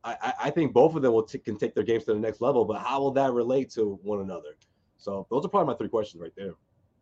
I, 0.05 0.33
I 0.45 0.51
think 0.51 0.73
both 0.73 0.95
of 0.95 1.03
them 1.03 1.13
will 1.13 1.25
t- 1.25 1.39
can 1.39 1.59
take 1.59 1.75
their 1.75 1.85
games 1.85 2.05
to 2.05 2.15
the 2.15 2.21
next 2.21 2.41
level, 2.41 2.65
but 2.65 2.79
how 2.79 3.01
will 3.01 3.11
that 3.11 3.33
relate 3.33 3.69
to 3.73 3.99
one 4.03 4.21
another? 4.21 4.57
So 4.97 5.27
those 5.29 5.45
are 5.45 5.49
probably 5.49 5.73
my 5.73 5.77
three 5.77 5.89
questions 5.89 6.23
right 6.23 6.33
there. 6.37 6.53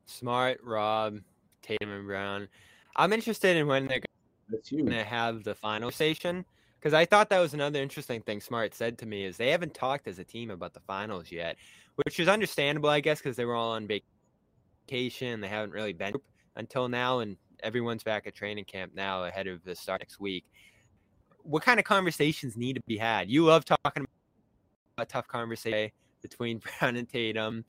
Smart, 0.06 0.59
Rob, 0.64 1.18
Tatum, 1.62 1.90
and 1.90 2.06
Brown. 2.06 2.48
I'm 2.96 3.12
interested 3.12 3.56
in 3.56 3.66
when 3.66 3.87
they're 3.87 4.00
going 4.70 4.87
to 4.87 5.04
have 5.04 5.44
the 5.44 5.54
final 5.54 5.90
station 5.90 6.44
because 6.78 6.94
I 6.94 7.04
thought 7.04 7.30
that 7.30 7.40
was 7.40 7.54
another 7.54 7.80
interesting 7.80 8.20
thing 8.20 8.40
Smart 8.40 8.74
said 8.74 8.98
to 8.98 9.06
me 9.06 9.24
is 9.24 9.37
they 9.37 9.50
haven't 9.50 9.74
talked 9.74 10.06
as 10.06 10.18
a 10.18 10.24
team 10.24 10.50
about 10.50 10.74
the 10.74 10.80
finals 10.80 11.32
yet, 11.32 11.56
which 11.96 12.20
is 12.20 12.28
understandable, 12.28 12.90
I 12.90 13.00
guess, 13.00 13.18
because 13.18 13.37
they 13.37 13.44
were 13.44 13.54
all 13.54 13.72
on 13.72 13.88
vacation. 13.88 15.40
They 15.40 15.48
haven't 15.48 15.72
really 15.72 15.92
been 15.92 16.14
until 16.54 16.88
now, 16.88 17.20
and 17.20 17.37
everyone's 17.62 18.02
back 18.02 18.26
at 18.26 18.35
training 18.35 18.66
camp 18.66 18.92
now 18.94 19.24
ahead 19.24 19.46
of 19.46 19.64
the 19.64 19.74
start 19.74 20.00
next 20.00 20.20
week 20.20 20.44
what 21.46 21.62
kind 21.62 21.78
of 21.78 21.85
conversations 21.85 22.56
need 22.56 22.74
to 22.74 22.82
be 22.87 22.96
had? 22.96 23.30
You 23.30 23.44
love 23.44 23.64
talking 23.64 24.06
about 24.96 25.09
tough 25.09 25.28
conversation 25.28 25.92
between 26.22 26.61
Brown 26.80 26.96
and 26.96 27.09
Tatum. 27.09 27.64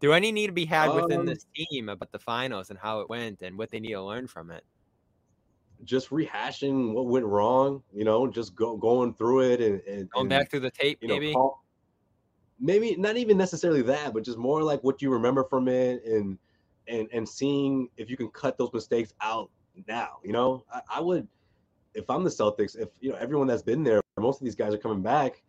Do 0.00 0.12
any 0.12 0.32
need 0.32 0.48
to 0.48 0.52
be 0.52 0.66
had 0.66 0.92
within 0.92 1.20
um, 1.20 1.26
this 1.26 1.46
team 1.54 1.88
about 1.88 2.12
the 2.12 2.18
finals 2.18 2.70
and 2.70 2.78
how 2.78 3.00
it 3.00 3.08
went 3.08 3.42
and 3.42 3.56
what 3.56 3.70
they 3.70 3.80
need 3.80 3.92
to 3.92 4.02
learn 4.02 4.26
from 4.26 4.50
it? 4.50 4.64
Just 5.84 6.10
rehashing 6.10 6.92
what 6.92 7.06
went 7.06 7.26
wrong, 7.26 7.82
you 7.92 8.04
know, 8.04 8.26
just 8.26 8.54
go, 8.54 8.76
going 8.76 9.14
through 9.14 9.40
it 9.40 9.60
and, 9.60 9.80
and 9.82 10.10
going 10.10 10.22
and, 10.22 10.28
back 10.28 10.50
through 10.50 10.60
the 10.60 10.70
tape, 10.70 10.98
you 11.00 11.08
maybe. 11.08 11.32
Know, 11.32 11.34
call, 11.34 11.64
maybe 12.60 12.94
not 12.96 13.16
even 13.16 13.36
necessarily 13.36 13.82
that, 13.82 14.14
but 14.14 14.22
just 14.22 14.38
more 14.38 14.62
like 14.62 14.82
what 14.84 15.02
you 15.02 15.10
remember 15.10 15.44
from 15.44 15.68
it 15.68 16.04
and 16.04 16.38
and 16.88 17.08
and 17.12 17.28
seeing 17.28 17.88
if 17.96 18.08
you 18.08 18.16
can 18.16 18.28
cut 18.28 18.56
those 18.56 18.72
mistakes 18.72 19.12
out 19.20 19.50
now. 19.88 20.18
You 20.24 20.32
know, 20.32 20.64
I, 20.72 20.80
I 20.96 21.00
would 21.00 21.26
if 21.94 22.08
I'm 22.08 22.24
the 22.24 22.30
Celtics, 22.30 22.78
if 22.78 22.88
you 23.00 23.10
know 23.10 23.16
everyone 23.16 23.46
that's 23.46 23.62
been 23.62 23.82
there, 23.82 24.00
most 24.18 24.40
of 24.40 24.44
these 24.44 24.54
guys 24.54 24.72
are 24.72 24.78
coming 24.78 25.02
back. 25.02 25.42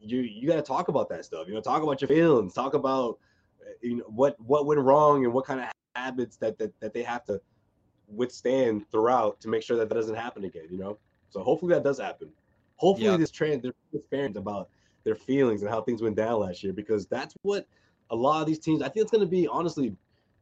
You 0.00 0.20
you 0.20 0.48
got 0.48 0.56
to 0.56 0.62
talk 0.62 0.88
about 0.88 1.08
that 1.10 1.24
stuff. 1.24 1.46
You 1.46 1.54
know, 1.54 1.60
talk 1.60 1.82
about 1.82 2.00
your 2.00 2.08
feelings. 2.08 2.54
Talk 2.54 2.74
about 2.74 3.18
eh, 3.64 3.72
you 3.82 3.96
know 3.98 4.04
what 4.08 4.36
what 4.40 4.66
went 4.66 4.80
wrong 4.80 5.24
and 5.24 5.32
what 5.32 5.46
kind 5.46 5.60
of 5.60 5.66
habits 5.94 6.36
that 6.36 6.58
that, 6.58 6.78
that 6.80 6.92
they 6.92 7.02
have 7.02 7.24
to 7.24 7.40
withstand 8.14 8.90
throughout 8.90 9.40
to 9.40 9.48
make 9.48 9.62
sure 9.62 9.76
that 9.76 9.88
that 9.88 9.94
doesn't 9.94 10.14
happen 10.14 10.44
again. 10.44 10.66
You 10.70 10.78
know, 10.78 10.98
so 11.30 11.42
hopefully 11.42 11.74
that 11.74 11.84
does 11.84 11.98
happen. 11.98 12.28
Hopefully 12.76 13.10
yep. 13.10 13.20
this 13.20 13.30
trend 13.30 13.62
they're 13.62 13.74
transparent 13.90 14.36
about 14.36 14.68
their 15.04 15.14
feelings 15.14 15.62
and 15.62 15.70
how 15.70 15.82
things 15.82 16.02
went 16.02 16.16
down 16.16 16.40
last 16.40 16.62
year 16.62 16.72
because 16.72 17.06
that's 17.06 17.34
what 17.42 17.66
a 18.10 18.16
lot 18.16 18.40
of 18.40 18.46
these 18.46 18.58
teams. 18.58 18.82
I 18.82 18.88
think 18.88 19.02
it's 19.02 19.10
going 19.10 19.24
to 19.24 19.30
be 19.30 19.46
honestly 19.46 19.94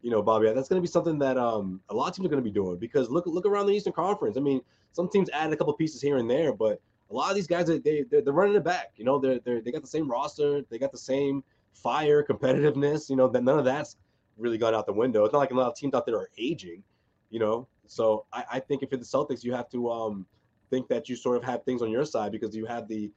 you 0.02 0.10
know, 0.10 0.22
Bobby, 0.22 0.46
that's 0.52 0.68
going 0.68 0.80
to 0.80 0.86
be 0.86 0.90
something 0.90 1.18
that 1.18 1.36
um, 1.36 1.80
a 1.88 1.94
lot 1.94 2.08
of 2.08 2.14
teams 2.14 2.26
are 2.26 2.28
going 2.28 2.42
to 2.42 2.48
be 2.48 2.54
doing 2.54 2.76
because 2.76 3.10
look 3.10 3.26
look 3.26 3.46
around 3.46 3.66
the 3.66 3.72
Eastern 3.72 3.92
Conference. 3.92 4.36
I 4.36 4.40
mean, 4.40 4.60
some 4.92 5.08
teams 5.08 5.28
added 5.30 5.52
a 5.52 5.56
couple 5.56 5.72
pieces 5.74 6.00
here 6.00 6.18
and 6.18 6.30
there, 6.30 6.52
but 6.52 6.80
a 7.10 7.14
lot 7.14 7.30
of 7.30 7.36
these 7.36 7.46
guys 7.46 7.66
they 7.66 7.78
they're, 7.78 8.22
they're 8.22 8.32
running 8.32 8.54
it 8.54 8.64
back. 8.64 8.92
You 8.96 9.04
know, 9.04 9.18
they're, 9.18 9.40
they're 9.40 9.60
they 9.60 9.72
got 9.72 9.82
the 9.82 9.88
same 9.88 10.08
roster, 10.08 10.62
they 10.70 10.78
got 10.78 10.92
the 10.92 10.98
same 10.98 11.42
fire, 11.72 12.22
competitiveness. 12.22 13.10
You 13.10 13.16
know, 13.16 13.28
that 13.28 13.42
none 13.42 13.58
of 13.58 13.64
that's 13.64 13.96
really 14.36 14.58
gone 14.58 14.74
out 14.74 14.86
the 14.86 14.92
window. 14.92 15.24
It's 15.24 15.32
not 15.32 15.40
like 15.40 15.50
a 15.50 15.54
lot 15.54 15.66
of 15.66 15.76
teams 15.76 15.94
out 15.94 16.06
there 16.06 16.16
are 16.16 16.30
aging. 16.38 16.82
You 17.30 17.38
know, 17.38 17.68
so 17.86 18.26
I, 18.32 18.44
I 18.54 18.60
think 18.60 18.82
if 18.82 18.90
you're 18.90 18.98
the 18.98 19.04
Celtics, 19.04 19.44
you 19.44 19.52
have 19.52 19.68
to 19.70 19.90
um, 19.90 20.26
think 20.70 20.88
that 20.88 21.08
you 21.08 21.16
sort 21.16 21.36
of 21.36 21.44
have 21.44 21.64
things 21.64 21.82
on 21.82 21.90
your 21.90 22.04
side 22.04 22.32
because 22.32 22.54
you 22.54 22.66
have 22.66 22.88
the 22.88 23.10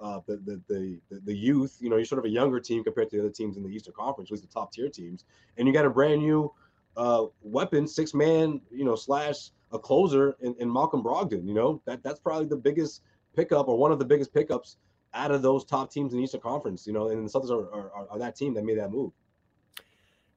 uh, 0.00 0.20
the, 0.26 0.36
the, 0.36 0.62
the 0.68 1.20
the 1.24 1.34
youth. 1.34 1.76
You 1.80 1.90
know, 1.90 1.96
you're 1.96 2.04
sort 2.04 2.20
of 2.20 2.24
a 2.24 2.30
younger 2.30 2.60
team 2.60 2.84
compared 2.84 3.10
to 3.10 3.16
the 3.16 3.22
other 3.22 3.32
teams 3.32 3.56
in 3.56 3.62
the 3.62 3.68
Eastern 3.68 3.94
Conference, 3.94 4.30
which 4.30 4.40
is 4.40 4.46
the 4.46 4.52
top 4.52 4.72
tier 4.72 4.88
teams, 4.88 5.24
and 5.56 5.66
you 5.66 5.74
got 5.74 5.84
a 5.84 5.90
brand 5.90 6.22
new 6.22 6.52
uh, 6.96 7.26
weapon, 7.42 7.86
six 7.86 8.14
man, 8.14 8.60
you 8.70 8.84
know, 8.84 8.96
slash 8.96 9.50
a 9.72 9.78
closer 9.78 10.36
in, 10.40 10.54
in 10.58 10.72
Malcolm 10.72 11.02
Brogdon. 11.02 11.46
You 11.46 11.54
know, 11.54 11.82
that 11.86 12.02
that's 12.02 12.20
probably 12.20 12.46
the 12.46 12.56
biggest 12.56 13.02
pickup 13.34 13.68
or 13.68 13.78
one 13.78 13.92
of 13.92 13.98
the 13.98 14.04
biggest 14.04 14.32
pickups 14.32 14.76
out 15.14 15.30
of 15.30 15.42
those 15.42 15.64
top 15.64 15.90
teams 15.90 16.12
in 16.12 16.18
the 16.18 16.24
Eastern 16.24 16.40
Conference. 16.40 16.86
You 16.86 16.92
know, 16.92 17.08
and 17.08 17.26
the 17.26 17.30
Celtics 17.30 17.50
are, 17.50 17.72
are, 17.72 18.08
are 18.10 18.18
that 18.18 18.36
team 18.36 18.54
that 18.54 18.64
made 18.64 18.78
that 18.78 18.90
move. 18.90 19.12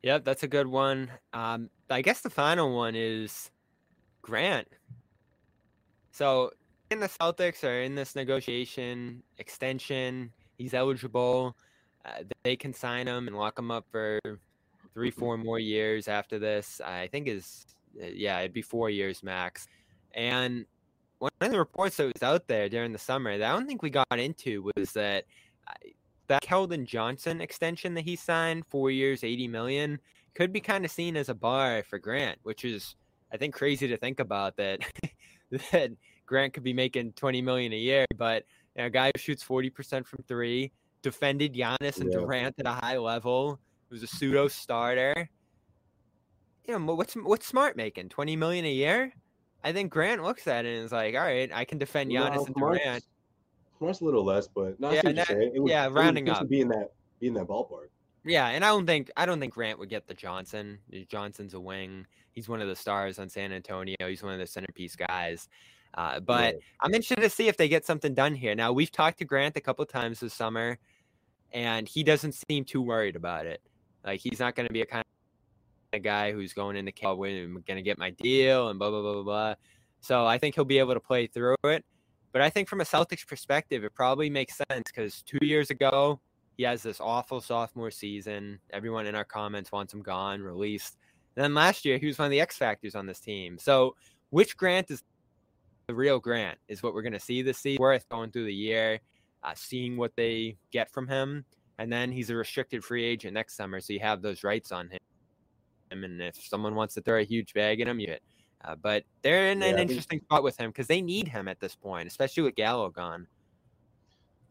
Yep, 0.03 0.25
that's 0.25 0.41
a 0.43 0.47
good 0.47 0.65
one. 0.65 1.11
Um, 1.33 1.69
I 1.91 2.01
guess 2.01 2.21
the 2.21 2.29
final 2.29 2.75
one 2.75 2.95
is 2.95 3.51
Grant. 4.21 4.67
So 6.11 6.51
in 6.89 6.99
the 6.99 7.07
Celtics 7.07 7.63
are 7.63 7.81
in 7.81 7.95
this 7.95 8.15
negotiation 8.15 9.23
extension. 9.37 10.31
He's 10.57 10.73
eligible. 10.73 11.55
Uh, 12.05 12.23
they 12.43 12.55
can 12.55 12.73
sign 12.73 13.07
him 13.07 13.27
and 13.27 13.37
lock 13.37 13.59
him 13.59 13.71
up 13.71 13.85
for 13.91 14.19
three, 14.93 15.11
four 15.11 15.37
more 15.37 15.59
years 15.59 16.07
after 16.07 16.39
this. 16.39 16.81
I 16.83 17.07
think 17.07 17.27
his 17.27 17.65
Uh, 18.01 18.07
yeah, 18.13 18.39
it'd 18.39 18.53
be 18.53 18.61
four 18.61 18.89
years 18.89 19.21
max. 19.21 19.67
And 20.13 20.65
one 21.19 21.31
of 21.41 21.51
the 21.51 21.59
reports 21.59 21.97
that 21.97 22.05
was 22.05 22.23
out 22.23 22.47
there 22.47 22.69
during 22.69 22.93
the 22.93 22.97
summer 22.97 23.37
that 23.37 23.51
I 23.51 23.53
don't 23.53 23.67
think 23.67 23.83
we 23.83 23.89
got 23.89 24.17
into 24.17 24.71
was 24.75 24.93
that 24.93 25.25
uh, 25.67 25.89
that 26.27 26.41
Keldon 26.41 26.85
Johnson 26.85 27.41
extension 27.41 27.93
that 27.95 28.05
he 28.05 28.15
signed, 28.15 28.65
four 28.65 28.91
years, 28.91 29.23
eighty 29.23 29.47
million, 29.47 29.99
could 30.33 30.53
be 30.53 30.61
kind 30.61 30.85
of 30.85 30.91
seen 30.91 31.17
as 31.17 31.29
a 31.29 31.35
bar 31.35 31.83
for 31.83 31.99
Grant, 31.99 32.39
which 32.43 32.65
is 32.65 32.95
I 33.31 33.37
think 33.37 33.53
crazy 33.53 33.87
to 33.87 33.97
think 33.97 34.19
about 34.19 34.57
that 34.57 34.79
that 35.71 35.91
Grant 36.25 36.53
could 36.53 36.63
be 36.63 36.73
making 36.73 37.13
twenty 37.13 37.41
million 37.41 37.73
a 37.73 37.77
year, 37.77 38.05
but 38.17 38.45
you 38.75 38.81
know, 38.81 38.87
a 38.87 38.89
guy 38.89 39.11
who 39.13 39.19
shoots 39.19 39.43
forty 39.43 39.69
percent 39.69 40.07
from 40.07 40.23
three, 40.27 40.71
defended 41.01 41.53
Giannis 41.53 41.99
and 41.99 42.11
yeah. 42.11 42.19
Durant 42.19 42.55
at 42.59 42.65
a 42.65 42.73
high 42.73 42.97
level, 42.97 43.59
was 43.89 44.03
a 44.03 44.07
pseudo 44.07 44.47
starter. 44.47 45.29
You 46.65 46.79
know, 46.79 46.93
what's 46.93 47.13
what's 47.15 47.47
Smart 47.47 47.75
making? 47.75 48.09
Twenty 48.09 48.35
million 48.35 48.65
a 48.65 48.71
year? 48.71 49.13
I 49.63 49.73
think 49.73 49.91
Grant 49.91 50.23
looks 50.23 50.47
at 50.47 50.65
it 50.65 50.75
and 50.75 50.85
is 50.85 50.91
like, 50.91 51.13
all 51.13 51.21
right, 51.21 51.51
I 51.53 51.65
can 51.65 51.77
defend 51.77 52.11
Giannis 52.11 52.35
no, 52.35 52.45
and 52.45 52.55
Durant. 52.55 53.03
Smart's 53.77 54.01
a 54.01 54.05
little 54.05 54.23
less, 54.23 54.47
but 54.47 54.79
not 54.79 54.93
yeah, 54.93 55.01
that, 55.03 55.29
it 55.29 55.53
yeah, 55.65 55.87
rounding 55.91 56.29
up, 56.29 56.47
be 56.47 56.61
in 56.61 56.67
that 56.69 56.91
be 57.19 57.27
in 57.27 57.33
that 57.35 57.47
ballpark. 57.47 57.89
Yeah, 58.23 58.47
and 58.49 58.63
I 58.63 58.69
don't 58.69 58.85
think 58.85 59.09
I 59.17 59.25
don't 59.25 59.39
think 59.39 59.53
Grant 59.53 59.79
would 59.79 59.89
get 59.89 60.07
the 60.07 60.13
Johnson. 60.13 60.77
Johnson's 61.09 61.53
a 61.53 61.59
wing. 61.59 62.05
He's 62.31 62.47
one 62.47 62.61
of 62.61 62.67
the 62.67 62.75
stars 62.75 63.17
on 63.19 63.29
San 63.29 63.51
Antonio. 63.51 63.95
He's 63.99 64.21
one 64.21 64.33
of 64.33 64.39
the 64.39 64.47
centerpiece 64.47 64.95
guys. 64.95 65.49
Uh, 65.95 66.19
but 66.19 66.55
I'm 66.79 66.93
interested 66.93 67.21
to 67.21 67.29
see 67.29 67.47
if 67.47 67.57
they 67.57 67.67
get 67.67 67.85
something 67.85 68.13
done 68.13 68.35
here. 68.35 68.55
Now 68.55 68.71
we've 68.71 68.91
talked 68.91 69.17
to 69.19 69.25
Grant 69.25 69.57
a 69.57 69.61
couple 69.61 69.85
times 69.85 70.19
this 70.19 70.33
summer, 70.33 70.77
and 71.51 71.87
he 71.87 72.03
doesn't 72.03 72.35
seem 72.47 72.63
too 72.63 72.81
worried 72.81 73.15
about 73.15 73.45
it. 73.45 73.61
Like 74.05 74.19
he's 74.21 74.39
not 74.39 74.55
going 74.55 74.67
to 74.67 74.73
be 74.73 74.81
a 74.81 74.85
kind 74.85 75.03
of 75.93 76.03
guy 76.03 76.31
who's 76.31 76.53
going 76.53 76.77
into 76.77 76.91
camp 76.91 77.19
and 77.21 77.65
going 77.65 77.75
to 77.77 77.81
get 77.81 77.97
my 77.97 78.11
deal 78.11 78.69
and 78.69 78.77
blah 78.77 78.89
blah 78.91 79.01
blah 79.01 79.13
blah 79.13 79.23
blah. 79.23 79.55
So 79.99 80.25
I 80.25 80.37
think 80.37 80.55
he'll 80.55 80.63
be 80.63 80.79
able 80.79 80.93
to 80.93 80.99
play 80.99 81.27
through 81.27 81.55
it. 81.63 81.83
But 82.31 82.41
I 82.41 82.49
think 82.49 82.69
from 82.69 82.81
a 82.81 82.85
Celtics 82.85 83.27
perspective, 83.27 83.83
it 83.83 83.93
probably 83.93 84.29
makes 84.29 84.55
sense 84.69 84.83
because 84.85 85.21
two 85.23 85.39
years 85.41 85.69
ago 85.69 86.21
he 86.57 86.63
has 86.63 86.83
this 86.83 86.99
awful 86.99 87.41
sophomore 87.41 87.91
season. 87.91 88.59
Everyone 88.71 89.05
in 89.05 89.15
our 89.15 89.25
comments 89.25 89.71
wants 89.71 89.93
him 89.93 90.01
gone, 90.01 90.41
released. 90.41 90.97
And 91.35 91.43
then 91.43 91.53
last 91.53 91.85
year 91.85 91.97
he 91.97 92.07
was 92.07 92.17
one 92.17 92.25
of 92.25 92.31
the 92.31 92.41
X 92.41 92.57
factors 92.57 92.95
on 92.95 93.05
this 93.05 93.19
team. 93.19 93.57
So 93.57 93.95
which 94.29 94.57
Grant 94.57 94.91
is 94.91 95.03
the 95.87 95.95
real 95.95 96.19
Grant 96.19 96.57
is 96.67 96.81
what 96.83 96.93
we're 96.93 97.01
going 97.01 97.13
to 97.13 97.19
see 97.19 97.41
this 97.41 97.57
season. 97.57 97.81
Worth 97.81 98.07
going 98.09 98.31
through 98.31 98.45
the 98.45 98.53
year, 98.53 98.99
uh, 99.43 99.53
seeing 99.55 99.97
what 99.97 100.15
they 100.15 100.57
get 100.71 100.91
from 100.91 101.07
him, 101.07 101.45
and 101.79 101.91
then 101.91 102.11
he's 102.11 102.29
a 102.29 102.35
restricted 102.35 102.83
free 102.83 103.03
agent 103.03 103.33
next 103.33 103.55
summer, 103.55 103.81
so 103.81 103.93
you 103.93 103.99
have 103.99 104.21
those 104.21 104.43
rights 104.43 104.71
on 104.71 104.89
him. 104.89 104.99
And 105.91 106.21
if 106.21 106.35
someone 106.41 106.75
wants 106.75 106.93
to 106.93 107.01
throw 107.01 107.19
a 107.19 107.23
huge 107.23 107.53
bag 107.53 107.81
at 107.81 107.87
him, 107.87 107.99
you 107.99 108.07
hit. 108.07 108.23
Uh, 108.63 108.75
but 108.75 109.03
they're 109.23 109.47
in 109.47 109.61
yeah, 109.61 109.67
an 109.67 109.79
interesting 109.79 110.19
think... 110.19 110.23
spot 110.23 110.43
with 110.43 110.57
him 110.57 110.69
because 110.69 110.87
they 110.87 111.01
need 111.01 111.27
him 111.27 111.47
at 111.47 111.59
this 111.59 111.75
point, 111.75 112.07
especially 112.07 112.43
with 112.43 112.55
Gallo 112.55 112.89
gone. 112.89 113.27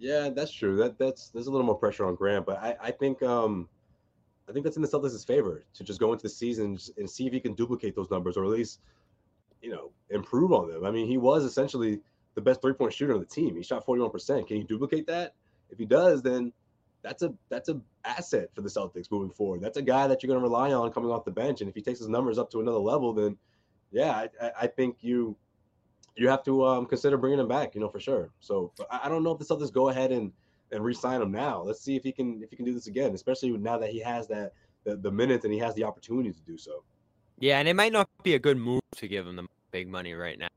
Yeah, 0.00 0.30
that's 0.30 0.50
true. 0.50 0.76
That 0.78 0.98
that's 0.98 1.28
there's 1.28 1.46
a 1.46 1.50
little 1.50 1.66
more 1.66 1.76
pressure 1.76 2.06
on 2.06 2.14
Grant, 2.14 2.46
but 2.46 2.58
I, 2.58 2.74
I 2.80 2.90
think 2.90 3.22
um 3.22 3.68
I 4.48 4.52
think 4.52 4.64
that's 4.64 4.76
in 4.76 4.82
the 4.82 4.88
Celtics' 4.88 5.24
favor 5.24 5.62
to 5.74 5.84
just 5.84 6.00
go 6.00 6.12
into 6.12 6.22
the 6.22 6.30
season 6.30 6.78
and 6.96 7.08
see 7.08 7.26
if 7.26 7.32
he 7.34 7.38
can 7.38 7.54
duplicate 7.54 7.94
those 7.94 8.10
numbers 8.10 8.36
or 8.36 8.44
at 8.44 8.50
least 8.50 8.80
you 9.60 9.70
know 9.70 9.92
improve 10.08 10.52
on 10.52 10.68
them. 10.68 10.86
I 10.86 10.90
mean, 10.90 11.06
he 11.06 11.18
was 11.18 11.44
essentially 11.44 12.00
the 12.34 12.40
best 12.40 12.62
three 12.62 12.72
point 12.72 12.94
shooter 12.94 13.12
on 13.12 13.20
the 13.20 13.26
team. 13.26 13.54
He 13.54 13.62
shot 13.62 13.86
41%. 13.86 14.46
Can 14.46 14.56
he 14.56 14.62
duplicate 14.64 15.06
that? 15.08 15.34
If 15.68 15.78
he 15.78 15.84
does, 15.84 16.22
then 16.22 16.54
that's 17.02 17.22
a 17.22 17.34
that's 17.50 17.68
a 17.68 17.78
asset 18.06 18.48
for 18.54 18.62
the 18.62 18.70
Celtics 18.70 19.10
moving 19.10 19.30
forward. 19.30 19.60
That's 19.60 19.76
a 19.76 19.82
guy 19.82 20.06
that 20.06 20.22
you're 20.22 20.28
going 20.28 20.40
to 20.40 20.48
rely 20.48 20.72
on 20.72 20.90
coming 20.92 21.10
off 21.10 21.26
the 21.26 21.30
bench. 21.30 21.60
And 21.60 21.68
if 21.68 21.74
he 21.76 21.82
takes 21.82 21.98
his 21.98 22.08
numbers 22.08 22.38
up 22.38 22.50
to 22.52 22.60
another 22.60 22.78
level, 22.78 23.12
then 23.12 23.36
yeah, 23.92 24.26
I, 24.40 24.50
I 24.62 24.66
think 24.66 24.96
you 25.02 25.36
you 26.20 26.28
have 26.28 26.44
to 26.44 26.66
um, 26.66 26.86
consider 26.86 27.16
bringing 27.16 27.40
him 27.40 27.48
back. 27.48 27.74
You 27.74 27.80
know 27.80 27.88
for 27.88 28.00
sure. 28.00 28.30
So 28.40 28.72
I, 28.90 29.00
I 29.04 29.08
don't 29.08 29.24
know 29.24 29.32
if 29.32 29.38
the 29.38 29.44
Celtics 29.44 29.72
go 29.72 29.88
ahead 29.88 30.12
and 30.12 30.32
and 30.72 30.84
re-sign 30.84 31.20
him 31.20 31.32
now. 31.32 31.62
Let's 31.62 31.80
see 31.80 31.96
if 31.96 32.02
he 32.02 32.12
can 32.12 32.42
if 32.42 32.50
he 32.50 32.56
can 32.56 32.64
do 32.64 32.74
this 32.74 32.86
again, 32.86 33.14
especially 33.14 33.50
now 33.50 33.78
that 33.78 33.90
he 33.90 34.00
has 34.00 34.28
that 34.28 34.52
the, 34.84 34.96
the 34.96 35.10
minutes 35.10 35.44
and 35.44 35.52
he 35.52 35.58
has 35.60 35.74
the 35.74 35.84
opportunity 35.84 36.32
to 36.32 36.40
do 36.42 36.58
so. 36.58 36.84
Yeah, 37.38 37.58
and 37.58 37.66
it 37.66 37.74
might 37.74 37.92
not 37.92 38.08
be 38.22 38.34
a 38.34 38.38
good 38.38 38.58
move 38.58 38.82
to 38.96 39.08
give 39.08 39.26
him 39.26 39.36
the 39.36 39.46
big 39.70 39.88
money 39.88 40.12
right 40.12 40.38
now 40.38 40.48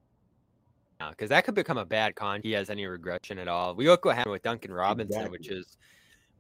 because 1.12 1.30
that 1.30 1.46
could 1.46 1.56
become 1.56 1.78
a 1.78 1.86
bad 1.86 2.16
con. 2.16 2.42
He 2.44 2.52
has 2.52 2.70
any 2.70 2.86
regression 2.86 3.40
at 3.40 3.48
all. 3.48 3.76
We 3.76 3.88
look 3.88 4.06
what 4.06 4.16
happened 4.16 4.34
with 4.34 4.44
Duncan 4.44 4.74
Robinson, 4.74 5.22
exactly. 5.22 5.38
which 5.38 5.50
is 5.50 5.78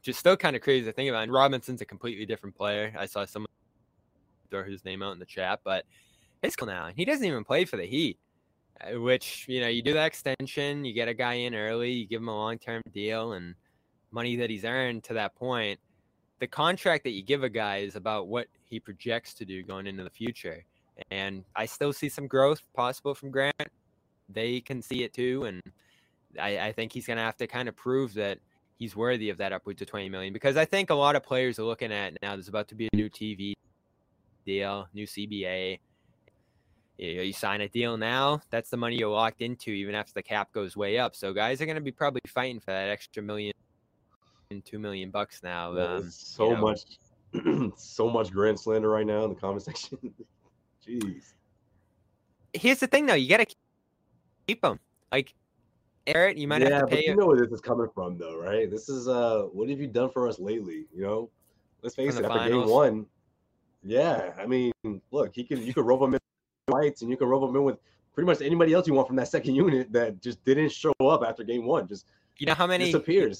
just 0.01 0.19
still 0.19 0.37
kind 0.37 0.55
of 0.55 0.61
crazy 0.61 0.85
to 0.85 0.91
think 0.91 1.09
about. 1.09 1.23
And 1.23 1.31
Robinson's 1.31 1.81
a 1.81 1.85
completely 1.85 2.25
different 2.25 2.55
player. 2.55 2.93
I 2.97 3.05
saw 3.05 3.25
someone 3.25 3.47
throw 4.49 4.63
his 4.63 4.83
name 4.85 5.01
out 5.01 5.13
in 5.13 5.19
the 5.19 5.25
chat, 5.25 5.61
but 5.63 5.85
it's 6.41 6.55
cool 6.55 6.67
now. 6.67 6.89
He 6.95 7.05
doesn't 7.05 7.25
even 7.25 7.43
play 7.43 7.65
for 7.65 7.77
the 7.77 7.85
Heat, 7.85 8.17
Uh, 8.83 8.99
which 8.99 9.45
you 9.47 9.61
know 9.61 9.67
you 9.67 9.81
do 9.81 9.93
that 9.93 10.07
extension, 10.07 10.85
you 10.85 10.93
get 10.93 11.07
a 11.07 11.13
guy 11.13 11.33
in 11.33 11.55
early, 11.55 11.91
you 11.91 12.07
give 12.07 12.21
him 12.21 12.27
a 12.27 12.35
long 12.35 12.57
term 12.57 12.81
deal, 12.91 13.33
and 13.33 13.55
money 14.11 14.35
that 14.35 14.49
he's 14.49 14.65
earned 14.65 15.03
to 15.05 15.13
that 15.13 15.35
point. 15.35 15.79
The 16.39 16.47
contract 16.47 17.03
that 17.05 17.11
you 17.11 17.23
give 17.23 17.43
a 17.43 17.49
guy 17.49 17.77
is 17.77 17.95
about 17.95 18.27
what 18.27 18.47
he 18.65 18.79
projects 18.79 19.33
to 19.35 19.45
do 19.45 19.63
going 19.63 19.87
into 19.87 20.03
the 20.03 20.09
future. 20.09 20.65
And 21.09 21.43
I 21.55 21.65
still 21.65 21.93
see 21.93 22.09
some 22.09 22.27
growth 22.27 22.61
possible 22.73 23.15
from 23.15 23.31
Grant 23.31 23.55
they 24.29 24.61
can 24.61 24.81
see 24.81 25.03
it 25.03 25.13
too, 25.13 25.43
and 25.43 25.61
I, 26.39 26.67
I 26.67 26.71
think 26.71 26.91
he's 26.91 27.07
going 27.07 27.17
to 27.17 27.23
have 27.23 27.37
to 27.37 27.47
kind 27.47 27.69
of 27.69 27.75
prove 27.75 28.13
that 28.15 28.39
he's 28.77 28.95
worthy 28.95 29.29
of 29.29 29.37
that 29.37 29.53
upwards 29.53 29.81
of 29.81 29.87
20 29.87 30.09
million 30.09 30.33
because 30.33 30.57
I 30.57 30.65
think 30.65 30.89
a 30.89 30.95
lot 30.95 31.15
of 31.15 31.23
players 31.23 31.59
are 31.59 31.63
looking 31.63 31.91
at 31.91 32.17
now. 32.21 32.35
There's 32.35 32.47
about 32.47 32.67
to 32.69 32.75
be 32.75 32.89
a 32.91 32.95
new 32.95 33.09
TV 33.09 33.53
deal, 34.45 34.87
new 34.93 35.05
CBA. 35.05 35.79
You, 36.97 37.21
you 37.21 37.33
sign 37.33 37.61
a 37.61 37.69
deal 37.69 37.97
now, 37.97 38.41
that's 38.49 38.69
the 38.69 38.77
money 38.77 38.97
you're 38.97 39.09
locked 39.09 39.41
into 39.41 39.71
even 39.71 39.95
after 39.95 40.13
the 40.13 40.23
cap 40.23 40.51
goes 40.53 40.77
way 40.77 40.99
up. 40.99 41.15
So 41.15 41.33
guys 41.33 41.61
are 41.61 41.65
going 41.65 41.75
to 41.75 41.81
be 41.81 41.91
probably 41.91 42.21
fighting 42.27 42.59
for 42.59 42.71
that 42.71 42.89
extra 42.89 43.23
million, 43.23 43.53
two 44.63 44.79
million 44.79 45.09
bucks 45.09 45.41
now. 45.43 45.75
Um, 45.77 46.09
so 46.09 46.49
you 46.49 46.55
know. 46.55 46.61
much, 46.61 46.81
so 47.77 48.09
much 48.09 48.31
grand 48.31 48.59
slander 48.59 48.89
right 48.89 49.05
now 49.05 49.23
in 49.23 49.29
the 49.29 49.35
comment 49.35 49.63
section. 49.63 49.97
Jeez. 50.87 51.33
Here's 52.53 52.79
the 52.79 52.87
thing, 52.87 53.07
though. 53.07 53.15
You 53.15 53.27
got 53.27 53.37
to 53.37 53.55
keep 54.47 54.61
them. 54.61 54.79
Like 55.11 55.33
Eric, 56.05 56.37
you 56.37 56.47
might 56.47 56.61
yeah, 56.61 56.69
have 56.69 56.89
to 56.89 56.95
pay. 56.95 57.05
you 57.05 57.15
know 57.15 57.27
where 57.27 57.37
this 57.37 57.51
is 57.51 57.61
coming 57.61 57.87
from, 57.93 58.17
though, 58.17 58.37
right? 58.37 58.69
This 58.69 58.89
is 58.89 59.07
uh, 59.07 59.43
what 59.53 59.69
have 59.69 59.79
you 59.79 59.87
done 59.87 60.09
for 60.09 60.27
us 60.27 60.39
lately? 60.39 60.85
You 60.93 61.03
know, 61.03 61.29
let's 61.81 61.95
face 61.95 62.15
it. 62.15 62.25
After 62.25 62.37
finals. 62.39 62.65
game 62.65 62.71
one, 62.71 63.05
yeah, 63.83 64.33
I 64.37 64.45
mean, 64.45 64.71
look, 65.11 65.33
he 65.33 65.43
can 65.43 65.61
you 65.65 65.73
can 65.73 65.83
rope 65.83 66.01
him 66.01 66.15
in 66.15 66.19
and 67.01 67.09
you 67.09 67.17
can 67.17 67.27
rope 67.27 67.41
them 67.41 67.55
in 67.55 67.63
with 67.63 67.77
pretty 68.13 68.25
much 68.25 68.41
anybody 68.41 68.73
else 68.73 68.87
you 68.87 68.93
want 68.93 69.07
from 69.07 69.15
that 69.17 69.27
second 69.27 69.55
unit 69.55 69.91
that 69.91 70.21
just 70.21 70.43
didn't 70.45 70.71
show 70.71 70.93
up 71.01 71.23
after 71.23 71.43
game 71.43 71.65
one. 71.65 71.87
Just 71.87 72.05
you 72.37 72.45
know 72.45 72.53
how 72.53 72.67
many 72.67 72.85
disappeared. 72.85 73.35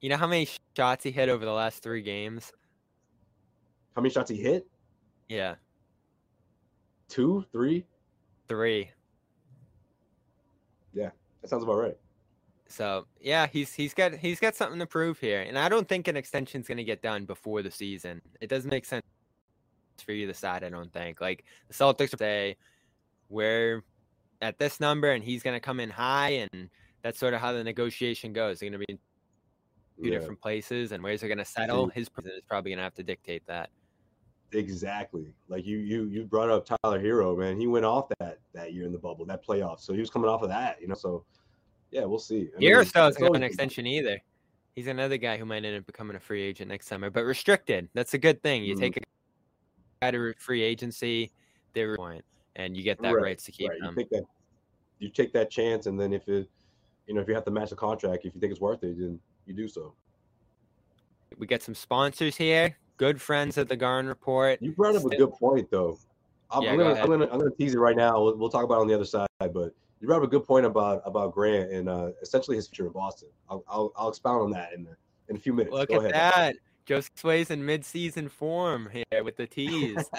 You 0.00 0.10
know 0.10 0.16
how 0.16 0.26
many 0.26 0.48
shots 0.76 1.04
he 1.04 1.10
hit 1.10 1.28
over 1.28 1.44
the 1.44 1.52
last 1.52 1.82
three 1.82 2.02
games? 2.02 2.52
How 3.96 4.02
many 4.02 4.12
shots 4.12 4.30
he 4.30 4.36
hit? 4.36 4.66
Yeah. 5.28 5.54
Two, 7.08 7.44
three, 7.52 7.86
three. 8.48 8.90
Yeah, 10.92 11.10
that 11.40 11.48
sounds 11.48 11.64
about 11.64 11.76
right. 11.76 11.96
So 12.66 13.06
yeah, 13.20 13.46
he's 13.46 13.72
he's 13.72 13.94
got 13.94 14.14
he's 14.14 14.40
got 14.40 14.56
something 14.56 14.78
to 14.78 14.86
prove 14.86 15.18
here, 15.20 15.42
and 15.42 15.58
I 15.58 15.68
don't 15.68 15.88
think 15.88 16.08
an 16.08 16.16
extension 16.16 16.60
is 16.60 16.66
going 16.66 16.78
to 16.78 16.84
get 16.84 17.02
done 17.02 17.24
before 17.24 17.62
the 17.62 17.70
season. 17.70 18.20
It 18.40 18.48
doesn't 18.48 18.70
make 18.70 18.84
sense 18.84 19.04
for 20.02 20.12
you 20.12 20.26
to 20.26 20.32
decide. 20.32 20.64
I 20.64 20.70
don't 20.70 20.92
think 20.92 21.20
like 21.20 21.44
the 21.68 21.74
Celtics 21.74 22.18
say 22.18 22.56
we're 23.28 23.82
at 24.42 24.58
this 24.58 24.80
number, 24.80 25.12
and 25.12 25.22
he's 25.22 25.42
going 25.42 25.56
to 25.56 25.60
come 25.60 25.80
in 25.80 25.90
high, 25.90 26.48
and 26.52 26.68
that's 27.02 27.18
sort 27.18 27.34
of 27.34 27.40
how 27.40 27.52
the 27.52 27.64
negotiation 27.64 28.32
goes. 28.32 28.58
They're 28.58 28.70
going 28.70 28.80
to 28.80 28.86
be 28.86 28.92
in 28.92 28.98
two 30.02 30.10
yeah. 30.10 30.18
different 30.18 30.40
places, 30.40 30.92
and 30.92 31.02
where's 31.02 31.20
they're 31.20 31.28
going 31.28 31.38
to 31.38 31.44
settle. 31.44 31.88
His 31.88 32.08
president 32.08 32.38
is 32.38 32.44
probably 32.48 32.70
going 32.70 32.78
to 32.78 32.84
have 32.84 32.94
to 32.94 33.02
dictate 33.02 33.46
that. 33.46 33.70
Exactly. 34.52 35.34
Like 35.48 35.66
you 35.66 35.78
you 35.78 36.04
you 36.04 36.24
brought 36.24 36.50
up 36.50 36.64
Tyler 36.66 37.02
Herro, 37.02 37.36
man. 37.36 37.58
He 37.58 37.66
went 37.66 37.84
off 37.84 38.08
that 38.20 38.38
that 38.52 38.72
year 38.72 38.84
in 38.84 38.92
the 38.92 38.98
bubble, 38.98 39.24
that 39.24 39.44
playoff. 39.44 39.80
So 39.80 39.92
he 39.92 40.00
was 40.00 40.10
coming 40.10 40.30
off 40.30 40.42
of 40.42 40.48
that, 40.48 40.80
you 40.80 40.86
know. 40.86 40.94
So 40.94 41.24
yeah, 41.90 42.04
we'll 42.04 42.18
see. 42.18 42.50
I 42.56 42.60
Herro 42.60 42.86
still 42.86 43.04
have 43.04 43.34
an 43.34 43.42
extension 43.42 43.86
either. 43.86 44.20
He's 44.74 44.86
another 44.88 45.16
guy 45.16 45.36
who 45.36 45.44
might 45.44 45.64
end 45.64 45.76
up 45.76 45.86
becoming 45.86 46.16
a 46.16 46.20
free 46.20 46.42
agent 46.42 46.68
next 46.68 46.88
summer, 46.88 47.10
but 47.10 47.24
restricted. 47.24 47.88
That's 47.94 48.14
a 48.14 48.18
good 48.18 48.42
thing. 48.42 48.64
You 48.64 48.74
mm-hmm. 48.74 48.82
take 48.82 48.96
a 48.96 49.00
guy 50.04 50.10
to 50.10 50.34
free 50.38 50.62
agency, 50.62 51.32
they're 51.72 51.96
point, 51.96 52.24
and 52.56 52.76
you 52.76 52.82
get 52.82 53.00
that 53.02 53.14
right. 53.14 53.22
rights 53.22 53.44
to 53.44 53.52
keep 53.52 53.70
right. 53.70 53.80
them. 53.80 53.94
You 53.96 54.02
take 54.02 54.10
that, 54.10 54.24
you 54.98 55.08
take 55.08 55.32
that 55.32 55.50
chance, 55.50 55.86
and 55.86 55.98
then 55.98 56.12
if 56.12 56.28
it, 56.28 56.48
you 57.06 57.14
know, 57.14 57.20
if 57.20 57.28
you 57.28 57.34
have 57.34 57.44
to 57.44 57.50
match 57.50 57.70
the 57.70 57.76
contract, 57.76 58.24
if 58.24 58.34
you 58.34 58.40
think 58.40 58.50
it's 58.50 58.60
worth 58.60 58.82
it, 58.82 58.98
then 58.98 59.18
you 59.46 59.54
do 59.54 59.68
so. 59.68 59.94
We 61.38 61.46
get 61.46 61.62
some 61.62 61.74
sponsors 61.74 62.36
here 62.36 62.76
good 62.96 63.20
friends 63.20 63.58
at 63.58 63.68
the 63.68 63.76
Garden 63.76 64.08
Report. 64.08 64.60
You 64.62 64.72
brought 64.72 64.96
up 64.96 65.04
a 65.04 65.16
good 65.16 65.32
point, 65.32 65.70
though. 65.70 65.98
I'm, 66.50 66.62
yeah, 66.62 66.72
I'm, 66.72 66.78
gonna, 66.78 66.94
I'm, 67.00 67.08
gonna, 67.08 67.24
I'm 67.24 67.38
gonna 67.38 67.50
tease 67.50 67.74
it 67.74 67.78
right 67.78 67.96
now. 67.96 68.22
We'll, 68.22 68.36
we'll, 68.36 68.50
talk 68.50 68.64
about 68.64 68.76
it 68.76 68.80
on 68.82 68.86
the 68.86 68.94
other 68.94 69.04
side, 69.04 69.28
but 69.40 69.74
you 70.00 70.06
brought 70.06 70.18
up 70.18 70.24
a 70.24 70.28
good 70.28 70.44
point 70.44 70.66
about 70.66 71.02
about 71.04 71.32
Grant 71.32 71.72
and 71.72 71.88
uh, 71.88 72.10
essentially 72.22 72.56
his 72.56 72.68
future 72.68 72.86
in 72.86 72.92
Boston. 72.92 73.28
I'll, 73.48 73.64
I'll, 73.68 73.92
I'll 73.96 74.08
expound 74.10 74.42
on 74.42 74.50
that 74.52 74.72
in 74.72 74.86
in 75.28 75.36
a 75.36 75.38
few 75.38 75.52
minutes. 75.52 75.74
Look 75.74 75.88
Go 75.88 75.96
at 75.96 76.00
ahead. 76.00 76.14
that. 76.14 76.56
Joe 76.86 77.00
Sway's 77.14 77.50
in 77.50 77.64
mid-season 77.64 78.28
form 78.28 78.90
here 78.92 79.24
with 79.24 79.36
the 79.36 79.46
tease. 79.46 80.04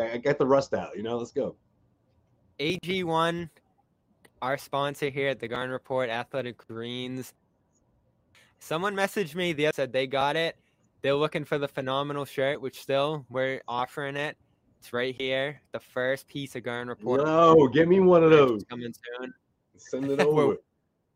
I 0.00 0.18
got 0.18 0.38
the 0.38 0.46
rust 0.46 0.74
out. 0.74 0.96
You 0.96 1.02
know, 1.02 1.18
let's 1.18 1.32
go. 1.32 1.56
AG1, 2.58 3.50
our 4.40 4.56
sponsor 4.56 5.10
here 5.10 5.28
at 5.28 5.40
the 5.40 5.48
Garden 5.48 5.70
Report, 5.70 6.08
Athletic 6.08 6.66
Greens. 6.66 7.34
Someone 8.58 8.94
messaged 8.94 9.34
me 9.34 9.52
the 9.52 9.66
other 9.66 9.74
said 9.74 9.92
they 9.92 10.06
got 10.06 10.36
it. 10.36 10.56
They're 11.02 11.14
looking 11.14 11.44
for 11.44 11.58
the 11.58 11.68
phenomenal 11.68 12.24
shirt, 12.24 12.60
which 12.60 12.80
still 12.80 13.26
we're 13.28 13.60
offering 13.66 14.16
it. 14.16 14.36
It's 14.78 14.92
right 14.92 15.14
here, 15.16 15.60
the 15.72 15.80
first 15.80 16.26
piece 16.26 16.56
of 16.56 16.62
Garden 16.62 16.88
Report. 16.88 17.24
No, 17.24 17.68
get 17.68 17.88
me 17.88 18.00
one 18.00 18.22
of 18.24 18.30
those. 18.30 18.64
Coming 18.68 18.92
soon. 19.20 19.34
Send 19.76 20.10
it 20.10 20.20
over. 20.26 20.56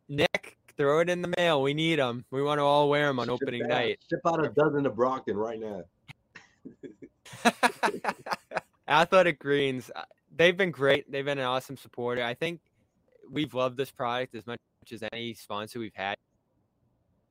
Nick, 0.08 0.55
throw 0.76 1.00
it 1.00 1.08
in 1.10 1.22
the 1.22 1.32
mail. 1.36 1.62
We 1.62 1.74
need 1.74 1.98
them. 1.98 2.24
We 2.30 2.42
want 2.42 2.58
to 2.58 2.62
all 2.62 2.88
wear 2.88 3.06
them 3.06 3.18
on 3.18 3.26
Ship 3.26 3.34
opening 3.34 3.62
out- 3.62 3.68
night. 3.68 3.98
Ship 4.08 4.20
out 4.26 4.44
a 4.44 4.48
dozen 4.50 4.84
to 4.84 4.90
Brockton 4.90 5.36
right 5.36 5.58
now. 5.60 5.82
Athletic 8.88 9.38
Greens, 9.38 9.90
uh, 9.94 10.02
they've 10.34 10.56
been 10.56 10.70
great. 10.70 11.10
They've 11.10 11.24
been 11.24 11.38
an 11.38 11.44
awesome 11.44 11.76
supporter. 11.76 12.22
I 12.22 12.34
think 12.34 12.60
we've 13.30 13.52
loved 13.54 13.76
this 13.76 13.90
product 13.90 14.34
as 14.34 14.46
much 14.46 14.58
as 14.92 15.02
any 15.12 15.34
sponsor 15.34 15.78
we've 15.80 15.94
had 15.94 16.16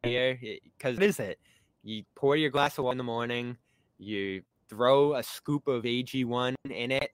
here. 0.04 0.38
Because 0.78 0.96
what 0.98 1.04
is 1.04 1.20
it? 1.20 1.40
You 1.84 2.04
pour 2.16 2.36
your 2.36 2.50
glass 2.50 2.78
of 2.78 2.84
water 2.84 2.94
in 2.94 2.98
the 2.98 3.04
morning, 3.04 3.58
you 3.98 4.42
throw 4.70 5.14
a 5.16 5.24
scoop 5.24 5.68
of 5.68 5.84
AG1 5.84 6.56
in 6.70 6.92
it, 6.92 7.12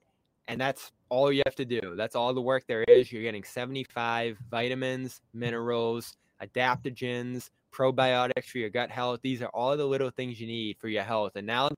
and 0.48 0.60
that's 0.60 0.90
all 1.08 1.30
you 1.30 1.42
have 1.46 1.54
to 1.56 1.64
do. 1.64 1.94
That's 1.96 2.16
all 2.16 2.32
the 2.34 2.40
work 2.40 2.64
there 2.66 2.82
is. 2.84 3.12
You're 3.12 3.22
getting 3.22 3.44
75 3.44 4.38
vitamins, 4.50 5.20
minerals, 5.34 6.16
adaptogens, 6.42 7.50
probiotics 7.72 8.46
for 8.46 8.58
your 8.58 8.70
gut 8.70 8.90
health. 8.90 9.20
These 9.22 9.42
are 9.42 9.48
all 9.48 9.76
the 9.76 9.86
little 9.86 10.10
things 10.10 10.40
you 10.40 10.46
need 10.46 10.78
for 10.78 10.88
your 10.88 11.02
health. 11.02 11.32
And 11.36 11.46
now 11.46 11.70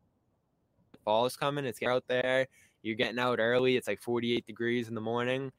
fall's 1.05 1.37
coming. 1.37 1.65
It's 1.65 1.83
out 1.83 2.05
there. 2.09 2.47
You're 2.83 2.97
getting 2.97 3.19
out 3.19 3.39
early. 3.39 3.77
It's 3.77 3.89
like 3.89 4.01
48 4.01 4.47
degrees 4.47 4.89
in 4.89 4.95
the 4.95 5.01
morning. 5.01 5.53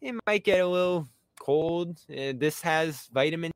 It 0.00 0.14
might 0.26 0.44
get 0.44 0.60
a 0.60 0.66
little 0.66 1.08
cold. 1.40 2.00
Uh, 2.10 2.32
This 2.36 2.60
has 2.62 3.08
vitamin 3.12 3.52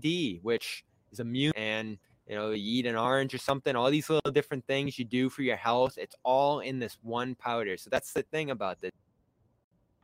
D, 0.00 0.40
which 0.42 0.84
is 1.12 1.20
immune. 1.20 1.52
And 1.56 1.98
you 2.26 2.34
know, 2.34 2.50
you 2.50 2.80
eat 2.80 2.86
an 2.86 2.96
orange 2.96 3.34
or 3.34 3.38
something. 3.38 3.76
All 3.76 3.90
these 3.90 4.10
little 4.10 4.32
different 4.32 4.66
things 4.66 4.98
you 4.98 5.04
do 5.04 5.28
for 5.28 5.42
your 5.42 5.56
health. 5.56 5.96
It's 5.96 6.16
all 6.24 6.60
in 6.60 6.78
this 6.78 6.98
one 7.02 7.36
powder. 7.36 7.76
So 7.76 7.88
that's 7.90 8.12
the 8.12 8.22
thing 8.22 8.50
about 8.50 8.80
this. 8.80 8.90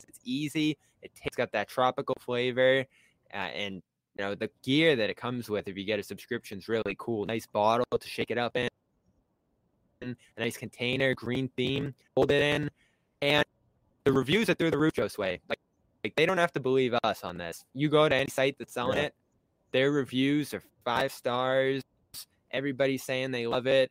It's 0.07 0.21
easy. 0.25 0.79
It 1.03 1.11
has 1.21 1.35
got 1.37 1.51
that 1.53 1.69
tropical 1.69 2.17
flavor, 2.21 2.85
uh, 3.33 3.37
and 3.37 3.83
you 4.17 4.25
know 4.25 4.35
the 4.35 4.51
gear 4.63 4.97
that 4.97 5.11
it 5.11 5.17
comes 5.17 5.49
with. 5.49 5.69
If 5.69 5.77
you 5.77 5.85
get 5.85 5.99
a 5.99 6.03
subscription, 6.03 6.59
is 6.59 6.69
really 6.69 6.97
cool. 6.99 7.25
Nice 7.25 7.47
bottle 7.47 7.87
to 7.99 8.09
shake 8.09 8.31
it 8.31 8.39
up 8.39 8.57
in 8.57 8.69
a 10.03 10.15
nice 10.39 10.57
container, 10.57 11.15
green 11.15 11.49
theme, 11.57 11.95
hold 12.17 12.31
it 12.31 12.43
in, 12.43 12.71
and 13.21 13.45
the 14.05 14.13
reviews 14.13 14.51
are 14.51 14.55
through 14.55 14.71
the 14.71 14.79
roof, 14.79 14.93
Josue. 14.95 15.41
Like, 15.49 15.61
like 16.03 16.15
they 16.17 16.27
don't 16.27 16.39
have 16.39 16.53
to 16.53 16.61
believe 16.61 16.95
us 17.05 17.23
on 17.23 17.39
this. 17.39 17.65
You 17.75 17.89
go 17.89 18.09
to 18.09 18.15
any 18.15 18.29
site 18.29 18.57
that's 18.59 18.75
selling 18.75 18.99
Yeah. 18.99 19.05
it, 19.05 19.15
their 19.71 19.93
reviews 19.93 20.53
are 20.55 20.63
five 20.85 21.13
stars. 21.13 21.83
Everybody's 22.51 23.03
saying 23.05 23.31
they 23.31 23.47
love 23.47 23.67
it. 23.67 23.91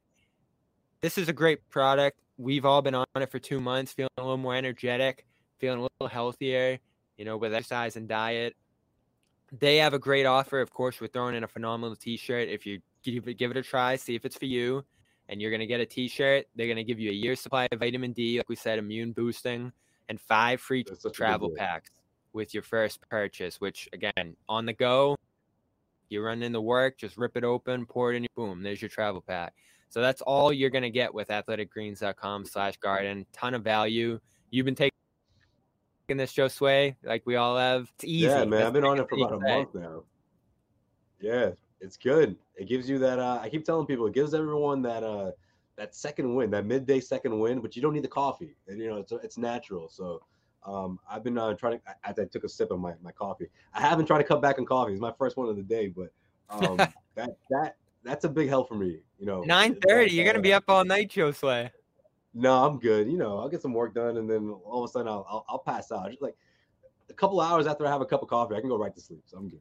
This 0.99 1.17
is 1.17 1.29
a 1.29 1.33
great 1.33 1.67
product. 1.69 2.19
We've 2.37 2.65
all 2.65 2.81
been 2.81 2.95
on 2.95 3.05
it 3.15 3.31
for 3.31 3.39
two 3.39 3.59
months, 3.61 3.93
feeling 3.93 4.09
a 4.17 4.21
little 4.21 4.37
more 4.37 4.55
energetic, 4.55 5.25
feeling 5.59 5.79
a 5.79 5.83
little 5.83 6.07
healthier, 6.07 6.77
you 7.17 7.25
know, 7.25 7.37
with 7.37 7.53
exercise 7.53 7.95
and 7.95 8.07
diet. 8.07 8.55
They 9.51 9.77
have 9.77 9.93
a 9.93 9.99
great 9.99 10.25
offer. 10.25 10.61
Of 10.61 10.71
course, 10.71 11.01
we're 11.01 11.07
throwing 11.07 11.35
in 11.35 11.43
a 11.43 11.47
phenomenal 11.47 11.95
T-shirt. 11.95 12.49
If 12.49 12.65
you 12.65 12.79
give 13.03 13.27
it, 13.27 13.33
give 13.35 13.51
it 13.51 13.57
a 13.57 13.61
try, 13.61 13.95
see 13.95 14.15
if 14.15 14.25
it's 14.25 14.37
for 14.37 14.45
you 14.45 14.85
and 15.31 15.41
you're 15.41 15.49
going 15.49 15.61
to 15.61 15.65
get 15.65 15.79
a 15.79 15.85
t-shirt. 15.85 16.45
They're 16.55 16.67
going 16.67 16.77
to 16.77 16.83
give 16.83 16.99
you 16.99 17.09
a 17.09 17.13
year's 17.13 17.39
supply 17.39 17.67
of 17.71 17.79
vitamin 17.79 18.11
D, 18.11 18.37
like 18.37 18.49
we 18.49 18.55
said, 18.55 18.77
immune 18.77 19.13
boosting, 19.13 19.71
and 20.09 20.19
five 20.19 20.59
free 20.59 20.83
That's 20.83 21.01
such 21.01 21.05
a 21.05 21.07
good 21.09 21.15
travel 21.15 21.51
packs 21.57 21.89
with 22.33 22.53
your 22.53 22.63
first 22.63 22.99
purchase, 23.09 23.59
which 23.59 23.89
again, 23.93 24.35
on 24.49 24.65
the 24.65 24.73
go, 24.73 25.15
you 26.09 26.21
run 26.21 26.43
into 26.43 26.59
work, 26.59 26.97
just 26.97 27.17
rip 27.17 27.37
it 27.37 27.45
open, 27.45 27.85
pour 27.85 28.13
it 28.13 28.17
in, 28.17 28.27
boom, 28.35 28.61
there's 28.61 28.81
your 28.81 28.89
travel 28.89 29.21
pack. 29.21 29.53
So 29.89 30.01
that's 30.01 30.21
all 30.21 30.51
you're 30.51 30.69
going 30.69 30.83
to 30.83 30.89
get 30.89 31.13
with 31.13 31.29
athleticgreens.com 31.29 32.45
slash 32.45 32.77
garden. 32.77 33.25
Ton 33.31 33.53
of 33.53 33.63
value. 33.63 34.19
You've 34.49 34.65
been 34.65 34.75
taking 34.75 34.91
this, 36.07 36.33
Joe 36.33 36.47
Sway, 36.47 36.97
like 37.03 37.23
we 37.25 37.35
all 37.35 37.57
have. 37.57 37.91
It's 37.95 38.03
easy. 38.03 38.27
Yeah, 38.27 38.39
man, 38.39 38.49
That's 38.49 38.67
I've 38.67 38.73
been 38.73 38.85
on 38.85 38.99
it 38.99 39.07
for 39.09 39.15
about 39.15 39.33
a 39.33 39.39
month 39.39 39.73
now. 39.73 40.03
Yeah, 41.19 41.51
it's 41.79 41.97
good. 41.97 42.35
It 42.55 42.67
gives 42.67 42.89
you 42.89 42.99
that. 42.99 43.19
Uh, 43.19 43.39
I 43.41 43.49
keep 43.49 43.65
telling 43.65 43.85
people, 43.85 44.07
it 44.07 44.13
gives 44.13 44.33
everyone 44.33 44.81
that 44.83 45.03
uh, 45.03 45.31
that 45.77 45.95
second 45.95 46.35
win, 46.35 46.51
that 46.51 46.65
midday 46.65 46.99
second 46.99 47.39
win. 47.39 47.59
But 47.59 47.75
you 47.75 47.81
don't 47.81 47.93
need 47.93 48.03
the 48.03 48.09
coffee. 48.09 48.55
And, 48.67 48.79
you 48.79 48.89
know, 48.89 48.97
it's 48.97 49.11
it's 49.11 49.37
natural. 49.37 49.89
So 49.89 50.21
um, 50.65 50.99
I've 51.09 51.23
been 51.23 51.37
uh, 51.37 51.53
trying 51.53 51.79
to. 51.79 51.95
As 52.03 52.19
I 52.19 52.25
took 52.25 52.43
a 52.43 52.49
sip 52.49 52.71
of 52.71 52.79
my, 52.79 52.93
my 53.01 53.11
coffee, 53.11 53.47
I 53.73 53.81
haven't 53.81 54.05
tried 54.05 54.19
to 54.19 54.23
cut 54.23 54.41
back 54.41 54.59
on 54.59 54.65
coffee. 54.65 54.93
It's 54.93 55.01
my 55.01 55.13
first 55.17 55.37
one 55.37 55.49
of 55.49 55.55
the 55.55 55.63
day, 55.63 55.87
but 55.87 56.11
um, 56.49 56.77
that 57.15 57.37
that 57.49 57.75
that's 58.03 58.25
a 58.25 58.29
big 58.29 58.49
help 58.49 58.67
for 58.67 58.75
me. 58.75 58.99
You 59.19 59.25
know, 59.25 59.41
nine 59.41 59.75
thirty. 59.75 60.13
You're 60.13 60.25
gonna 60.25 60.41
be 60.41 60.53
up 60.53 60.65
all 60.67 60.85
night, 60.85 61.09
Joe 61.09 61.31
Sway. 61.31 61.71
No, 62.33 62.63
I'm 62.63 62.79
good. 62.79 63.07
You 63.07 63.17
know, 63.17 63.39
I'll 63.39 63.49
get 63.49 63.61
some 63.61 63.73
work 63.73 63.93
done, 63.93 64.17
and 64.17 64.29
then 64.29 64.49
all 64.65 64.83
of 64.83 64.89
a 64.89 64.91
sudden 64.91 65.07
I'll 65.07 65.25
I'll, 65.29 65.45
I'll 65.49 65.59
pass 65.59 65.91
out. 65.91 66.09
Just 66.09 66.21
like 66.21 66.35
a 67.09 67.13
couple 67.13 67.41
hours 67.41 67.67
after 67.67 67.85
I 67.85 67.89
have 67.89 68.01
a 68.01 68.05
cup 68.05 68.21
of 68.21 68.29
coffee, 68.29 68.55
I 68.55 68.59
can 68.59 68.69
go 68.69 68.77
right 68.77 68.93
to 68.93 69.01
sleep. 69.01 69.23
So 69.25 69.37
I'm 69.37 69.49
good. 69.49 69.59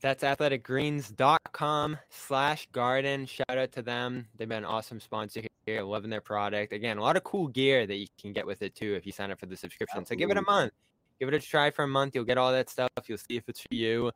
That's 0.00 0.22
athleticgreens.com 0.24 1.98
slash 2.10 2.68
garden. 2.72 3.26
Shout 3.26 3.58
out 3.58 3.72
to 3.72 3.82
them. 3.82 4.26
They've 4.36 4.48
been 4.48 4.58
an 4.58 4.64
awesome 4.64 5.00
sponsor 5.00 5.42
here. 5.64 5.82
Loving 5.82 6.10
their 6.10 6.20
product. 6.20 6.72
Again, 6.72 6.98
a 6.98 7.02
lot 7.02 7.16
of 7.16 7.24
cool 7.24 7.48
gear 7.48 7.86
that 7.86 7.96
you 7.96 8.06
can 8.20 8.32
get 8.32 8.46
with 8.46 8.62
it 8.62 8.74
too 8.74 8.94
if 8.94 9.06
you 9.06 9.12
sign 9.12 9.30
up 9.30 9.40
for 9.40 9.46
the 9.46 9.56
subscription. 9.56 10.04
So 10.04 10.14
give 10.14 10.30
it 10.30 10.36
a 10.36 10.42
month. 10.42 10.72
Give 11.18 11.28
it 11.28 11.34
a 11.34 11.40
try 11.40 11.70
for 11.70 11.84
a 11.84 11.88
month. 11.88 12.14
You'll 12.14 12.24
get 12.24 12.36
all 12.36 12.52
that 12.52 12.68
stuff. 12.68 12.90
You'll 13.06 13.18
see 13.18 13.36
if 13.36 13.48
it's 13.48 13.60
for 13.60 13.74
you. 13.74 14.12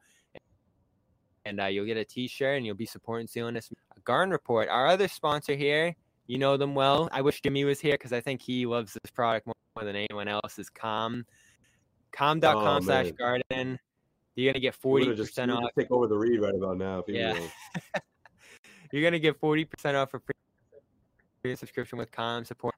And 1.46 1.61
uh, 1.61 1.66
you'll 1.66 1.86
get 1.86 1.96
a 1.96 2.04
t-shirt 2.04 2.58
and 2.58 2.66
you'll 2.66 2.76
be 2.76 2.86
supporting 2.86 3.26
CLNS 3.26 3.72
Garden 4.04 4.30
Report. 4.30 4.68
Our 4.68 4.86
other 4.86 5.08
sponsor 5.08 5.56
here, 5.56 5.96
you 6.31 6.39
know 6.39 6.57
them 6.57 6.76
well. 6.76 7.09
I 7.11 7.22
wish 7.22 7.41
Jimmy 7.43 7.64
was 7.64 7.81
here 7.81 7.95
because 7.95 8.12
I 8.12 8.20
think 8.20 8.41
he 8.41 8.64
loves 8.64 8.93
this 9.03 9.11
product 9.11 9.49
more, 9.49 9.55
than 9.85 9.97
anyone 9.97 10.28
else 10.28 10.61
is 10.61 10.70
Calm. 10.70 11.26
Calm.com 12.12 12.83
slash 12.83 13.11
garden. 13.12 13.78
You're 14.37 14.53
gonna 14.53 14.61
get 14.61 14.76
forty 14.76 15.12
percent 15.12 15.51
off. 15.51 15.70
Take 15.76 15.91
over 15.91 16.07
the 16.07 16.16
read 16.16 16.41
right 16.41 16.55
about 16.55 16.78
now. 16.78 17.01
If 17.01 17.09
you 17.09 17.16
Yeah. 17.16 17.37
You're 18.93 19.03
gonna 19.03 19.18
get 19.18 19.41
forty 19.41 19.64
percent 19.64 19.97
off 19.97 20.14
a 20.14 20.20
free 20.20 21.57
subscription 21.57 21.99
with 21.99 22.12
Calm 22.12 22.45
support. 22.45 22.74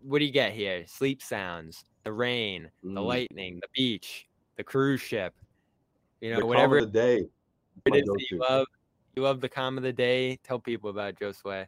What 0.00 0.20
do 0.20 0.24
you 0.24 0.30
get 0.32 0.52
here? 0.52 0.84
Sleep 0.86 1.20
sounds, 1.20 1.84
the 2.04 2.12
rain, 2.12 2.70
the 2.84 3.00
Mm. 3.00 3.04
lightning, 3.06 3.58
the 3.60 3.68
beach, 3.74 4.28
the 4.56 4.62
cruise 4.62 5.00
ship. 5.00 5.34
You 6.20 6.30
know, 6.30 6.36
The 6.36 6.42
calm 6.42 6.48
whatever 6.48 6.78
of 6.78 6.92
the 6.92 7.00
day. 7.00 7.28
it 7.86 7.94
is 7.96 8.08
you 8.30 8.38
love. 8.38 8.66
You 9.16 9.22
love 9.22 9.40
the 9.40 9.48
calm 9.48 9.76
of 9.76 9.82
the 9.82 9.92
day. 9.92 10.36
Tell 10.44 10.60
people 10.60 10.90
about 10.90 11.18
Joe 11.18 11.32
Sway. 11.32 11.66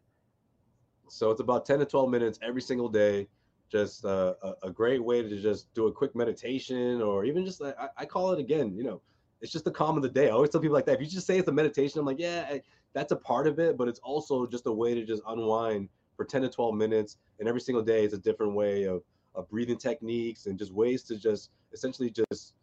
So 1.12 1.30
it's 1.30 1.40
about 1.40 1.66
10 1.66 1.80
to 1.80 1.86
12 1.86 2.10
minutes 2.10 2.38
every 2.42 2.62
single 2.62 2.88
day. 2.88 3.28
Just 3.70 4.04
uh, 4.04 4.34
a, 4.42 4.54
a 4.64 4.70
great 4.70 5.02
way 5.02 5.22
to 5.22 5.40
just 5.40 5.72
do 5.74 5.86
a 5.86 5.92
quick 5.92 6.14
meditation 6.16 7.00
or 7.00 7.24
even 7.24 7.44
just, 7.44 7.62
I, 7.62 7.88
I 7.96 8.04
call 8.04 8.32
it 8.32 8.40
again, 8.40 8.74
you 8.76 8.82
know, 8.82 9.00
it's 9.40 9.52
just 9.52 9.64
the 9.64 9.70
calm 9.70 9.96
of 9.96 10.02
the 10.02 10.08
day. 10.08 10.28
I 10.28 10.32
always 10.32 10.50
tell 10.50 10.60
people 10.60 10.74
like 10.74 10.86
that. 10.86 10.96
If 10.96 11.00
you 11.00 11.06
just 11.06 11.26
say 11.26 11.38
it's 11.38 11.48
a 11.48 11.52
meditation, 11.52 12.00
I'm 12.00 12.06
like, 12.06 12.18
yeah, 12.18 12.46
I, 12.48 12.62
that's 12.92 13.12
a 13.12 13.16
part 13.16 13.46
of 13.46 13.58
it, 13.58 13.76
but 13.76 13.88
it's 13.88 14.00
also 14.00 14.46
just 14.46 14.66
a 14.66 14.72
way 14.72 14.94
to 14.94 15.04
just 15.04 15.22
unwind 15.28 15.88
for 16.16 16.24
10 16.24 16.42
to 16.42 16.48
12 16.48 16.74
minutes. 16.74 17.16
And 17.38 17.48
every 17.48 17.60
single 17.60 17.82
day 17.82 18.04
is 18.04 18.12
a 18.12 18.18
different 18.18 18.54
way 18.54 18.84
of, 18.84 19.02
of 19.34 19.48
breathing 19.48 19.78
techniques 19.78 20.46
and 20.46 20.58
just 20.58 20.72
ways 20.72 21.04
to 21.04 21.16
just 21.16 21.50
essentially 21.72 22.10
just 22.10 22.54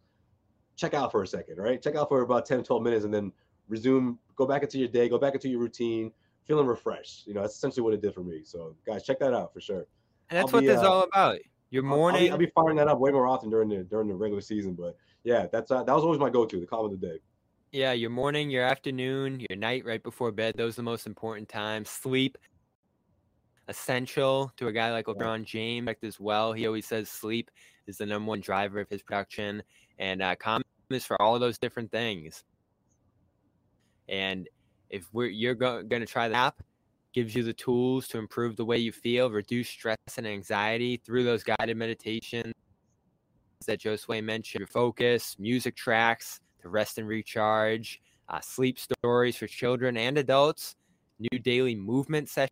check 0.76 0.94
out 0.94 1.10
for 1.10 1.22
a 1.22 1.26
second, 1.26 1.56
right? 1.56 1.82
Check 1.82 1.96
out 1.96 2.08
for 2.08 2.20
about 2.20 2.46
10 2.46 2.58
to 2.58 2.64
12 2.64 2.82
minutes 2.82 3.04
and 3.04 3.12
then 3.12 3.32
resume, 3.68 4.18
go 4.36 4.46
back 4.46 4.62
into 4.62 4.78
your 4.78 4.88
day, 4.88 5.08
go 5.08 5.18
back 5.18 5.34
into 5.34 5.48
your 5.48 5.60
routine, 5.60 6.12
feeling 6.48 6.66
refreshed. 6.66 7.26
You 7.26 7.34
know, 7.34 7.42
that's 7.42 7.54
essentially 7.54 7.82
what 7.84 7.94
it 7.94 8.02
did 8.02 8.14
for 8.14 8.24
me. 8.24 8.40
So, 8.42 8.74
guys, 8.84 9.04
check 9.04 9.20
that 9.20 9.34
out 9.34 9.52
for 9.52 9.60
sure. 9.60 9.86
And 10.30 10.38
that's 10.38 10.48
I'll 10.48 10.54
what 10.54 10.60
be, 10.62 10.66
this 10.66 10.78
is 10.78 10.82
uh, 10.82 10.90
all 10.90 11.02
about. 11.04 11.38
Your 11.70 11.84
I'll- 11.84 11.92
I'll, 11.92 11.96
morning. 11.98 12.22
be, 12.22 12.30
I'll 12.30 12.38
be 12.38 12.50
firing 12.54 12.76
that 12.76 12.88
up 12.88 12.98
way 12.98 13.12
more 13.12 13.28
often 13.28 13.50
during 13.50 13.68
the 13.68 13.84
during 13.84 14.08
the 14.08 14.14
regular 14.14 14.40
season. 14.40 14.74
But 14.74 14.96
yeah, 15.22 15.46
that's 15.52 15.70
uh, 15.70 15.84
that 15.84 15.94
was 15.94 16.02
always 16.02 16.18
my 16.18 16.30
go-to, 16.30 16.58
the 16.58 16.66
calm 16.66 16.86
of 16.86 16.90
the 16.90 16.96
day. 16.96 17.18
Yeah, 17.70 17.92
your 17.92 18.08
morning, 18.08 18.48
your 18.48 18.64
afternoon, 18.64 19.44
your 19.48 19.58
night 19.58 19.84
right 19.84 20.02
before 20.02 20.32
bed, 20.32 20.54
those 20.56 20.74
are 20.74 20.76
the 20.76 20.84
most 20.84 21.06
important 21.06 21.50
times. 21.50 21.90
Sleep, 21.90 22.38
essential 23.68 24.50
to 24.56 24.68
a 24.68 24.72
guy 24.72 24.90
like 24.90 25.04
LeBron 25.04 25.44
James 25.44 25.90
as 26.02 26.18
well. 26.18 26.54
He 26.54 26.66
always 26.66 26.86
says 26.86 27.10
sleep 27.10 27.50
is 27.86 27.98
the 27.98 28.06
number 28.06 28.26
one 28.26 28.40
driver 28.40 28.80
of 28.80 28.88
his 28.88 29.02
production, 29.02 29.62
and 29.98 30.22
uh, 30.22 30.34
calm 30.36 30.62
is 30.88 31.04
for 31.04 31.20
all 31.20 31.34
of 31.34 31.42
those 31.42 31.58
different 31.58 31.92
things. 31.92 32.42
And 34.08 34.48
if 34.90 35.08
we're 35.12 35.26
you're 35.28 35.54
go- 35.54 35.82
going 35.82 36.00
to 36.00 36.06
try 36.06 36.28
the 36.28 36.34
app, 36.34 36.62
gives 37.12 37.34
you 37.34 37.42
the 37.42 37.52
tools 37.52 38.08
to 38.08 38.18
improve 38.18 38.56
the 38.56 38.64
way 38.64 38.78
you 38.78 38.92
feel, 38.92 39.30
reduce 39.30 39.68
stress 39.68 39.96
and 40.16 40.26
anxiety 40.26 40.96
through 41.04 41.24
those 41.24 41.42
guided 41.42 41.76
meditations 41.76 42.52
that 43.66 43.98
Sway 43.98 44.20
mentioned, 44.20 44.60
your 44.60 44.66
focus, 44.68 45.36
music 45.38 45.76
tracks 45.76 46.40
to 46.62 46.68
rest 46.68 46.98
and 46.98 47.06
recharge, 47.06 48.00
uh, 48.28 48.40
sleep 48.40 48.78
stories 48.78 49.36
for 49.36 49.46
children 49.46 49.96
and 49.96 50.18
adults, 50.18 50.74
new 51.18 51.38
daily 51.38 51.74
movement 51.74 52.28
sessions 52.28 52.50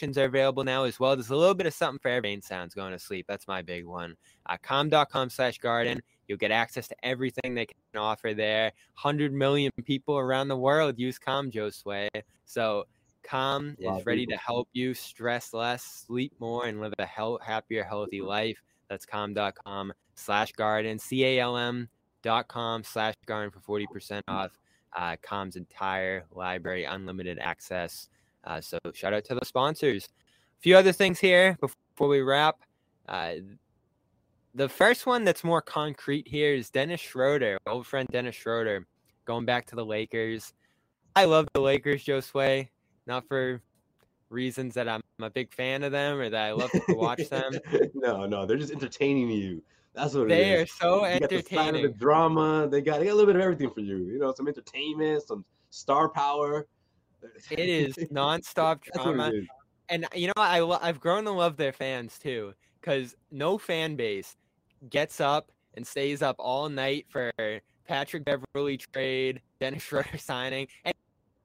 subscriptions 0.00 0.18
are 0.18 0.24
available 0.24 0.64
now 0.64 0.84
as 0.84 0.98
well. 0.98 1.14
There's 1.14 1.28
a 1.28 1.36
little 1.36 1.54
bit 1.54 1.66
of 1.66 1.74
something 1.74 1.98
for 1.98 2.08
every 2.08 2.40
sounds 2.42 2.74
going 2.74 2.92
to 2.92 2.98
sleep. 2.98 3.26
That's 3.28 3.46
my 3.46 3.60
big 3.60 3.84
one. 3.84 4.16
Uh, 4.46 4.56
calm.com 4.62 5.28
slash 5.28 5.58
garden. 5.58 6.00
You'll 6.26 6.38
get 6.38 6.50
access 6.50 6.88
to 6.88 6.96
everything 7.02 7.54
they 7.54 7.66
can 7.66 7.76
offer 7.96 8.32
there. 8.32 8.72
100 9.02 9.32
million 9.32 9.70
people 9.84 10.16
around 10.16 10.48
the 10.48 10.56
world 10.56 10.98
use 10.98 11.18
Calm, 11.18 11.50
Josue. 11.50 12.08
So 12.46 12.84
Calm 13.22 13.76
is 13.78 14.06
ready 14.06 14.22
people. 14.22 14.38
to 14.38 14.42
help 14.42 14.68
you 14.72 14.94
stress 14.94 15.52
less, 15.52 15.82
sleep 15.82 16.32
more, 16.40 16.66
and 16.66 16.80
live 16.80 16.94
a 16.98 17.04
health, 17.04 17.42
happier, 17.42 17.84
healthy 17.84 18.22
life. 18.22 18.62
That's 18.88 19.04
calm.com 19.04 19.92
slash 20.14 20.52
garden, 20.52 20.98
C-A-L-M 20.98 21.88
dot 22.22 22.48
com 22.48 22.84
slash 22.84 23.14
garden 23.26 23.50
for 23.50 23.82
40% 23.84 24.22
off 24.28 24.52
uh, 24.96 25.16
Calm's 25.22 25.56
entire 25.56 26.24
library, 26.32 26.84
unlimited 26.84 27.38
access. 27.38 28.08
Uh, 28.44 28.60
so 28.60 28.78
shout 28.94 29.12
out 29.12 29.24
to 29.26 29.34
the 29.34 29.44
sponsors. 29.44 30.04
A 30.58 30.62
few 30.62 30.76
other 30.76 30.92
things 30.92 31.18
here 31.18 31.56
before 31.60 32.08
we 32.08 32.20
wrap. 32.20 32.56
Uh, 33.08 33.34
the 34.54 34.68
first 34.68 35.06
one 35.06 35.24
that's 35.24 35.44
more 35.44 35.60
concrete 35.60 36.26
here 36.26 36.54
is 36.54 36.70
Dennis 36.70 37.00
Schroeder, 37.00 37.58
old 37.66 37.86
friend 37.86 38.08
Dennis 38.10 38.34
Schroeder, 38.34 38.86
going 39.24 39.44
back 39.44 39.66
to 39.66 39.76
the 39.76 39.84
Lakers. 39.84 40.52
I 41.14 41.24
love 41.24 41.48
the 41.54 41.60
Lakers, 41.60 42.02
Joe 42.02 42.20
Sway, 42.20 42.70
not 43.06 43.26
for 43.28 43.60
reasons 44.28 44.74
that 44.74 44.88
I'm 44.88 45.02
a 45.20 45.30
big 45.30 45.52
fan 45.52 45.82
of 45.82 45.92
them 45.92 46.18
or 46.18 46.30
that 46.30 46.42
I 46.42 46.52
love 46.52 46.70
to 46.70 46.94
watch 46.94 47.28
them. 47.30 47.52
no, 47.94 48.26
no, 48.26 48.46
they're 48.46 48.56
just 48.56 48.72
entertaining 48.72 49.30
you. 49.30 49.62
That's 49.94 50.14
what 50.14 50.30
it 50.30 50.32
is. 50.32 50.38
they 50.38 50.54
are 50.54 50.66
so 50.66 51.00
you 51.00 51.12
entertaining. 51.14 51.82
the, 51.82 51.88
the 51.88 51.94
drama, 51.94 52.68
they 52.70 52.80
got 52.80 53.00
they 53.00 53.06
got 53.06 53.12
a 53.12 53.14
little 53.14 53.26
bit 53.26 53.36
of 53.36 53.42
everything 53.42 53.70
for 53.70 53.80
you. 53.80 53.98
You 53.98 54.18
know, 54.18 54.32
some 54.32 54.46
entertainment, 54.48 55.26
some 55.26 55.44
star 55.70 56.08
power. 56.08 56.66
It 57.50 57.58
is 57.68 57.94
nonstop 58.10 58.82
drama, 58.94 59.32
and 59.88 60.06
you 60.14 60.28
know 60.28 60.32
I 60.36 60.62
I've 60.82 61.00
grown 61.00 61.24
to 61.24 61.30
love 61.30 61.56
their 61.56 61.72
fans 61.72 62.18
too 62.18 62.54
because 62.80 63.16
no 63.30 63.58
fan 63.58 63.96
base 63.96 64.36
gets 64.88 65.20
up 65.20 65.50
and 65.74 65.86
stays 65.86 66.22
up 66.22 66.36
all 66.38 66.68
night 66.68 67.06
for 67.08 67.32
Patrick 67.86 68.24
Beverley 68.24 68.76
trade, 68.76 69.40
Dennis 69.60 69.82
Schroeder 69.88 70.18
signing, 70.18 70.68
and 70.84 70.94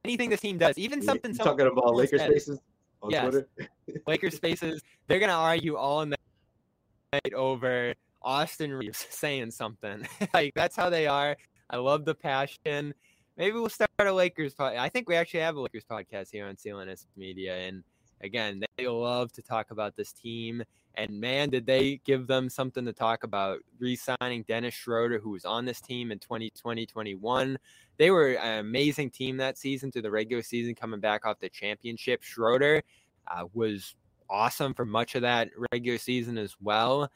anything 0.03 0.29
this 0.29 0.41
team 0.41 0.57
does, 0.57 0.77
even 0.77 1.01
something. 1.01 1.33
You're 1.33 1.45
talking 1.45 1.67
about 1.67 1.95
Lakers 1.95 2.21
spaces 2.21 2.59
on 3.01 3.11
yes. 3.11 3.23
Twitter. 3.23 3.47
Lakers 4.07 4.35
spaces. 4.35 4.81
They're 5.07 5.19
gonna 5.19 5.33
argue 5.33 5.75
all 5.75 6.05
night 6.05 7.33
over 7.33 7.93
Austin 8.21 8.73
Reaves 8.73 9.05
saying 9.09 9.51
something. 9.51 10.07
like 10.33 10.53
that's 10.55 10.75
how 10.75 10.89
they 10.89 11.07
are. 11.07 11.35
I 11.69 11.77
love 11.77 12.05
the 12.05 12.15
passion. 12.15 12.93
Maybe 13.37 13.57
we'll 13.57 13.69
start 13.69 13.89
a 13.99 14.13
Lakers 14.13 14.55
podcast. 14.55 14.77
I 14.77 14.87
think 14.87 15.09
we 15.09 15.15
actually 15.15 15.41
have 15.41 15.57
a 15.57 15.61
Lakers 15.61 15.83
podcast 15.83 16.31
here 16.31 16.45
on 16.45 16.55
CLNS 16.55 17.05
Media, 17.17 17.57
and 17.57 17.83
again, 18.21 18.63
they 18.77 18.87
love 18.87 19.33
to 19.33 19.41
talk 19.41 19.71
about 19.71 19.95
this 19.95 20.13
team. 20.13 20.63
And 20.95 21.19
man, 21.19 21.49
did 21.49 21.65
they 21.65 21.99
give 22.05 22.27
them 22.27 22.49
something 22.49 22.85
to 22.85 22.93
talk 22.93 23.25
about. 23.25 23.59
Re 23.77 23.97
signing 23.97 24.43
Dennis 24.47 24.73
Schroeder, 24.73 25.19
who 25.19 25.31
was 25.31 25.43
on 25.43 25.65
this 25.65 25.81
team 25.81 26.13
in 26.13 26.19
2020 26.19 26.85
21. 26.85 27.57
They 27.97 28.09
were 28.09 28.35
an 28.35 28.59
amazing 28.59 29.09
team 29.09 29.35
that 29.37 29.57
season 29.57 29.91
through 29.91 30.03
the 30.03 30.11
regular 30.11 30.41
season, 30.41 30.73
coming 30.73 31.01
back 31.01 31.25
off 31.25 31.39
the 31.39 31.49
championship. 31.49 32.23
Schroeder 32.23 32.83
uh, 33.27 33.43
was 33.53 33.95
awesome 34.29 34.73
for 34.73 34.85
much 34.85 35.15
of 35.15 35.23
that 35.23 35.49
regular 35.73 35.97
season 35.97 36.37
as 36.37 36.55
well. 36.61 37.11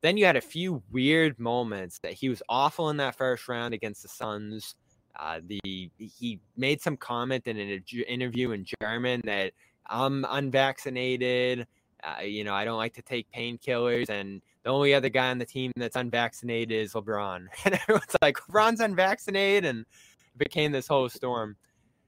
Then 0.00 0.16
you 0.16 0.24
had 0.24 0.36
a 0.36 0.40
few 0.40 0.84
weird 0.92 1.40
moments 1.40 1.98
that 2.04 2.12
he 2.12 2.28
was 2.28 2.42
awful 2.48 2.90
in 2.90 2.96
that 2.98 3.16
first 3.16 3.48
round 3.48 3.74
against 3.74 4.02
the 4.02 4.08
Suns. 4.08 4.76
Uh, 5.18 5.40
the 5.46 5.90
he 5.98 6.38
made 6.56 6.80
some 6.80 6.96
comment 6.96 7.46
in 7.46 7.58
an 7.58 7.82
interview 8.06 8.52
in 8.52 8.64
German 8.80 9.20
that 9.24 9.52
I'm 9.86 10.24
unvaccinated. 10.28 11.66
Uh, 12.04 12.22
you 12.22 12.44
know, 12.44 12.54
I 12.54 12.64
don't 12.64 12.76
like 12.76 12.94
to 12.94 13.02
take 13.02 13.26
painkillers, 13.32 14.08
and 14.08 14.40
the 14.62 14.70
only 14.70 14.94
other 14.94 15.08
guy 15.08 15.30
on 15.30 15.38
the 15.38 15.44
team 15.44 15.72
that's 15.76 15.96
unvaccinated 15.96 16.72
is 16.72 16.92
LeBron. 16.92 17.46
And 17.64 17.74
everyone's 17.74 18.16
like, 18.22 18.36
LeBron's 18.36 18.80
unvaccinated, 18.80 19.64
and 19.64 19.80
it 19.80 20.38
became 20.38 20.70
this 20.70 20.86
whole 20.86 21.08
storm. 21.08 21.56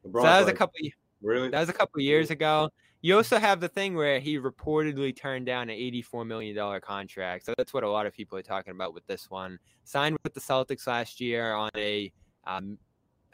LeBron's 0.06 0.22
so 0.22 0.22
that 0.22 0.38
was 0.38 0.46
like, 0.46 0.54
a 0.54 0.58
couple. 0.58 0.80
Really? 1.22 1.48
That 1.48 1.60
was 1.60 1.68
a 1.68 1.74
couple 1.74 2.00
years 2.00 2.30
ago. 2.30 2.70
You 3.02 3.16
also 3.16 3.38
have 3.38 3.60
the 3.60 3.68
thing 3.68 3.94
where 3.94 4.20
he 4.20 4.38
reportedly 4.38 5.16
turned 5.16 5.46
down 5.46 5.70
an 5.70 5.76
$84 5.76 6.26
million 6.26 6.80
contract. 6.80 7.46
So 7.46 7.54
that's 7.56 7.72
what 7.72 7.82
a 7.82 7.90
lot 7.90 8.06
of 8.06 8.12
people 8.12 8.36
are 8.36 8.42
talking 8.42 8.72
about 8.72 8.92
with 8.92 9.06
this 9.06 9.30
one. 9.30 9.58
Signed 9.84 10.18
with 10.22 10.34
the 10.34 10.40
Celtics 10.40 10.86
last 10.86 11.18
year 11.18 11.54
on 11.54 11.70
a, 11.76 12.12
um, 12.46 12.76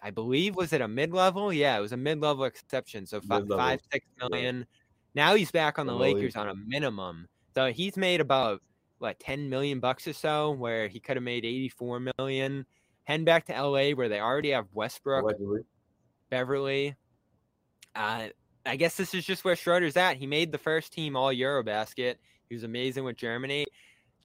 I 0.06 0.10
believe, 0.10 0.54
was 0.54 0.72
it 0.72 0.80
a 0.80 0.86
mid 0.86 1.12
level? 1.12 1.52
Yeah, 1.52 1.76
it 1.76 1.80
was 1.80 1.90
a 1.90 1.96
mid 1.96 2.20
level 2.20 2.44
exception. 2.44 3.06
So 3.06 3.20
five, 3.20 3.48
five, 3.48 3.80
six 3.92 4.06
million. 4.20 4.58
Yeah. 4.58 4.64
Now 5.16 5.34
he's 5.34 5.50
back 5.50 5.80
on 5.80 5.86
the 5.88 5.96
Lakers 5.96 6.36
on 6.36 6.48
a 6.48 6.54
minimum. 6.54 7.26
So 7.56 7.72
he's 7.72 7.96
made 7.96 8.20
about, 8.20 8.62
what, 8.98 9.18
10 9.18 9.50
million 9.50 9.80
bucks 9.80 10.06
or 10.06 10.12
so, 10.12 10.52
where 10.52 10.86
he 10.86 11.00
could 11.00 11.16
have 11.16 11.24
made 11.24 11.44
84 11.44 12.12
million. 12.18 12.66
Heading 13.02 13.24
back 13.24 13.46
to 13.46 13.60
LA, 13.60 13.90
where 13.90 14.08
they 14.08 14.20
already 14.20 14.50
have 14.50 14.68
Westbrook, 14.72 15.24
Allegedly. 15.24 15.62
Beverley. 16.30 16.94
Uh, 17.96 18.28
I 18.64 18.76
guess 18.76 18.96
this 18.96 19.12
is 19.12 19.24
just 19.24 19.44
where 19.44 19.56
Schroeder's 19.56 19.96
at. 19.96 20.18
He 20.18 20.28
made 20.28 20.52
the 20.52 20.58
first 20.58 20.92
team 20.92 21.16
all 21.16 21.34
Eurobasket. 21.34 22.14
He 22.48 22.54
was 22.54 22.62
amazing 22.62 23.02
with 23.02 23.16
Germany. 23.16 23.66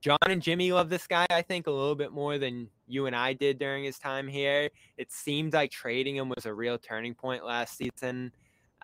John 0.01 0.17
and 0.27 0.41
Jimmy 0.41 0.71
love 0.71 0.89
this 0.89 1.05
guy, 1.05 1.27
I 1.29 1.43
think, 1.43 1.67
a 1.67 1.71
little 1.71 1.95
bit 1.95 2.11
more 2.11 2.39
than 2.39 2.67
you 2.87 3.05
and 3.05 3.15
I 3.15 3.33
did 3.33 3.59
during 3.59 3.83
his 3.83 3.99
time 3.99 4.27
here. 4.27 4.69
It 4.97 5.11
seemed 5.11 5.53
like 5.53 5.69
trading 5.69 6.15
him 6.15 6.27
was 6.27 6.47
a 6.47 6.53
real 6.53 6.79
turning 6.79 7.13
point 7.13 7.45
last 7.45 7.77
season. 7.77 8.31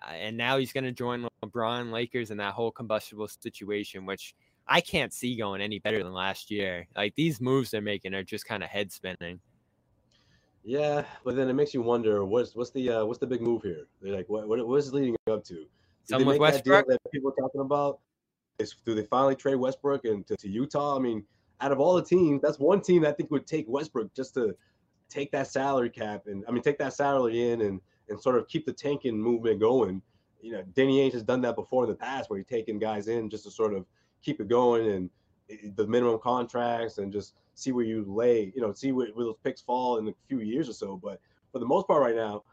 Uh, 0.00 0.12
and 0.12 0.36
now 0.36 0.58
he's 0.58 0.72
going 0.72 0.84
to 0.84 0.92
join 0.92 1.26
LeBron 1.44 1.90
Lakers 1.90 2.30
in 2.30 2.38
that 2.38 2.54
whole 2.54 2.70
combustible 2.70 3.26
situation, 3.26 4.06
which 4.06 4.36
I 4.68 4.80
can't 4.80 5.12
see 5.12 5.36
going 5.36 5.60
any 5.60 5.80
better 5.80 6.04
than 6.04 6.12
last 6.12 6.52
year. 6.52 6.86
Like 6.96 7.16
these 7.16 7.40
moves 7.40 7.72
they're 7.72 7.80
making 7.80 8.14
are 8.14 8.22
just 8.22 8.46
kind 8.46 8.62
of 8.62 8.68
head 8.68 8.92
spinning. 8.92 9.40
Yeah, 10.64 11.04
but 11.24 11.34
then 11.34 11.48
it 11.48 11.54
makes 11.54 11.72
you 11.72 11.82
wonder 11.82 12.24
what's 12.24 12.54
what's 12.54 12.70
the 12.70 12.90
uh, 12.90 13.04
what's 13.06 13.18
the 13.18 13.26
big 13.26 13.40
move 13.40 13.62
here? 13.62 13.86
They're 14.02 14.14
like, 14.14 14.28
what 14.28 14.46
what, 14.46 14.66
what 14.66 14.76
is 14.76 14.92
leading 14.92 15.16
up 15.30 15.42
to? 15.44 15.54
Did 15.54 15.66
Some 16.04 16.24
with 16.26 16.38
Westbrook 16.38 16.86
that, 16.86 17.00
that, 17.02 17.12
people 17.12 17.30
are 17.30 17.42
talking 17.42 17.62
about. 17.62 18.00
Is 18.58 18.74
do 18.84 18.94
they 18.94 19.04
finally 19.04 19.36
trade 19.36 19.56
Westbrook 19.56 20.04
and 20.04 20.26
to, 20.26 20.36
to 20.36 20.48
Utah? 20.48 20.96
I 20.96 21.00
mean, 21.00 21.24
out 21.60 21.72
of 21.72 21.80
all 21.80 21.94
the 21.94 22.02
teams, 22.02 22.42
that's 22.42 22.58
one 22.58 22.80
team 22.80 23.02
that 23.02 23.10
I 23.10 23.12
think 23.12 23.30
would 23.30 23.46
take 23.46 23.66
Westbrook 23.68 24.14
just 24.14 24.34
to 24.34 24.54
take 25.08 25.30
that 25.32 25.46
salary 25.46 25.90
cap 25.90 26.24
and 26.26 26.44
I 26.46 26.50
mean 26.50 26.62
take 26.62 26.78
that 26.78 26.92
salary 26.92 27.50
in 27.50 27.62
and 27.62 27.80
and 28.08 28.20
sort 28.20 28.36
of 28.36 28.48
keep 28.48 28.66
the 28.66 28.72
tanking 28.72 29.18
movement 29.18 29.60
going. 29.60 30.02
You 30.40 30.52
know, 30.52 30.64
Danny 30.74 30.98
Ainge 30.98 31.12
has 31.12 31.22
done 31.22 31.40
that 31.42 31.56
before 31.56 31.84
in 31.84 31.90
the 31.90 31.96
past 31.96 32.30
where 32.30 32.38
he's 32.38 32.46
taken 32.46 32.78
guys 32.78 33.08
in 33.08 33.28
just 33.28 33.44
to 33.44 33.50
sort 33.50 33.74
of 33.74 33.84
keep 34.22 34.40
it 34.40 34.48
going 34.48 34.90
and 34.90 35.10
the 35.76 35.86
minimum 35.86 36.18
contracts 36.22 36.98
and 36.98 37.12
just 37.12 37.34
see 37.54 37.72
where 37.72 37.84
you 37.84 38.04
lay, 38.06 38.52
you 38.54 38.62
know, 38.62 38.72
see 38.72 38.92
where, 38.92 39.08
where, 39.14 39.26
those 39.26 39.36
picks 39.42 39.60
fall 39.60 39.98
in 39.98 40.08
a 40.08 40.14
few 40.28 40.40
years 40.40 40.68
or 40.68 40.72
so. 40.72 40.96
But 40.96 41.20
for 41.52 41.58
the 41.58 41.66
most 41.66 41.88
part, 41.88 42.00
right 42.00 42.14
now, 42.14 42.44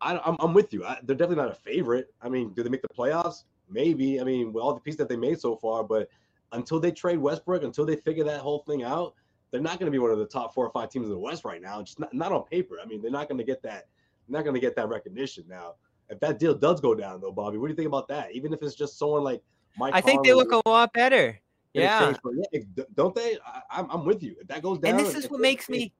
I, 0.00 0.14
am 0.14 0.20
I'm, 0.24 0.36
I'm 0.40 0.54
with 0.54 0.72
you. 0.72 0.84
I, 0.84 0.98
they're 1.02 1.16
definitely 1.16 1.44
not 1.44 1.52
a 1.52 1.60
favorite. 1.60 2.12
I 2.20 2.28
mean, 2.28 2.52
do 2.52 2.62
they 2.62 2.68
make 2.68 2.82
the 2.82 2.88
playoffs? 2.88 3.44
Maybe. 3.70 4.20
I 4.20 4.24
mean, 4.24 4.52
with 4.52 4.62
all 4.62 4.74
the 4.74 4.80
pieces 4.80 4.98
that 4.98 5.08
they 5.08 5.16
made 5.16 5.40
so 5.40 5.56
far, 5.56 5.84
but 5.84 6.08
until 6.52 6.80
they 6.80 6.92
trade 6.92 7.18
Westbrook, 7.18 7.62
until 7.62 7.86
they 7.86 7.96
figure 7.96 8.24
that 8.24 8.40
whole 8.40 8.60
thing 8.60 8.82
out, 8.82 9.14
they're 9.50 9.60
not 9.60 9.78
going 9.78 9.86
to 9.86 9.90
be 9.90 9.98
one 9.98 10.10
of 10.10 10.18
the 10.18 10.26
top 10.26 10.54
four 10.54 10.66
or 10.66 10.72
five 10.72 10.90
teams 10.90 11.06
in 11.06 11.12
the 11.12 11.18
West 11.18 11.44
right 11.44 11.60
now. 11.60 11.82
Just 11.82 11.98
not, 11.98 12.12
not 12.14 12.32
on 12.32 12.44
paper. 12.44 12.76
I 12.82 12.86
mean, 12.86 13.02
they're 13.02 13.10
not 13.10 13.28
going 13.28 13.38
to 13.38 13.44
get 13.44 13.62
that. 13.62 13.88
Not 14.28 14.44
going 14.44 14.54
to 14.54 14.60
get 14.60 14.76
that 14.76 14.88
recognition 14.88 15.44
now. 15.48 15.74
If 16.08 16.20
that 16.20 16.38
deal 16.38 16.54
does 16.54 16.80
go 16.80 16.94
down, 16.94 17.20
though, 17.20 17.32
Bobby, 17.32 17.58
what 17.58 17.66
do 17.66 17.72
you 17.72 17.76
think 17.76 17.88
about 17.88 18.08
that? 18.08 18.32
Even 18.32 18.52
if 18.52 18.62
it's 18.62 18.74
just 18.74 18.98
someone 18.98 19.24
like 19.24 19.42
Mike, 19.76 19.94
I 19.94 20.00
think 20.00 20.24
they 20.24 20.34
look 20.34 20.52
a 20.52 20.68
lot 20.68 20.92
better. 20.92 21.40
Yeah. 21.72 22.14
yeah. 22.52 22.60
Don't 22.94 23.14
they? 23.14 23.38
I, 23.70 23.80
am 23.80 24.04
with 24.04 24.22
you. 24.22 24.36
If 24.40 24.48
that 24.48 24.62
goes 24.62 24.78
down, 24.78 24.98
and 24.98 25.06
this 25.06 25.14
is 25.14 25.30
what 25.30 25.40
makes 25.40 25.68
me. 25.68 25.92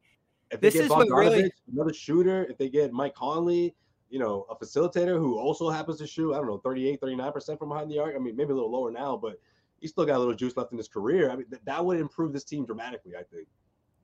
If 0.50 0.60
this 0.60 0.74
is 0.74 0.88
what 0.88 1.08
really 1.08 1.50
another 1.72 1.92
shooter. 1.92 2.44
If 2.50 2.58
they 2.58 2.68
get 2.68 2.92
Mike 2.92 3.14
Conley, 3.14 3.74
you 4.10 4.18
know, 4.18 4.46
a 4.50 4.56
facilitator 4.56 5.18
who 5.18 5.38
also 5.38 5.70
happens 5.70 5.98
to 5.98 6.06
shoot, 6.06 6.34
I 6.34 6.38
don't 6.38 6.46
know, 6.46 6.58
38, 6.58 7.00
39 7.00 7.32
percent 7.32 7.58
from 7.58 7.68
behind 7.70 7.90
the 7.90 7.98
arc. 7.98 8.14
I 8.14 8.18
mean, 8.18 8.36
maybe 8.36 8.52
a 8.52 8.54
little 8.54 8.70
lower 8.70 8.90
now, 8.90 9.16
but 9.16 9.40
he's 9.80 9.90
still 9.90 10.04
got 10.04 10.16
a 10.16 10.18
little 10.18 10.34
juice 10.34 10.56
left 10.56 10.72
in 10.72 10.78
his 10.78 10.88
career. 10.88 11.30
I 11.30 11.36
mean, 11.36 11.46
th- 11.48 11.62
that 11.64 11.84
would 11.84 11.98
improve 11.98 12.32
this 12.32 12.44
team 12.44 12.66
dramatically. 12.66 13.12
I 13.16 13.22
think. 13.22 13.48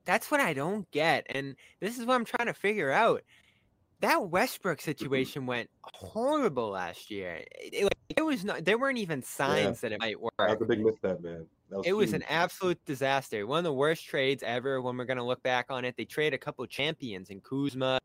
That's 0.05 0.31
what 0.31 0.39
I 0.39 0.53
don't 0.53 0.89
get, 0.91 1.25
and 1.29 1.55
this 1.81 1.99
is 1.99 2.05
what 2.05 2.15
I'm 2.15 2.25
trying 2.25 2.47
to 2.47 2.53
figure 2.53 2.91
out 2.91 3.23
that 3.99 4.29
Westbrook 4.29 4.79
mm-hmm. 4.79 4.89
situation 4.89 5.45
went 5.45 5.69
horrible 5.83 6.69
last 6.69 7.11
year. 7.11 7.43
It, 7.51 7.83
like, 7.83 7.97
it 8.15 8.23
was 8.23 8.45
not. 8.45 8.65
There 8.65 8.77
weren't 8.77 8.99
even 8.99 9.21
signs 9.21 9.83
yeah. 9.83 9.89
that 9.89 9.91
it 9.93 9.99
might 9.99 10.19
work. 10.19 10.33
That 10.39 10.59
was 10.59 10.61
a 10.61 10.65
big 10.65 10.83
misstep, 10.83 11.21
man. 11.21 11.45
It 11.71 11.85
huge. 11.85 11.95
was 11.95 12.13
an 12.13 12.23
absolute 12.29 12.83
disaster. 12.85 13.45
One 13.45 13.59
of 13.59 13.63
the 13.65 13.73
worst 13.73 14.05
trades 14.05 14.41
ever. 14.43 14.81
When 14.81 14.97
we're 14.97 15.05
gonna 15.05 15.25
look 15.25 15.43
back 15.43 15.67
on 15.69 15.83
it, 15.85 15.95
they 15.97 16.05
trade 16.05 16.33
a 16.33 16.37
couple 16.37 16.63
of 16.63 16.69
champions 16.69 17.29
in 17.29 17.41
Kuzma, 17.41 17.99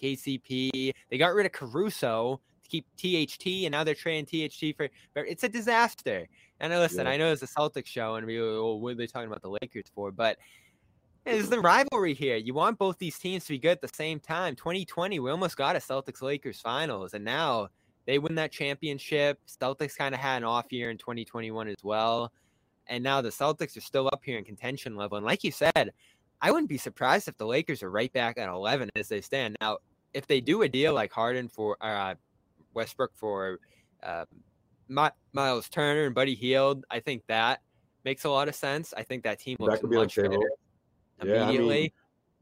KCP. 0.00 0.92
They 1.10 1.18
got 1.18 1.34
rid 1.34 1.46
of 1.46 1.52
Caruso 1.52 2.40
to 2.62 2.68
keep 2.68 2.86
THT, 2.96 3.64
and 3.64 3.72
now 3.72 3.84
they're 3.84 3.94
trading 3.94 4.26
THT 4.26 4.76
for. 4.76 4.88
It's 5.14 5.44
a 5.44 5.48
disaster. 5.48 6.28
And 6.60 6.72
listen, 6.72 7.06
yeah. 7.06 7.12
I 7.12 7.16
know 7.16 7.32
it's 7.32 7.42
a 7.42 7.46
Celtics 7.46 7.86
show, 7.86 8.16
and 8.16 8.26
we, 8.26 8.40
well, 8.40 8.50
oh, 8.50 8.76
what 8.76 8.92
are 8.92 8.94
they 8.96 9.06
talking 9.06 9.28
about 9.28 9.42
the 9.42 9.50
Lakers 9.50 9.86
for? 9.94 10.10
But 10.10 10.38
is 11.26 11.50
the 11.50 11.60
rivalry 11.60 12.14
here. 12.14 12.36
You 12.36 12.54
want 12.54 12.78
both 12.78 12.98
these 12.98 13.18
teams 13.18 13.44
to 13.46 13.52
be 13.52 13.58
good 13.58 13.72
at 13.72 13.80
the 13.80 13.88
same 13.88 14.20
time. 14.20 14.54
2020, 14.54 15.18
we 15.18 15.30
almost 15.30 15.56
got 15.56 15.76
a 15.76 15.80
Celtics 15.80 16.22
Lakers 16.22 16.60
finals, 16.60 17.14
and 17.14 17.24
now 17.24 17.68
they 18.06 18.18
win 18.18 18.36
that 18.36 18.52
championship. 18.52 19.40
Celtics 19.46 19.96
kind 19.96 20.14
of 20.14 20.20
had 20.20 20.38
an 20.38 20.44
off 20.44 20.66
year 20.70 20.90
in 20.90 20.98
2021 20.98 21.68
as 21.68 21.74
well. 21.82 22.32
And 22.88 23.02
now 23.02 23.20
the 23.20 23.30
Celtics 23.30 23.76
are 23.76 23.80
still 23.80 24.08
up 24.12 24.22
here 24.24 24.38
in 24.38 24.44
contention 24.44 24.96
level. 24.96 25.16
And 25.16 25.26
like 25.26 25.44
you 25.44 25.50
said, 25.50 25.92
I 26.40 26.50
wouldn't 26.50 26.68
be 26.68 26.78
surprised 26.78 27.28
if 27.28 27.36
the 27.36 27.46
Lakers 27.46 27.82
are 27.82 27.90
right 27.90 28.12
back 28.12 28.38
at 28.38 28.48
11 28.48 28.90
as 28.96 29.08
they 29.08 29.20
stand. 29.20 29.56
Now, 29.60 29.78
if 30.14 30.26
they 30.26 30.40
do 30.40 30.62
a 30.62 30.68
deal 30.68 30.94
like 30.94 31.12
Harden 31.12 31.48
for 31.48 31.76
uh, 31.80 32.14
Westbrook 32.74 33.12
for 33.14 33.58
uh, 34.02 34.24
Miles 34.88 35.68
Turner 35.68 36.06
and 36.06 36.14
Buddy 36.14 36.34
Hield, 36.34 36.84
I 36.90 37.00
think 37.00 37.22
that 37.26 37.60
makes 38.04 38.24
a 38.24 38.30
lot 38.30 38.48
of 38.48 38.54
sense. 38.54 38.94
I 38.96 39.02
think 39.02 39.24
that 39.24 39.40
team 39.40 39.56
looks 39.58 39.74
that 39.74 39.80
could 39.80 39.90
much 39.90 40.16
better 40.16 40.38
yeah, 41.24 41.42
immediately. 41.42 41.78
I 41.78 41.80
mean, 41.80 41.90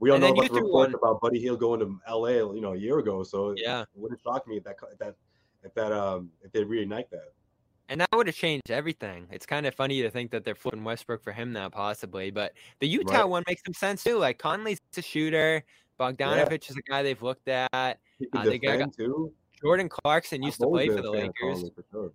we 0.01 0.11
all 0.11 0.19
know 0.19 0.33
about 0.33 0.49
the 0.49 0.55
report 0.55 0.73
one, 0.91 0.95
about 0.95 1.21
Buddy 1.21 1.41
Hield 1.41 1.61
going 1.61 1.81
to 1.81 1.99
LA, 2.09 2.53
you 2.53 2.61
know, 2.61 2.73
a 2.73 2.77
year 2.77 2.99
ago. 2.99 3.23
So 3.23 3.55
yeah, 3.57 3.83
it 3.83 3.89
wouldn't 3.95 4.21
shock 4.23 4.47
me 4.47 4.57
if 4.57 4.65
that 4.65 4.77
if 4.93 4.99
that 4.99 5.15
if 5.63 5.75
that 5.75 5.93
um 5.93 6.31
if 6.43 6.53
they 6.53 6.63
reignite 6.65 7.09
that. 7.11 7.33
And 7.89 8.01
that 8.01 8.09
would 8.15 8.27
have 8.27 8.37
changed 8.37 8.71
everything. 8.71 9.27
It's 9.31 9.45
kind 9.45 9.67
of 9.67 9.75
funny 9.75 10.01
to 10.03 10.11
think 10.11 10.31
that 10.31 10.45
they're 10.45 10.55
flipping 10.55 10.85
Westbrook 10.85 11.23
for 11.23 11.33
him 11.33 11.53
now, 11.53 11.69
possibly. 11.69 12.31
But 12.31 12.53
the 12.81 12.89
Utah 12.89 13.19
right. 13.19 13.29
one 13.29 13.45
makes 13.47 13.63
some 13.65 13.75
sense 13.75 14.03
too. 14.03 14.19
Like 14.19 14.39
Conley's 14.39 14.81
a 14.97 15.03
shooter. 15.03 15.63
Bogdanovic 16.01 16.51
yeah. 16.51 16.71
is 16.71 16.77
a 16.77 16.83
guy 16.83 17.03
they've 17.03 17.23
looked 17.23 17.49
at. 17.49 17.69
Uh, 17.73 17.95
they 18.45 18.59
got 18.59 18.93
too. 18.97 19.33
Jordan 19.61 19.89
Clarkson 19.89 20.43
used 20.43 20.61
to 20.61 20.67
play 20.67 20.89
for 20.89 21.03
the 21.03 21.11
Lakers. 21.11 21.71
For 21.75 21.85
sure. 21.91 22.13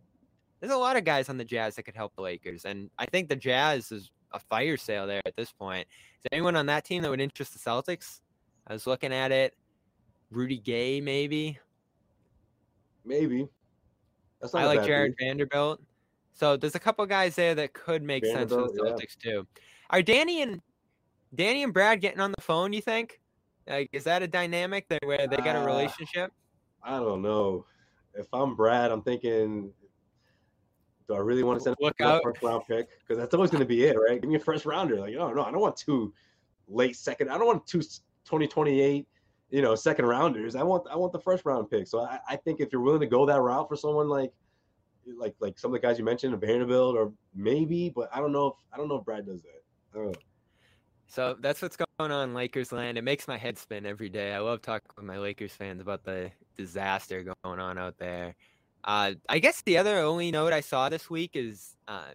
There's 0.59 0.74
a 0.74 0.78
lot 0.78 0.97
of 0.97 1.05
guys 1.05 1.30
on 1.30 1.38
the 1.38 1.45
Jazz 1.45 1.76
that 1.76 1.84
could 1.84 1.95
help 1.95 2.15
the 2.15 2.22
Lakers, 2.22 2.65
and 2.65 2.89
I 2.99 3.05
think 3.05 3.30
the 3.30 3.36
Jazz 3.36 3.91
is 3.91 4.11
a 4.34 4.39
fire 4.39 4.76
sale 4.76 5.07
there 5.07 5.22
at 5.26 5.36
this 5.38 5.51
point. 5.51 5.88
Is 6.17 6.24
there 6.24 6.38
anyone 6.38 6.55
on 6.55 6.65
that 6.65 6.84
team 6.84 7.01
that 7.01 7.09
would 7.09 7.22
interest 7.22 7.53
the 7.53 7.59
Celtics? 7.59 8.20
I 8.67 8.74
was 8.74 8.86
looking 8.86 9.13
at 9.13 9.32
it. 9.32 9.55
Rudy 10.30 10.57
Gay, 10.57 10.99
maybe. 11.01 11.57
Maybe. 13.05 13.47
That's 14.42 14.54
not 14.54 14.64
I 14.64 14.68
like 14.68 14.86
Jarred 14.86 15.16
Vanderbilt. 15.20 15.82
So 16.34 16.56
there's 16.56 16.76
a 16.76 16.80
couple 16.80 17.06
guys 17.06 17.36
there 17.36 17.54
that 17.56 17.74
could 17.74 18.02
make 18.02 18.26
sense 18.26 18.52
for 18.52 18.62
the 18.62 18.80
Celtics 18.82 19.18
yeah. 19.24 19.32
too. 19.32 19.48
Are 19.90 20.02
Danny 20.02 20.42
and 20.42 20.62
Danny 21.36 21.64
and 21.64 21.74
Brad 21.74 22.00
getting 22.00 22.22
on 22.22 22.32
the 22.32 22.42
phone? 22.42 22.72
You 22.72 22.82
think? 22.82 23.20
Like, 23.68 23.90
is 23.92 24.06
that 24.06 24.24
a 24.24 24.28
dynamic 24.28 24.88
that 24.90 25.00
where 25.06 25.28
they 25.28 25.38
got 25.38 25.56
a 25.56 25.66
relationship? 25.66 26.32
Uh, 26.84 26.96
I 26.96 27.00
don't 27.00 27.22
know. 27.22 27.66
If 28.16 28.28
I'm 28.34 28.56
Brad, 28.56 28.92
I'm 28.92 29.02
thinking, 29.02 29.72
do 31.08 31.14
I 31.14 31.20
really 31.20 31.44
want 31.44 31.60
to 31.60 31.64
send 31.64 31.76
Look 31.80 32.00
a 32.00 32.20
first 32.24 32.42
round 32.42 32.64
pick? 32.68 32.88
Because 33.00 33.18
that's 33.18 33.34
always 33.34 33.52
going 33.52 33.62
to 33.62 33.68
be 33.68 33.84
it, 33.84 33.96
right? 33.98 34.20
Give 34.20 34.30
me 34.30 34.38
a 34.38 34.40
first 34.40 34.66
rounder. 34.66 35.00
Like, 35.00 35.14
no, 35.14 35.32
no, 35.32 35.44
I 35.44 35.52
don't 35.52 35.60
want 35.60 35.76
two 35.76 36.14
late 36.68 36.96
second. 36.96 37.30
I 37.30 37.38
don't 37.38 37.48
want 37.48 37.68
two 37.68 37.82
2028, 37.82 39.08
you 39.50 39.62
know, 39.62 39.76
second 39.76 40.06
rounders. 40.06 40.56
I 40.56 40.64
want 40.64 40.88
I 40.91 40.95
want 40.95 41.12
the 41.12 41.20
first 41.20 41.45
round 41.45 41.70
pick. 41.70 41.88
So 41.88 42.02
I, 42.02 42.20
I 42.28 42.36
think 42.36 42.60
if 42.60 42.72
you're 42.72 42.82
willing 42.82 43.02
to 43.02 43.08
go 43.08 43.26
that 43.26 43.39
route 43.39 43.68
for 43.68 43.76
someone 43.76 44.08
like 44.08 44.32
like 45.18 45.36
like 45.39 45.58
some 45.58 45.74
of 45.74 45.82
the 45.82 45.86
guys 45.86 45.97
you 45.97 46.06
mentioned, 46.06 46.39
Vanderbilt 46.39 46.95
or 46.95 47.12
maybe, 47.34 47.89
but 47.89 48.10
I 48.14 48.20
don't 48.20 48.32
know 48.32 48.47
if 48.47 48.54
I 48.74 48.78
don't 48.78 48.88
know 48.88 48.97
if 48.97 49.06
Brad 49.06 49.26
does 49.26 49.41
that. 49.41 49.62
So 51.08 51.36
that's 51.39 51.62
what's 51.64 51.76
going 51.76 52.12
on 52.12 52.36
Lakers 52.36 52.72
land. 52.72 52.97
It 52.97 53.04
makes 53.04 53.28
my 53.28 53.38
head 53.38 53.58
spin 53.58 53.88
every 53.88 54.10
day. 54.10 54.34
I 54.34 54.39
love 54.39 54.62
talking 54.62 54.91
with 54.95 55.06
my 55.06 55.18
Lakers 55.18 55.52
fans 55.52 55.82
about 55.82 56.04
the 56.04 56.32
disaster 56.56 57.24
going 57.24 57.60
on 57.60 57.80
out 57.80 57.97
there. 57.97 58.36
Uh, 58.84 59.14
I 59.28 59.39
guess 59.39 59.64
the 59.64 59.78
other 59.80 59.97
only 59.97 60.30
note 60.30 60.54
I 60.54 60.62
saw 60.62 60.88
this 60.88 61.10
week 61.10 61.32
is 61.34 61.76
uh, 61.88 62.12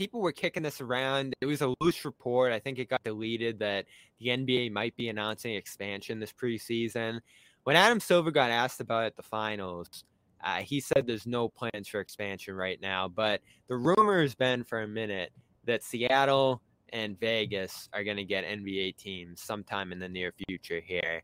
people 0.00 0.22
were 0.22 0.32
kicking 0.32 0.62
this 0.62 0.80
around. 0.80 1.34
It 1.42 1.46
was 1.46 1.60
a 1.60 1.74
loose 1.78 2.06
report. 2.06 2.54
I 2.54 2.58
think 2.58 2.78
it 2.78 2.88
got 2.88 3.04
deleted 3.04 3.58
that 3.58 3.84
the 4.18 4.28
NBA 4.28 4.72
might 4.72 4.96
be 4.96 5.10
announcing 5.10 5.54
expansion 5.54 6.18
this 6.18 6.32
preseason. 6.32 7.20
When 7.64 7.76
Adam 7.76 8.00
Silver 8.00 8.30
got 8.30 8.50
asked 8.50 8.80
about 8.80 9.02
it 9.02 9.08
at 9.08 9.16
the 9.16 9.22
finals, 9.22 10.04
uh, 10.42 10.60
he 10.60 10.80
said 10.80 11.06
there's 11.06 11.26
no 11.26 11.50
plans 11.50 11.86
for 11.86 12.00
expansion 12.00 12.54
right 12.54 12.80
now. 12.80 13.08
But 13.08 13.42
the 13.68 13.76
rumor 13.76 14.22
has 14.22 14.34
been 14.34 14.64
for 14.64 14.80
a 14.80 14.88
minute 14.88 15.32
that 15.66 15.82
Seattle 15.82 16.62
and 16.94 17.20
Vegas 17.20 17.90
are 17.92 18.02
going 18.02 18.16
to 18.16 18.24
get 18.24 18.46
NBA 18.46 18.96
teams 18.96 19.42
sometime 19.42 19.92
in 19.92 19.98
the 19.98 20.08
near 20.08 20.32
future 20.48 20.80
here. 20.80 21.20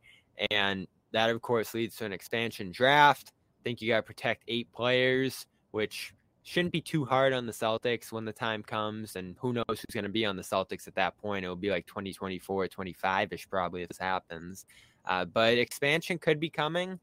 And 0.50 0.86
that, 1.12 1.30
of 1.30 1.40
course, 1.40 1.72
leads 1.72 1.96
to 1.96 2.04
an 2.04 2.12
expansion 2.12 2.72
draft. 2.72 3.32
I 3.58 3.62
think 3.64 3.80
you 3.80 3.88
got 3.88 3.96
to 3.96 4.02
protect 4.02 4.44
eight 4.48 4.70
players, 4.70 5.46
which 5.70 6.12
shouldn't 6.46 6.72
be 6.72 6.80
too 6.80 7.04
hard 7.04 7.32
on 7.32 7.44
the 7.44 7.52
Celtics 7.52 8.12
when 8.12 8.24
the 8.24 8.32
time 8.32 8.62
comes. 8.62 9.16
And 9.16 9.34
who 9.40 9.52
knows 9.52 9.64
who's 9.66 9.92
going 9.92 10.04
to 10.04 10.08
be 10.08 10.24
on 10.24 10.36
the 10.36 10.44
Celtics 10.44 10.86
at 10.86 10.94
that 10.94 11.18
point? 11.18 11.44
It 11.44 11.48
will 11.48 11.56
be 11.56 11.70
like 11.70 11.86
2024, 11.86 12.68
25 12.68 13.32
ish 13.32 13.50
probably 13.50 13.82
if 13.82 13.88
this 13.88 13.98
happens. 13.98 14.64
Uh, 15.06 15.24
but 15.24 15.58
expansion 15.58 16.18
could 16.18 16.38
be 16.38 16.48
coming. 16.48 17.00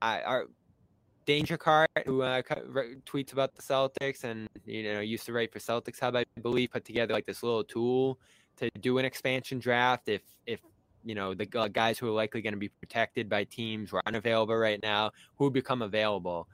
I, 0.00 0.20
our 0.20 0.46
Danger 1.26 1.58
Cart, 1.58 1.90
who 2.06 2.22
uh, 2.22 2.40
tweets 3.04 3.32
about 3.32 3.56
the 3.56 3.62
Celtics 3.62 4.22
and 4.22 4.48
you 4.64 4.84
know 4.84 5.00
used 5.00 5.26
to 5.26 5.32
write 5.32 5.52
for 5.52 5.58
Celtics 5.58 5.98
Hub, 5.98 6.14
I 6.14 6.24
believe, 6.40 6.70
put 6.70 6.84
together 6.84 7.12
like 7.12 7.26
this 7.26 7.42
little 7.42 7.64
tool 7.64 8.20
to 8.58 8.70
do 8.80 8.98
an 8.98 9.04
expansion 9.04 9.58
draft 9.58 10.08
if 10.08 10.22
if 10.46 10.60
you 11.04 11.16
know 11.16 11.34
the 11.34 11.46
guys 11.46 11.98
who 11.98 12.06
are 12.06 12.12
likely 12.12 12.42
going 12.42 12.54
to 12.54 12.58
be 12.58 12.68
protected 12.68 13.28
by 13.28 13.42
teams 13.42 13.90
who 13.90 13.96
are 13.96 14.02
unavailable 14.06 14.56
right 14.56 14.80
now 14.82 15.10
who 15.36 15.50
become 15.50 15.82
available 15.82 16.48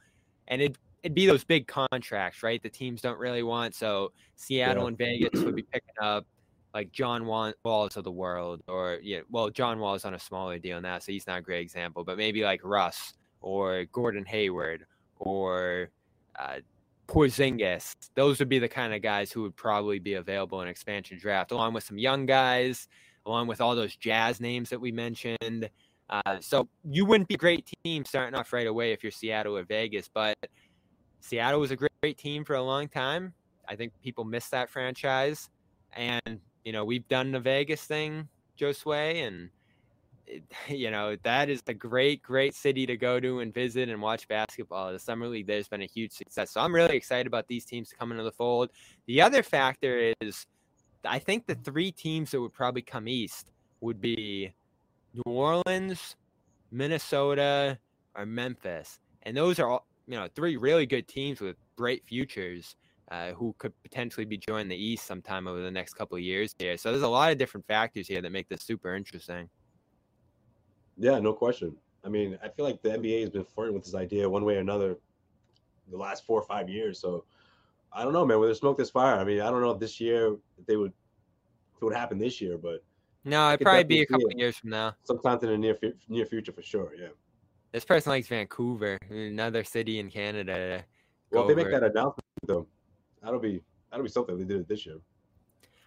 and 0.49 0.61
it 0.61 0.77
it'd 1.05 1.15
be 1.15 1.27
those 1.27 1.45
big 1.45 1.67
contracts, 1.67 2.43
right? 2.43 2.63
The 2.63 2.71
teams 2.71 3.03
don't 3.03 3.19
really 3.19 3.43
want. 3.43 3.75
So 3.75 4.13
Seattle 4.37 4.85
yeah. 4.85 4.89
and 4.89 4.99
Vegas 4.99 5.41
would 5.43 5.55
be 5.55 5.63
picking 5.63 5.95
up 6.01 6.27
like 6.73 6.91
John 6.91 7.27
Wall, 7.27 7.53
Walls 7.63 7.97
of 7.99 8.05
the 8.05 8.11
world, 8.11 8.63
or 8.67 8.99
yeah, 9.03 9.21
well, 9.31 9.51
John 9.51 9.79
Wall 9.79 9.95
is 9.95 10.05
on 10.07 10.15
a 10.15 10.19
smaller 10.19 10.59
deal 10.59 10.81
now, 10.81 10.99
so 10.99 11.13
he's 11.13 11.27
not 11.27 11.39
a 11.39 11.43
great 11.43 11.61
example. 11.61 12.05
But 12.05 12.17
maybe 12.17 12.43
like 12.43 12.61
Russ 12.65 13.13
or 13.43 13.85
Gordon 13.93 14.25
Hayward 14.25 14.87
or 15.19 15.91
uh, 16.39 16.61
Porzingis. 17.07 17.95
Those 18.15 18.39
would 18.39 18.49
be 18.49 18.59
the 18.59 18.69
kind 18.69 18.95
of 18.95 19.03
guys 19.03 19.31
who 19.31 19.43
would 19.43 19.55
probably 19.55 19.99
be 19.99 20.15
available 20.15 20.63
in 20.63 20.69
expansion 20.69 21.19
draft, 21.19 21.53
along 21.53 21.75
with 21.75 21.85
some 21.85 21.99
young 21.99 22.25
guys, 22.25 22.89
along 23.27 23.47
with 23.47 23.61
all 23.61 23.77
those 23.77 23.95
Jazz 23.95 24.41
names 24.41 24.71
that 24.71 24.81
we 24.81 24.91
mentioned. 24.91 25.69
Uh, 26.11 26.39
so 26.41 26.69
you 26.91 27.05
wouldn't 27.05 27.29
be 27.29 27.35
a 27.35 27.39
great 27.39 27.71
team 27.85 28.05
starting 28.05 28.39
off 28.39 28.53
right 28.53 28.67
away 28.67 28.93
if 28.93 29.03
you're 29.03 29.13
Seattle 29.13 29.57
or 29.57 29.65
Vegas, 29.65 30.09
but 30.13 30.37
Seattle 31.25 31.59
was 31.59 31.71
a 31.71 31.77
great, 31.77 31.93
great 32.03 32.19
team 32.19 32.45
for 32.45 32.55
a 32.55 32.63
long 32.63 32.87
time. 32.87 33.33
I 33.67 33.77
think 33.77 33.93
people 34.03 34.25
miss 34.25 34.51
that 34.51 34.69
franchise, 34.69 35.49
and 35.95 36.39
you 36.65 36.73
know 36.73 36.85
we've 36.85 37.09
done 37.09 37.33
the 37.33 37.41
Vegas 37.41 37.83
thing, 37.83 38.29
Josue, 38.61 39.27
and 39.27 39.49
it, 40.27 40.43
you 40.69 40.91
know 40.91 41.17
that 41.23 41.49
is 41.49 41.63
a 41.67 41.73
great, 41.73 42.23
great 42.23 42.55
city 42.55 42.85
to 42.85 42.99
go 42.99 43.21
to 43.21 43.41
and 43.41 43.55
visit 43.55 43.89
and 43.89 44.03
watch 44.03 44.29
basketball. 44.29 44.93
The 44.93 44.99
summer 44.99 45.27
league 45.27 45.47
there's 45.47 45.67
been 45.67 45.81
a 45.81 45.87
huge 45.87 46.13
success, 46.13 46.51
so 46.51 46.61
I'm 46.61 46.75
really 46.75 46.95
excited 46.95 47.27
about 47.27 47.49
these 47.49 47.65
teams 47.65 47.89
to 47.89 47.97
come 47.97 48.11
into 48.13 48.25
the 48.25 48.33
fold. 48.33 48.69
The 49.07 49.23
other 49.23 49.43
factor 49.43 50.13
is, 50.21 50.45
I 51.07 51.19
think 51.19 51.47
the 51.47 51.55
three 51.55 51.91
teams 51.91 52.33
that 52.33 52.41
would 52.43 52.53
probably 52.53 52.83
come 52.83 53.09
east 53.09 53.51
would 53.81 53.99
be 53.99 54.53
New 55.15 55.33
Orleans, 55.33 56.17
Minnesota, 56.71 57.79
or 58.15 58.27
Memphis, 58.27 58.99
and 59.23 59.35
those 59.35 59.59
are 59.59 59.71
all 59.71 59.87
you 60.07 60.17
know 60.17 60.29
three 60.35 60.57
really 60.57 60.87
good 60.87 61.09
teams 61.09 61.41
with 61.41 61.57
great 61.77 62.05
futures 62.07 62.77
uh, 63.11 63.33
who 63.33 63.55
could 63.59 63.73
potentially 63.83 64.25
be 64.25 64.37
joining 64.37 64.69
the 64.69 64.77
East 64.77 65.07
sometime 65.07 65.47
over 65.47 65.61
the 65.61 65.71
next 65.71 65.95
couple 65.95 66.17
of 66.17 66.23
years 66.23 66.55
here. 66.59 66.77
So 66.77 66.91
there's 66.91 67.03
a 67.03 67.09
lot 67.09 67.33
of 67.33 67.39
different 67.39 67.67
factors 67.67 68.09
here 68.09 68.23
that 68.23 68.33
make 68.33 68.49
this 68.49 68.63
super 68.63 68.95
interesting. 68.95 69.49
Yeah, 70.97 71.19
no 71.21 71.33
question. 71.33 71.77
I 72.05 72.09
mean, 72.09 72.39
I 72.43 72.49
feel 72.49 72.65
like 72.65 72.83
the 72.83 72.91
NBA 72.91 73.21
has 73.23 73.31
been 73.31 73.45
flirting 73.45 73.75
with 73.75 73.85
this 73.85 73.95
idea 73.95 74.29
one 74.29 74.45
way 74.45 74.57
or 74.57 74.61
another 74.61 74.99
the 75.91 75.97
last 75.97 76.25
four 76.25 76.41
or 76.41 76.47
five 76.47 76.69
years. 76.69 76.99
So 76.99 77.25
I 77.93 78.03
don't 78.05 78.13
know, 78.13 78.25
man. 78.25 78.39
Whether 78.41 78.55
smoke 78.55 78.79
this 78.79 78.91
fire, 78.91 79.17
I 79.17 79.25
mean, 79.25 79.41
I 79.41 79.51
don't 79.51 79.61
know 79.61 79.71
if 79.71 79.81
this 79.81 80.01
year 80.01 80.35
if 80.59 80.67
they 80.67 80.77
would 80.77 80.93
if 81.77 81.83
it 81.83 81.85
would 81.85 81.95
happen 81.95 82.19
this 82.19 82.41
year, 82.41 82.59
but 82.59 82.85
no, 83.25 83.49
it'd 83.49 83.61
probably 83.61 83.85
be 83.85 84.03
a 84.03 84.07
couple 84.07 84.27
of 84.27 84.39
years 84.39 84.57
from 84.57 84.71
now. 84.71 84.95
Sometimes 85.05 85.43
in 85.43 85.51
the 85.51 85.59
near 85.59 85.79
near 86.09 86.27
future 86.27 86.53
for 86.53 86.63
sure. 86.63 86.93
Yeah. 86.99 87.09
This 87.75 87.85
person 87.85 88.11
likes 88.11 88.29
Vancouver, 88.29 88.99
another 89.11 89.65
city 89.65 89.99
in 89.99 90.09
Canada. 90.09 90.85
Well, 91.33 91.49
they 91.49 91.57
make 91.57 91.73
that 91.73 91.83
announcement 91.83 92.23
though. 92.47 92.69
That'll 93.21 93.41
be 93.41 93.65
that'll 93.91 94.05
be 94.05 94.11
something. 94.11 94.39
They 94.39 94.45
did 94.45 94.61
it 94.61 94.69
this 94.69 94.87
year. 94.87 94.99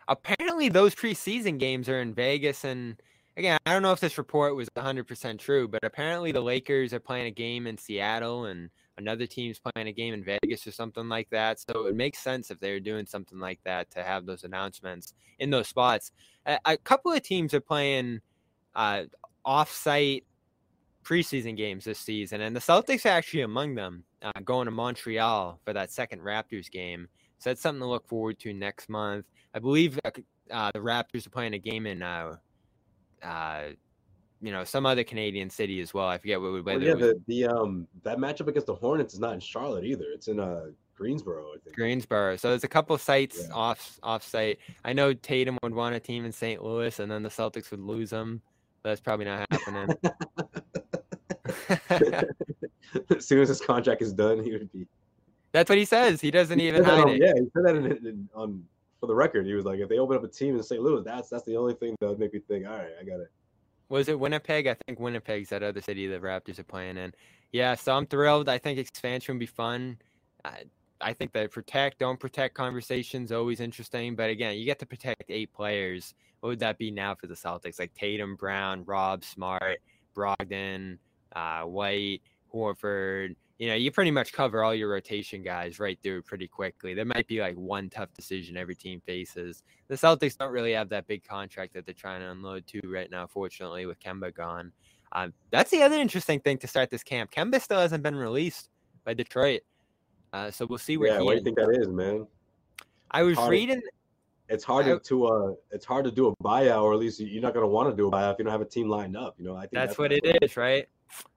Apparently, 0.09 0.67
those 0.67 0.93
preseason 0.93 1.57
games 1.57 1.87
are 1.87 2.01
in 2.01 2.13
Vegas, 2.13 2.65
and 2.65 3.01
again, 3.37 3.57
I 3.65 3.71
don't 3.71 3.83
know 3.83 3.93
if 3.93 4.01
this 4.01 4.17
report 4.17 4.53
was 4.57 4.67
100% 4.75 5.39
true, 5.39 5.69
but 5.69 5.81
apparently 5.85 6.33
the 6.33 6.41
Lakers 6.41 6.91
are 6.91 6.99
playing 6.99 7.27
a 7.27 7.31
game 7.31 7.67
in 7.67 7.77
Seattle, 7.77 8.47
and 8.47 8.69
another 8.97 9.25
team's 9.25 9.57
playing 9.57 9.87
a 9.87 9.93
game 9.93 10.13
in 10.13 10.25
Vegas 10.25 10.67
or 10.67 10.71
something 10.71 11.07
like 11.07 11.29
that. 11.29 11.57
So 11.57 11.85
it 11.85 11.95
makes 11.95 12.19
sense 12.19 12.51
if 12.51 12.59
they're 12.59 12.81
doing 12.81 13.05
something 13.05 13.39
like 13.39 13.61
that 13.63 13.89
to 13.91 14.03
have 14.03 14.25
those 14.25 14.43
announcements 14.43 15.13
in 15.39 15.51
those 15.51 15.69
spots. 15.69 16.11
A, 16.45 16.59
a 16.65 16.75
couple 16.75 17.13
of 17.13 17.21
teams 17.21 17.53
are 17.53 17.61
playing 17.61 18.19
uh, 18.75 19.03
off-site 19.45 20.25
preseason 21.07 21.55
games 21.55 21.85
this 21.85 21.99
season, 21.99 22.41
and 22.41 22.55
the 22.55 22.59
Celtics 22.59 23.05
are 23.05 23.09
actually 23.09 23.41
among 23.41 23.75
them, 23.75 24.03
uh, 24.21 24.31
going 24.43 24.65
to 24.65 24.71
Montreal 24.71 25.59
for 25.63 25.73
that 25.73 25.91
second 25.91 26.21
Raptors 26.21 26.69
game. 26.69 27.07
So 27.39 27.49
that's 27.49 27.61
something 27.61 27.81
to 27.81 27.87
look 27.87 28.07
forward 28.07 28.39
to 28.39 28.53
next 28.53 28.89
month. 28.89 29.25
I 29.53 29.59
believe 29.59 29.99
uh, 30.03 30.11
uh, 30.51 30.71
the 30.71 30.79
Raptors 30.79 31.25
are 31.25 31.29
playing 31.29 31.53
a 31.53 31.59
game 31.59 31.85
in 31.85 32.01
uh, 32.01 32.35
uh 33.23 33.63
you 34.39 34.51
know, 34.51 34.63
some 34.63 34.85
other 34.85 35.03
Canadian 35.03 35.49
city 35.49 35.81
as 35.81 35.93
well. 35.93 36.07
I 36.07 36.17
forget 36.17 36.39
what. 36.39 36.63
Well, 36.63 36.81
yeah, 36.81 36.93
the, 36.93 37.19
the 37.27 37.47
um 37.47 37.87
that 38.03 38.17
matchup 38.17 38.47
against 38.47 38.67
the 38.67 38.75
Hornets 38.75 39.13
is 39.13 39.19
not 39.19 39.33
in 39.33 39.39
Charlotte 39.39 39.83
either. 39.83 40.05
It's 40.13 40.27
in 40.27 40.39
uh 40.39 40.65
Greensboro, 40.95 41.53
I 41.55 41.57
think. 41.63 41.75
Greensboro. 41.75 42.35
So 42.35 42.49
there's 42.49 42.63
a 42.63 42.67
couple 42.67 42.97
sites 42.97 43.47
yeah. 43.47 43.53
off 43.53 43.99
off 44.03 44.23
site. 44.23 44.59
I 44.85 44.93
know 44.93 45.13
Tatum 45.13 45.57
would 45.63 45.73
want 45.73 45.95
a 45.95 45.99
team 45.99 46.25
in 46.25 46.31
St. 46.31 46.63
Louis, 46.63 46.99
and 46.99 47.11
then 47.11 47.23
the 47.23 47.29
Celtics 47.29 47.71
would 47.71 47.79
lose 47.79 48.11
him. 48.11 48.41
That's 48.83 49.01
probably 49.01 49.25
not 49.25 49.47
happening. 49.51 49.95
as 53.15 53.25
soon 53.25 53.41
as 53.41 53.49
his 53.49 53.61
contract 53.61 54.01
is 54.01 54.13
done, 54.13 54.43
he 54.43 54.51
would 54.51 54.71
be. 54.71 54.87
That's 55.51 55.69
what 55.69 55.77
he 55.77 55.85
says. 55.85 56.21
He 56.21 56.31
doesn't 56.31 56.59
he 56.59 56.67
even 56.67 56.83
hide 56.83 57.09
it. 57.09 57.21
Yeah, 57.21 57.33
he 57.35 57.47
said 57.53 57.65
that 57.65 57.75
in, 57.75 57.85
in, 57.85 58.29
on 58.35 58.63
for 58.99 59.07
the 59.07 59.15
record. 59.15 59.45
He 59.45 59.53
was 59.53 59.65
like, 59.65 59.79
if 59.79 59.89
they 59.89 59.99
open 59.99 60.15
up 60.15 60.23
a 60.23 60.27
team 60.27 60.55
in 60.55 60.63
St. 60.63 60.81
Louis, 60.81 61.03
that's 61.03 61.29
that's 61.29 61.43
the 61.43 61.55
only 61.55 61.73
thing 61.73 61.95
that 61.99 62.07
would 62.09 62.19
make 62.19 62.33
me 62.33 62.39
think, 62.39 62.67
all 62.67 62.73
right, 62.73 62.91
I 62.99 63.03
got 63.03 63.19
it. 63.19 63.31
Was 63.89 64.09
it 64.09 64.19
Winnipeg? 64.19 64.67
I 64.67 64.75
think 64.85 64.99
Winnipeg's 64.99 65.49
that 65.49 65.63
other 65.63 65.81
city 65.81 66.07
the 66.07 66.19
Raptors 66.19 66.59
are 66.59 66.63
playing 66.63 66.97
in. 66.97 67.13
Yeah, 67.51 67.75
so 67.75 67.93
I'm 67.93 68.05
thrilled. 68.05 68.49
I 68.49 68.57
think 68.57 68.77
expansion 68.77 69.35
would 69.35 69.39
be 69.39 69.45
fun. 69.45 69.97
I, 70.43 70.63
I 70.99 71.13
think 71.13 71.31
that 71.33 71.51
protect, 71.51 71.99
don't 71.99 72.19
protect 72.19 72.53
conversations 72.55 73.31
always 73.31 73.61
interesting. 73.61 74.15
But 74.15 74.29
again, 74.29 74.57
you 74.57 74.65
get 74.65 74.79
to 74.79 74.85
protect 74.85 75.23
eight 75.29 75.53
players. 75.53 76.13
What 76.41 76.49
would 76.49 76.59
that 76.59 76.77
be 76.77 76.91
now 76.91 77.15
for 77.15 77.27
the 77.27 77.33
Celtics? 77.35 77.79
Like 77.79 77.93
Tatum, 77.93 78.35
Brown, 78.35 78.83
Rob, 78.85 79.23
Smart, 79.23 79.79
Brogdon, 80.15 80.97
uh, 81.37 81.63
White, 81.63 82.21
Horford. 82.53 83.35
You 83.59 83.69
know, 83.69 83.75
you 83.75 83.91
pretty 83.91 84.11
much 84.11 84.33
cover 84.33 84.63
all 84.63 84.75
your 84.75 84.89
rotation 84.89 85.41
guys 85.41 85.79
right 85.79 85.97
through 86.03 86.21
pretty 86.21 86.47
quickly. 86.47 86.93
There 86.93 87.05
might 87.05 87.27
be 87.27 87.39
like 87.39 87.55
one 87.55 87.89
tough 87.89 88.13
decision 88.13 88.55
every 88.55 88.75
team 88.75 89.01
faces. 89.05 89.63
The 89.87 89.95
Celtics 89.95 90.37
don't 90.37 90.51
really 90.51 90.73
have 90.73 90.89
that 90.89 91.07
big 91.07 91.23
contract 91.23 91.73
that 91.73 91.85
they're 91.85 91.95
trying 91.95 92.21
to 92.21 92.29
unload 92.29 92.67
to 92.67 92.81
right 92.85 93.09
now, 93.09 93.25
fortunately, 93.25 93.87
with 93.87 93.99
Kemba 93.99 94.33
gone. 94.33 94.71
Um, 95.11 95.33
that's 95.49 95.71
the 95.71 95.81
other 95.81 95.95
interesting 95.95 96.39
thing 96.39 96.57
to 96.59 96.67
start 96.67 96.89
this 96.91 97.03
camp. 97.03 97.31
Kemba 97.31 97.59
still 97.61 97.79
hasn't 97.79 98.03
been 98.03 98.15
released 98.15 98.69
by 99.05 99.13
Detroit. 99.15 99.61
Uh, 100.33 100.51
so 100.51 100.65
we'll 100.67 100.77
see 100.77 100.97
where. 100.97 101.13
Yeah, 101.13 101.21
what 101.21 101.31
do 101.31 101.37
you 101.37 101.43
think 101.43 101.57
that 101.57 101.69
is, 101.81 101.87
man? 101.87 102.27
I 103.09 103.23
was 103.23 103.37
hard, 103.37 103.51
reading. 103.51 103.81
It's 104.49 104.63
hard 104.63 104.87
I, 104.87 104.97
to 104.97 105.25
uh, 105.27 105.53
it's 105.71 105.85
hard 105.85 106.05
to 106.05 106.11
do 106.11 106.27
a 106.27 106.35
buyout, 106.43 106.83
or 106.83 106.93
at 106.93 106.99
least 106.99 107.19
you're 107.19 107.41
not 107.41 107.53
going 107.53 107.63
to 107.63 107.69
want 107.69 107.89
to 107.89 107.95
do 107.95 108.07
a 108.07 108.11
buyout 108.11 108.33
if 108.33 108.39
you 108.39 108.45
don't 108.45 108.51
have 108.51 108.61
a 108.61 108.65
team 108.65 108.87
lined 108.87 109.17
up. 109.17 109.35
You 109.39 109.45
know, 109.45 109.55
I 109.55 109.61
think 109.61 109.71
that's, 109.71 109.89
that's 109.91 109.97
what 109.97 110.11
it 110.11 110.21
is, 110.43 110.57
right? 110.57 110.87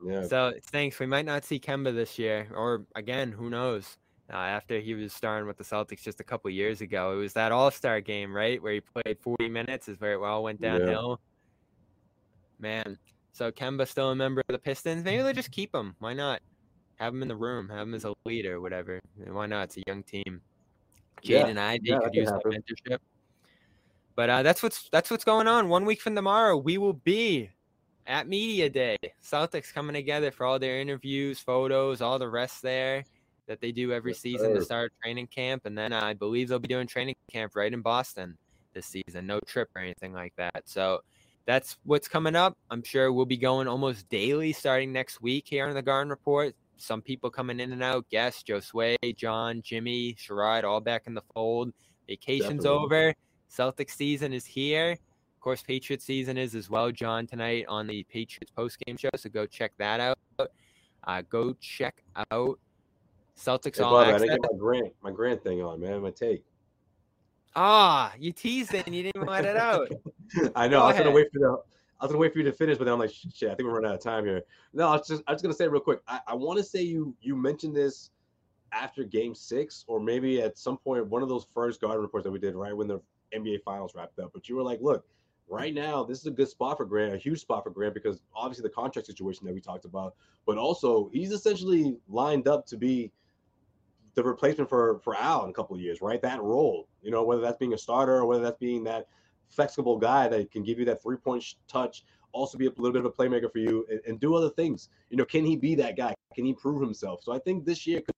Yeah. 0.04 0.26
So 0.26 0.52
thanks. 0.66 0.98
We 0.98 1.06
might 1.06 1.24
not 1.24 1.44
see 1.44 1.58
Kemba 1.58 1.94
this 1.94 2.18
year, 2.18 2.48
or 2.54 2.84
again, 2.94 3.32
who 3.32 3.50
knows? 3.50 3.96
Uh, 4.32 4.36
after 4.36 4.78
he 4.78 4.94
was 4.94 5.12
starting 5.12 5.48
with 5.48 5.58
the 5.58 5.64
Celtics 5.64 6.02
just 6.02 6.20
a 6.20 6.24
couple 6.24 6.48
years 6.50 6.80
ago, 6.80 7.14
it 7.14 7.16
was 7.16 7.32
that 7.32 7.50
All 7.50 7.70
Star 7.70 8.00
game, 8.00 8.34
right, 8.34 8.62
where 8.62 8.74
he 8.74 8.80
played 8.80 9.18
40 9.18 9.48
minutes, 9.48 9.88
is 9.88 10.00
where 10.00 10.12
it 10.14 10.22
all 10.22 10.44
went 10.44 10.60
downhill. 10.60 11.20
Yeah. 12.62 12.82
Man, 12.84 12.98
so 13.32 13.50
Kemba 13.50 13.88
still 13.88 14.10
a 14.10 14.14
member 14.14 14.42
of 14.48 14.52
the 14.52 14.58
Pistons. 14.58 15.02
Maybe 15.02 15.22
they'll 15.22 15.32
just 15.32 15.50
keep 15.50 15.74
him. 15.74 15.96
Why 15.98 16.12
not? 16.12 16.42
have 17.00 17.14
him 17.14 17.22
in 17.22 17.28
the 17.28 17.36
room, 17.36 17.68
have 17.70 17.88
him 17.88 17.94
as 17.94 18.04
a 18.04 18.14
leader, 18.26 18.60
whatever. 18.60 19.00
Why 19.26 19.46
not? 19.46 19.64
It's 19.64 19.78
a 19.78 19.82
young 19.86 20.02
team. 20.02 20.42
Jade 21.22 21.32
yeah, 21.32 21.46
and 21.46 21.58
I, 21.58 21.78
they 21.78 21.90
yeah, 21.90 21.98
could 21.98 22.14
use 22.14 22.28
that 22.28 22.44
mentorship. 22.44 22.98
But 24.14 24.30
uh, 24.30 24.42
that's 24.42 24.62
what's 24.62 24.88
that's 24.90 25.10
what's 25.10 25.24
going 25.24 25.48
on. 25.48 25.68
One 25.68 25.86
week 25.86 26.00
from 26.00 26.14
tomorrow, 26.14 26.56
we 26.56 26.76
will 26.78 26.92
be 26.92 27.50
at 28.11 28.28
media 28.28 28.68
day. 28.68 28.98
Celtics 29.22 29.72
coming 29.72 29.94
together 29.94 30.30
for 30.30 30.44
all 30.44 30.58
their 30.58 30.80
interviews, 30.80 31.38
photos, 31.38 32.02
all 32.02 32.18
the 32.18 32.28
rest 32.28 32.61
there 32.61 33.04
that 33.46 33.61
they 33.61 33.72
do 33.72 33.92
every 33.92 34.12
season 34.14 34.54
to 34.54 34.62
start 34.62 34.92
training 35.02 35.28
camp, 35.28 35.64
and 35.64 35.78
then 35.78 35.92
uh, 35.92 36.00
I 36.02 36.14
believe 36.14 36.48
they'll 36.48 36.58
be 36.58 36.68
doing 36.68 36.86
training 36.86 37.14
camp 37.32 37.52
right 37.54 37.72
in 37.72 37.80
Boston 37.80 38.36
this 38.74 38.86
season. 38.86 39.26
No 39.26 39.40
trip 39.46 39.68
or 39.74 39.82
anything 39.82 40.12
like 40.12 40.34
that. 40.36 40.62
So 40.66 41.00
that's 41.46 41.78
what's 41.84 42.08
coming 42.08 42.36
up. 42.36 42.58
I'm 42.70 42.82
sure 42.82 43.12
we'll 43.12 43.26
be 43.26 43.36
going 43.36 43.68
almost 43.68 44.08
daily 44.08 44.52
starting 44.52 44.92
next 44.92 45.22
week 45.22 45.44
here 45.48 45.66
on 45.66 45.74
the 45.74 45.82
Garden 45.82 46.11
Report 46.11 46.54
some 46.80 47.02
people 47.02 47.30
coming 47.30 47.61
in 47.61 47.72
and 47.72 47.82
out. 47.82 48.08
Guests, 48.11 48.42
Josue, 48.42 48.96
John, 49.16 49.62
Jimmy, 49.62 50.14
Sherrod, 50.14 50.64
all 50.64 50.80
back 50.80 51.02
in 51.06 51.14
the 51.14 51.22
fold. 51.34 51.72
Vacation's 52.08 52.64
Definitely. 52.64 52.70
over. 52.70 53.14
Celtics 53.50 53.90
season 53.90 54.32
is 54.32 54.46
here. 54.46 54.96
Of 55.41 55.45
course, 55.45 55.62
Patriots 55.62 56.05
season 56.05 56.36
is 56.36 56.55
as 56.55 56.68
well. 56.68 56.93
John 56.93 57.26
tonight 57.26 57.64
on 57.66 57.86
the 57.86 58.03
Patriots 58.12 58.53
post 58.55 58.78
game 58.84 58.99
show, 58.99 59.09
so 59.16 59.30
go 59.30 59.47
check 59.47 59.72
that 59.78 59.99
out. 59.99 60.18
Uh, 61.03 61.22
go 61.30 61.55
check 61.62 62.03
out 62.30 62.59
Celtics 63.38 63.78
hey, 63.78 63.82
all 63.84 63.93
Bob, 63.93 64.09
access. 64.09 64.20
I 64.20 64.26
didn't 64.26 64.43
get 64.43 64.53
my 64.53 64.59
grant, 64.59 64.93
my 65.03 65.11
grant 65.11 65.43
thing 65.43 65.62
on, 65.62 65.80
man. 65.80 66.03
My 66.03 66.11
take. 66.11 66.45
Ah, 67.57 68.12
you 68.18 68.32
teased 68.32 68.74
it 68.74 68.84
and 68.84 68.95
you 68.95 69.03
didn't 69.03 69.26
let 69.26 69.47
it 69.47 69.57
out. 69.57 69.91
I 70.55 70.68
know. 70.68 70.80
Go 70.80 70.82
I 70.82 70.86
was 70.88 70.93
ahead. 70.93 71.05
gonna 71.05 71.16
wait 71.16 71.28
for 71.32 71.38
the 71.38 71.59
I 71.99 72.05
was 72.05 72.12
gonna 72.12 72.18
wait 72.18 72.34
for 72.34 72.38
you 72.41 72.45
to 72.45 72.53
finish, 72.53 72.76
but 72.76 72.84
then 72.84 72.93
I'm 72.93 73.01
like, 73.01 73.11
shit, 73.11 73.51
I 73.51 73.55
think 73.55 73.66
we're 73.66 73.76
running 73.76 73.88
out 73.88 73.95
of 73.95 74.03
time 74.03 74.26
here. 74.26 74.43
No, 74.74 74.88
I 74.88 74.97
was 74.99 75.09
just 75.09 75.22
I 75.26 75.32
was 75.32 75.36
just 75.41 75.45
gonna 75.45 75.55
say 75.55 75.68
real 75.68 75.80
quick. 75.80 76.01
I, 76.07 76.20
I 76.26 76.34
want 76.34 76.59
to 76.59 76.62
say 76.62 76.82
you 76.82 77.16
you 77.22 77.34
mentioned 77.34 77.74
this 77.74 78.11
after 78.72 79.05
Game 79.05 79.34
Six, 79.34 79.86
or 79.88 80.01
maybe 80.01 80.43
at 80.43 80.59
some 80.59 80.76
point 80.76 81.07
one 81.07 81.22
of 81.22 81.30
those 81.30 81.47
first 81.55 81.80
Garden 81.80 82.03
reports 82.03 82.24
that 82.24 82.30
we 82.30 82.38
did 82.38 82.55
right 82.55 82.76
when 82.76 82.88
the 82.88 83.01
NBA 83.34 83.62
Finals 83.64 83.93
wrapped 83.95 84.18
up. 84.18 84.32
But 84.34 84.47
you 84.47 84.55
were 84.55 84.62
like, 84.62 84.82
look, 84.82 85.07
right 85.51 85.74
now 85.74 86.05
this 86.05 86.18
is 86.20 86.26
a 86.26 86.30
good 86.30 86.48
spot 86.48 86.76
for 86.76 86.84
Grant, 86.84 87.12
a 87.12 87.18
huge 87.18 87.40
spot 87.40 87.64
for 87.64 87.70
Grant 87.70 87.92
because 87.92 88.20
obviously 88.34 88.62
the 88.62 88.70
contract 88.70 89.07
situation 89.07 89.44
that 89.46 89.55
we 89.55 89.61
talked 89.61 89.84
about, 89.84 90.14
but 90.46 90.57
also 90.57 91.11
he's 91.12 91.32
essentially 91.32 91.96
lined 92.09 92.48
up 92.48 92.66
to 92.66 92.76
be 92.76 93.11
the 94.14 94.22
replacement 94.22 94.68
for 94.68 95.01
for 95.01 95.16
Al 95.16 95.44
in 95.44 95.51
a 95.51 95.53
couple 95.53 95.74
of 95.76 95.82
years, 95.82 96.01
right? 96.01 96.22
That 96.22 96.40
role, 96.40 96.88
you 97.03 97.11
know, 97.11 97.24
whether 97.24 97.42
that's 97.42 97.59
being 97.59 97.74
a 97.74 97.78
starter 97.78 98.16
or 98.16 98.26
whether 98.26 98.42
that's 98.42 98.59
being 98.59 98.84
that 98.84 99.07
flexible 99.51 99.98
guy 99.98 100.28
that 100.28 100.51
can 100.51 100.62
give 100.62 100.78
you 100.78 100.84
that 100.86 101.03
three 101.03 101.16
point 101.16 101.44
touch, 101.68 102.05
also 102.32 102.57
be 102.57 102.66
a 102.66 102.70
little 102.76 102.92
bit 102.92 103.05
of 103.05 103.07
a 103.07 103.11
playmaker 103.11 103.51
for 103.51 103.59
you, 103.59 103.86
and, 103.90 104.01
and, 104.07 104.20
do 104.20 104.34
other 104.34 104.51
things. 104.51 104.88
You 105.11 105.16
know, 105.16 105.24
can 105.24 105.44
he 105.44 105.57
be 105.57 105.74
that 105.76 105.96
guy? 105.96 106.14
Can 106.34 106.44
he 106.44 106.55
prove 106.55 106.80
himself? 106.80 107.22
So 107.24 107.32
I 107.32 107.38
think 107.40 107.64
this 107.64 107.86
year 107.86 108.01
could 108.01 108.14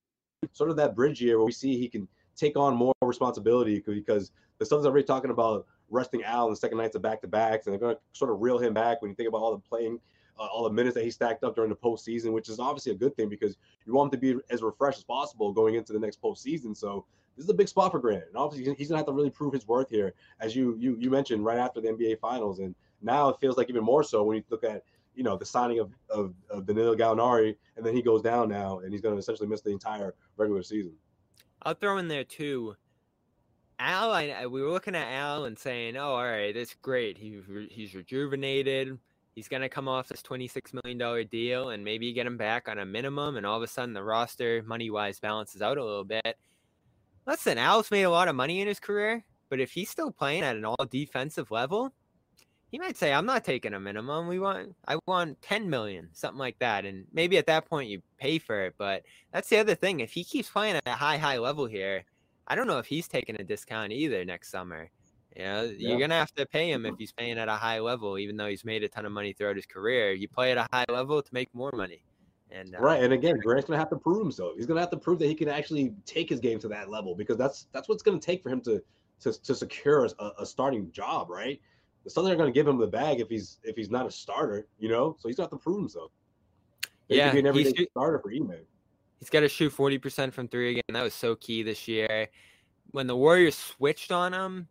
sort 0.53 0.71
of 0.71 0.77
that 0.77 0.95
bridge 0.95 1.21
year 1.21 1.39
where 1.39 1.47
we 1.47 1.53
see 1.53 1.79
he 1.79 1.89
can 1.89 2.07
take 2.37 2.57
on 2.57 2.77
more 2.77 2.93
responsibility 3.03 3.83
because 3.87 4.33
the 4.59 4.67
Suns 4.67 4.85
are 4.85 4.89
already 4.89 5.07
talking 5.07 5.31
about 5.31 5.67
resting 5.93 6.25
Al 6.25 6.47
in 6.47 6.53
the 6.53 6.57
second 6.57 6.79
nights 6.79 6.97
of 6.97 7.03
back 7.03 7.21
to 7.21 7.29
backs, 7.29 7.67
and 7.67 7.73
they're 7.73 7.81
going 7.81 7.95
to 7.95 8.01
sort 8.13 8.31
of 8.31 8.41
reel 8.41 8.59
him 8.59 8.75
back 8.75 9.01
when 9.01 9.11
you 9.11 9.15
think 9.15 9.29
about 9.29 9.39
all 9.39 9.53
the 9.53 9.61
playing. 9.61 10.01
Uh, 10.41 10.47
all 10.47 10.65
the 10.65 10.71
minutes 10.71 10.95
that 10.95 11.05
he 11.05 11.11
stacked 11.11 11.45
up 11.45 11.55
during 11.55 11.69
the 11.69 11.77
postseason, 11.77 12.33
which 12.33 12.49
is 12.49 12.59
obviously 12.59 12.91
a 12.91 12.95
good 12.95 13.15
thing 13.17 13.29
because 13.29 13.59
you 13.85 13.93
want 13.93 14.13
him 14.13 14.19
to 14.19 14.35
be 14.35 14.41
as 14.51 14.63
refreshed 14.63 14.97
as 14.97 15.05
possible 15.05 15.53
going 15.53 15.75
into 15.75 15.93
the 15.93 15.99
next 15.99 16.23
postseason. 16.23 16.75
So 16.75 17.05
this 17.37 17.45
is 17.45 17.51
a 17.51 17.55
big 17.55 17.69
spot 17.69 17.93
for 17.93 17.99
Grant, 17.99 18.25
and 18.29 18.37
obviously 18.37 18.75
he's 18.75 18.89
gonna 18.89 18.99
have 18.99 19.07
to 19.07 19.13
really 19.13 19.29
prove 19.29 19.53
his 19.53 19.69
worth 19.69 19.91
here, 19.91 20.15
as 20.41 20.57
you 20.57 20.75
you 20.79 20.97
you 20.99 21.11
mentioned 21.11 21.45
right 21.45 21.59
after 21.59 21.83
the 21.83 21.89
NBA 21.89 22.19
Finals, 22.19 22.61
and 22.61 22.75
now 23.03 23.29
it 23.29 23.37
feels 23.41 23.59
like 23.59 23.69
even 23.69 23.85
more 23.85 24.03
so 24.03 24.25
when 24.25 24.39
you 24.39 24.43
look 24.49 24.65
at 24.65 24.85
you 25.15 25.23
know 25.23 25.37
the 25.37 25.45
signing 25.45 25.79
of 25.79 25.93
of, 26.09 26.35
of 26.51 26.67
Danilo 26.67 26.97
Gallinari, 26.97 27.55
and 27.77 27.85
then 27.85 27.95
he 27.95 28.01
goes 28.01 28.23
down 28.23 28.49
now, 28.49 28.79
and 28.79 28.91
he's 28.93 29.03
gonna 29.03 29.17
essentially 29.17 29.49
miss 29.49 29.61
the 29.61 29.71
entire 29.71 30.15
regular 30.39 30.63
season. 30.63 30.93
I'll 31.63 31.75
throw 31.75 31.99
in 31.99 32.09
there 32.09 32.25
too. 32.25 32.77
Al, 33.83 34.13
I, 34.13 34.29
uh, 34.31 34.49
we 34.49 34.63
were 34.63 34.71
looking 34.71 34.95
at 34.95 35.13
Al 35.13 35.45
and 35.45 35.59
saying, 35.59 35.97
"Oh, 35.97 36.15
all 36.15 36.25
right, 36.25 36.55
that's 36.55 36.75
great. 36.83 37.19
He 37.19 37.41
he's 37.71 37.95
rejuvenated. 37.95 38.99
He's 39.35 39.49
to 39.49 39.69
come 39.69 39.89
off 39.89 40.09
this 40.09 40.23
$26 40.23 40.75
million 40.85 41.27
deal 41.29 41.71
and 41.71 41.83
maybe 41.83 42.13
get 42.13 42.27
him 42.27 42.37
back 42.37 42.69
on 42.69 42.79
a 42.79 42.85
minimum. 42.85 43.37
And 43.37 43.47
all 43.47 43.57
of 43.57 43.63
a 43.63 43.67
sudden, 43.67 43.95
the 43.95 44.03
roster 44.03 44.63
money 44.67 44.91
wise 44.91 45.19
balances 45.21 45.63
out 45.63 45.79
a 45.79 45.85
little 45.85 46.05
bit. 46.05 46.37
Listen, 47.27 47.57
Al's 47.57 47.91
made 47.91 48.03
a 48.03 48.11
lot 48.11 48.29
of 48.29 48.37
money 48.37 48.61
in 48.61 48.69
his 48.69 48.79
career, 48.79 49.25
but 49.49 49.59
if 49.59 49.73
he's 49.73 49.89
still 49.89 50.11
playing 50.11 50.43
at 50.43 50.57
an 50.57 50.67
all 50.67 50.87
defensive 50.91 51.51
level, 51.51 51.95
he 52.71 52.79
might 52.79 52.97
say, 52.97 53.13
"I'm 53.13 53.27
not 53.27 53.45
taking 53.45 53.75
a 53.75 53.81
minimum. 53.81 54.29
We 54.29 54.39
want, 54.39 54.75
I 54.87 54.99
want 55.07 55.41
10 55.43 55.69
million, 55.71 56.09
something 56.13 56.39
like 56.39 56.59
that." 56.59 56.85
And 56.85 57.07
maybe 57.13 57.39
at 57.39 57.47
that 57.47 57.69
point 57.69 57.91
you 57.91 58.03
pay 58.19 58.39
for 58.39 58.65
it. 58.67 58.75
But 58.79 59.03
that's 59.33 59.49
the 59.49 59.59
other 59.59 59.75
thing. 59.75 60.01
If 60.01 60.13
he 60.13 60.25
keeps 60.25 60.51
playing 60.51 60.77
at 60.77 60.87
a 60.87 60.93
high, 60.93 61.19
high 61.19 61.39
level 61.39 61.67
here, 61.67 62.05
I 62.53 62.55
don't 62.55 62.67
know 62.67 62.77
if 62.77 62.85
he's 62.85 63.09
taking 63.09 63.41
a 63.41 63.45
discount 63.45 63.93
either 63.93 64.27
next 64.27 64.51
summer. 64.51 64.91
You 65.35 65.43
know, 65.43 65.63
yeah. 65.63 65.89
you're 65.89 65.99
gonna 65.99 66.19
have 66.19 66.35
to 66.35 66.45
pay 66.45 66.71
him 66.71 66.85
if 66.85 66.97
he's 66.99 67.11
paying 67.11 67.39
at 67.39 67.49
a 67.49 67.55
high 67.55 67.79
level, 67.79 68.19
even 68.19 68.37
though 68.37 68.47
he's 68.47 68.63
made 68.63 68.85
a 68.85 68.89
ton 68.89 69.07
of 69.07 69.13
money 69.13 69.33
throughout 69.33 69.57
his 69.57 69.65
career. 69.65 70.13
You 70.13 70.29
play 70.29 70.53
at 70.53 70.59
a 70.59 70.67
high 70.71 70.85
level 70.91 71.23
to 71.23 71.29
make 71.33 71.49
more 71.55 71.73
money. 71.73 72.05
And 72.51 72.75
uh, 72.75 72.81
right, 72.81 73.03
and 73.03 73.15
again, 73.15 73.39
Grant's 73.39 73.69
gonna 73.69 73.79
have 73.79 73.89
to 73.89 73.97
prove 73.97 74.19
himself. 74.19 74.53
He's 74.57 74.67
gonna 74.67 74.81
have 74.81 74.91
to 74.91 74.99
prove 74.99 75.19
that 75.21 75.29
he 75.29 75.35
can 75.35 75.49
actually 75.49 75.95
take 76.05 76.29
his 76.29 76.41
game 76.41 76.59
to 76.59 76.69
that 76.69 76.91
level 76.91 77.15
because 77.15 77.39
that's 77.39 77.69
that's 77.73 77.89
what's 77.89 78.03
gonna 78.03 78.21
take 78.21 78.43
for 78.43 78.51
him 78.51 78.61
to 78.63 78.83
to, 79.21 79.33
to 79.33 79.55
secure 79.55 80.07
a, 80.19 80.33
a 80.41 80.45
starting 80.45 80.93
job, 80.93 81.31
right? 81.31 81.59
The 82.05 82.11
Suns 82.11 82.29
are 82.29 82.37
gonna 82.37 82.53
give 82.53 82.69
him 82.69 82.77
the 82.77 82.87
bag 82.87 83.21
if 83.21 83.31
he's 83.31 83.61
if 83.65 83.77
he's 83.77 83.89
not 83.89 84.05
a 84.05 84.11
starter, 84.11 84.67
you 84.79 84.91
know. 84.91 85.17
So 85.19 85.31
he's 85.31 85.37
gonna 85.37 85.47
have 85.47 85.59
to 85.59 85.65
prove 85.65 85.79
himself. 85.79 86.11
He 87.09 87.17
yeah, 87.17 87.33
be 87.33 87.39
an 87.39 87.47
everyday 87.47 87.87
starter 87.93 88.19
for 88.19 88.31
Ime. 88.31 88.67
He's 89.23 89.31
got 89.31 89.41
to 89.41 89.49
shoot 89.49 89.71
forty 89.71 89.99
percent 89.99 90.35
from 90.35 90.49
three 90.49 90.71
again. 90.71 90.83
That 90.89 91.05
was 91.05 91.15
so 91.15 91.37
key 91.37 91.63
this 91.63 91.87
year. 91.87 92.27
When 92.91 93.07
the 93.07 93.15
Warriors 93.15 93.55
switched 93.55 94.11
on 94.11 94.33
him, 94.33 94.67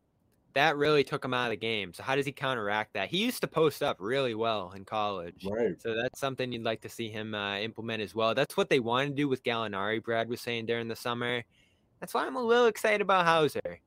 that 0.55 0.75
really 0.75 1.05
took 1.05 1.23
him 1.23 1.33
out 1.33 1.45
of 1.45 1.51
the 1.51 1.55
game. 1.55 1.93
So 1.93 2.03
how 2.03 2.17
does 2.17 2.25
he 2.25 2.33
counteract 2.33 2.93
that? 2.95 3.07
He 3.07 3.23
used 3.23 3.39
to 3.39 3.47
post 3.47 3.81
up 3.81 3.95
really 4.01 4.35
well 4.35 4.73
in 4.75 4.83
college. 4.83 5.47
Right. 5.49 5.81
So 5.81 5.95
that's 5.95 6.19
something 6.19 6.51
you'd 6.51 6.65
like 6.65 6.81
to 6.81 6.89
see 6.89 7.07
him 7.07 7.33
uh, 7.33 7.59
implement 7.59 8.01
as 8.01 8.13
well. 8.13 8.35
That's 8.35 8.57
what 8.57 8.69
they 8.69 8.81
want 8.81 9.07
to 9.07 9.15
do 9.15 9.29
with 9.29 9.41
Gallinari. 9.43 10.03
Brad 10.03 10.27
was 10.27 10.41
saying 10.41 10.65
during 10.65 10.89
the 10.89 10.97
summer. 10.97 11.45
That's 12.01 12.13
why 12.13 12.27
I'm 12.27 12.35
a 12.35 12.43
little 12.43 12.65
excited 12.65 12.99
about 12.99 13.25
Hauser. 13.25 13.79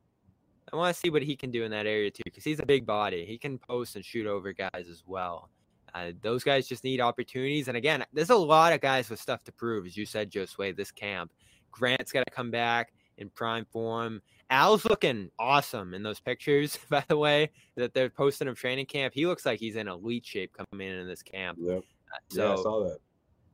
I 0.73 0.77
want 0.77 0.95
to 0.95 0.99
see 0.99 1.11
what 1.11 1.23
he 1.23 1.37
can 1.37 1.51
do 1.51 1.65
in 1.65 1.71
that 1.73 1.85
area 1.85 2.11
too, 2.11 2.23
because 2.25 2.43
he's 2.43 2.61
a 2.61 2.65
big 2.65 2.87
body. 2.87 3.27
He 3.27 3.37
can 3.37 3.59
post 3.59 3.97
and 3.97 4.05
shoot 4.05 4.27
over 4.27 4.55
guys 4.55 4.89
as 4.91 5.05
well. 5.07 5.51
Uh, 5.95 6.11
those 6.23 6.43
guys 6.43 6.67
just 6.67 6.83
need 6.83 7.01
opportunities. 7.01 7.69
And 7.69 7.77
again, 7.77 8.05
there's 8.13 8.31
a 8.31 8.37
lot 8.37 8.73
of 8.73 8.81
guys 8.81 9.09
with 9.09 9.21
stuff 9.21 9.45
to 9.45 9.53
prove, 9.53 9.87
as 9.87 9.97
you 9.97 10.05
said, 10.05 10.31
Josue, 10.31 10.77
this 10.77 10.91
camp. 10.91 11.33
Grant's 11.71 12.13
got 12.13 12.25
to 12.27 12.33
come 12.33 12.51
back 12.51 12.93
in 13.19 13.31
prime 13.31 13.65
form. 13.71 14.21
Al's 14.51 14.85
looking 14.85 15.31
awesome 15.39 15.95
in 15.95 16.03
those 16.03 16.21
pictures, 16.21 16.79
by 16.91 17.05
the 17.09 17.17
way, 17.17 17.51
that 17.77 17.95
they're 17.95 18.11
posting 18.11 18.49
of 18.49 18.59
training 18.59 18.87
camp. 18.87 19.15
He 19.15 19.27
looks 19.27 19.47
like 19.47 19.61
he's 19.61 19.77
in 19.77 19.89
elite 19.89 20.27
shape 20.27 20.53
coming 20.53 20.87
in 20.87 20.95
in 20.97 21.07
this 21.07 21.23
camp. 21.23 21.59
Yep. 21.61 21.79
Uh, 21.79 22.19
yeah, 22.33 22.53
I 22.53 22.57
saw 22.57 22.85
that. 22.85 22.99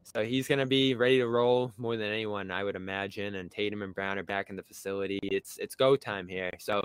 so 0.03 0.25
he's 0.25 0.49
going 0.49 0.59
to 0.59 0.67
be 0.67 0.95
ready 0.95 1.19
to 1.19 1.27
roll 1.27 1.73
more 1.77 1.97
than 1.97 2.09
anyone, 2.09 2.51
I 2.51 2.65
would 2.65 2.77
imagine. 2.77 3.37
And 3.37 3.51
Tatum 3.51 3.83
and 3.83 3.95
Brown 3.95 4.19
are 4.19 4.23
back 4.23 4.51
in 4.51 4.57
the 4.57 4.63
facility. 4.63 5.19
It's 5.23 5.59
it's 5.59 5.75
go 5.75 5.97
time 5.97 6.29
here. 6.29 6.51
So 6.59 6.83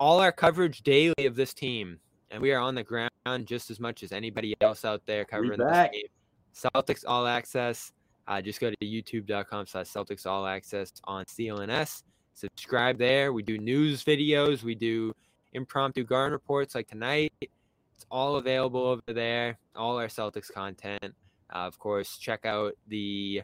all 0.00 0.20
our 0.20 0.32
coverage 0.32 0.82
daily 0.82 1.26
of 1.26 1.34
this 1.34 1.54
team, 1.54 1.98
and 2.30 2.42
we 2.42 2.52
are 2.52 2.60
on 2.60 2.74
the 2.74 2.84
ground 2.84 3.07
just 3.44 3.70
as 3.70 3.80
much 3.80 4.02
as 4.02 4.12
anybody 4.12 4.54
else 4.60 4.84
out 4.84 5.02
there 5.06 5.24
covering 5.24 5.58
this 5.58 5.88
game. 5.92 6.02
Celtics 6.54 7.04
All 7.06 7.26
Access. 7.26 7.92
Uh, 8.26 8.42
just 8.42 8.60
go 8.60 8.70
to 8.70 8.76
youtube.com 8.82 9.66
slash 9.66 9.86
Celtics 9.86 10.26
All 10.26 10.46
Access 10.46 10.92
on 11.04 11.24
CLNS. 11.24 12.02
Subscribe 12.34 12.98
there. 12.98 13.32
We 13.32 13.42
do 13.42 13.58
news 13.58 14.04
videos. 14.04 14.62
We 14.62 14.74
do 14.74 15.14
impromptu 15.54 16.04
garden 16.04 16.32
reports 16.32 16.74
like 16.74 16.88
tonight. 16.88 17.32
It's 17.40 18.06
all 18.10 18.36
available 18.36 18.84
over 18.84 19.02
there. 19.08 19.58
All 19.74 19.98
our 19.98 20.08
Celtics 20.08 20.52
content. 20.52 21.14
Uh, 21.52 21.58
of 21.58 21.78
course, 21.78 22.18
check 22.18 22.44
out 22.44 22.74
the 22.86 23.42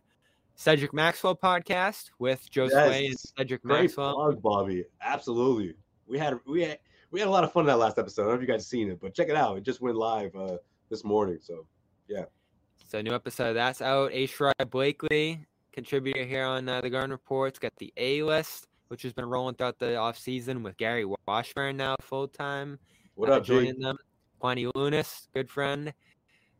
Cedric 0.56 0.92
Maxwell 0.92 1.34
podcast 1.34 2.10
with 2.18 2.48
Josue 2.50 3.06
and 3.08 3.18
Cedric 3.18 3.62
Great 3.62 3.82
Maxwell. 3.82 4.14
plug, 4.14 4.42
Bobby. 4.42 4.84
Absolutely. 5.02 5.74
We 6.06 6.18
had 6.18 6.38
we 6.46 6.62
had 6.62 6.78
we 7.14 7.20
had 7.20 7.28
a 7.28 7.30
lot 7.30 7.44
of 7.44 7.52
fun 7.52 7.60
in 7.60 7.66
that 7.68 7.78
last 7.78 7.96
episode. 7.96 8.22
I 8.22 8.24
don't 8.24 8.32
know 8.34 8.42
if 8.42 8.48
you 8.48 8.52
guys 8.52 8.66
seen 8.66 8.90
it, 8.90 8.98
but 9.00 9.14
check 9.14 9.28
it 9.28 9.36
out. 9.36 9.56
It 9.56 9.62
just 9.62 9.80
went 9.80 9.96
live 9.96 10.34
uh, 10.34 10.56
this 10.90 11.04
morning. 11.04 11.38
So 11.40 11.64
yeah. 12.08 12.24
So 12.88 13.00
new 13.00 13.14
episode 13.14 13.54
that's 13.54 13.80
out. 13.80 14.10
A. 14.12 14.26
Sherrod 14.26 14.68
Blakely, 14.68 15.46
contributor 15.72 16.24
here 16.24 16.44
on 16.44 16.68
uh, 16.68 16.80
the 16.80 16.90
Garden 16.90 17.12
Reports, 17.12 17.60
got 17.60 17.72
the 17.78 17.92
A 17.98 18.24
list, 18.24 18.66
which 18.88 19.02
has 19.02 19.12
been 19.12 19.26
rolling 19.26 19.54
throughout 19.54 19.78
the 19.78 19.94
off 19.94 20.18
season 20.18 20.64
with 20.64 20.76
Gary 20.76 21.06
Washburn 21.28 21.76
now 21.76 21.94
full 22.00 22.26
time. 22.26 22.80
what 23.14 23.30
uh, 23.30 23.34
up, 23.34 23.44
G? 23.44 23.52
joining 23.52 23.78
them. 23.78 23.96
Kwani 24.42 24.72
Lunis, 24.72 25.28
good 25.32 25.48
friend. 25.48 25.94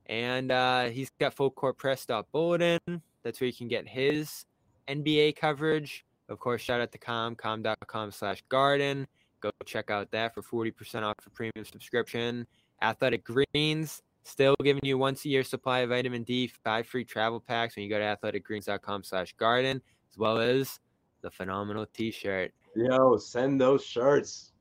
And 0.07 0.53
uh, 0.53 0.85
he's 0.85 1.11
got 1.19 1.35
fullcourtpress.bulletin. 1.35 3.03
That's 3.25 3.41
where 3.41 3.49
you 3.49 3.55
can 3.55 3.67
get 3.67 3.89
his 3.89 4.47
NBA 4.87 5.35
coverage. 5.35 6.05
Of 6.29 6.39
course, 6.39 6.63
shout 6.63 6.81
out 6.81 6.93
to 6.93 6.99
Calm, 6.99 7.35
calm.com 7.35 8.13
slash 8.13 8.45
garden. 8.49 9.09
Go 9.45 9.51
check 9.67 9.91
out 9.91 10.11
that 10.13 10.35
for 10.35 10.41
40% 10.41 11.03
off 11.03 11.17
a 11.27 11.29
premium 11.29 11.67
subscription. 11.71 12.47
Athletic 12.81 13.25
Greens, 13.25 14.01
still 14.23 14.57
giving 14.65 14.83
you 14.83 14.97
once 14.97 15.23
a 15.27 15.29
year 15.29 15.45
supply 15.45 15.81
of 15.81 15.91
vitamin 15.91 16.23
D, 16.23 16.47
five 16.47 16.87
free 16.87 17.05
travel 17.05 17.41
packs 17.41 17.77
when 17.77 17.83
you 17.83 17.91
go 17.91 17.99
to 17.99 18.05
athleticgreens.com 18.05 19.03
slash 19.03 19.35
garden, 19.35 19.83
as 20.11 20.17
well 20.17 20.39
as 20.39 20.81
the 21.21 21.31
phenomenal 21.31 21.85
t-shirt. 21.93 22.53
Yo, 22.75 23.19
send 23.19 23.61
those 23.61 23.85
shirts. 23.85 24.53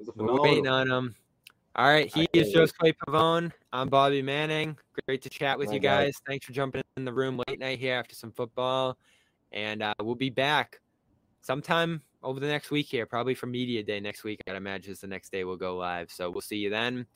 was 0.00 0.08
a 0.08 0.12
We're 0.20 0.42
waiting 0.42 0.66
on 0.66 0.90
him. 0.90 1.14
All 1.76 1.86
right, 1.86 2.12
he 2.12 2.26
is 2.32 2.52
can't 2.52 2.98
Pavon. 3.06 3.52
I'm 3.72 3.88
Bobby 3.88 4.20
Manning. 4.20 4.76
Great 5.06 5.22
to 5.22 5.28
chat 5.28 5.56
with 5.56 5.68
My 5.68 5.74
you 5.74 5.78
guy. 5.78 6.06
guys. 6.06 6.14
Thanks 6.26 6.44
for 6.44 6.52
jumping 6.52 6.82
in 6.96 7.04
the 7.04 7.12
room 7.12 7.40
late 7.46 7.60
night 7.60 7.78
here 7.78 7.94
after 7.94 8.16
some 8.16 8.32
football, 8.32 8.98
and 9.52 9.80
uh, 9.80 9.94
we'll 10.02 10.16
be 10.16 10.30
back 10.30 10.80
sometime 11.40 12.02
over 12.22 12.40
the 12.40 12.46
next 12.46 12.70
week 12.70 12.86
here, 12.86 13.06
probably 13.06 13.34
for 13.34 13.46
media 13.46 13.82
day 13.82 14.00
next 14.00 14.24
week. 14.24 14.40
I'd 14.46 14.56
imagine 14.56 14.92
is 14.92 15.00
the 15.00 15.06
next 15.06 15.32
day 15.32 15.44
we'll 15.44 15.56
go 15.56 15.76
live. 15.76 16.10
So 16.10 16.30
we'll 16.30 16.40
see 16.40 16.56
you 16.56 16.70
then. 16.70 17.08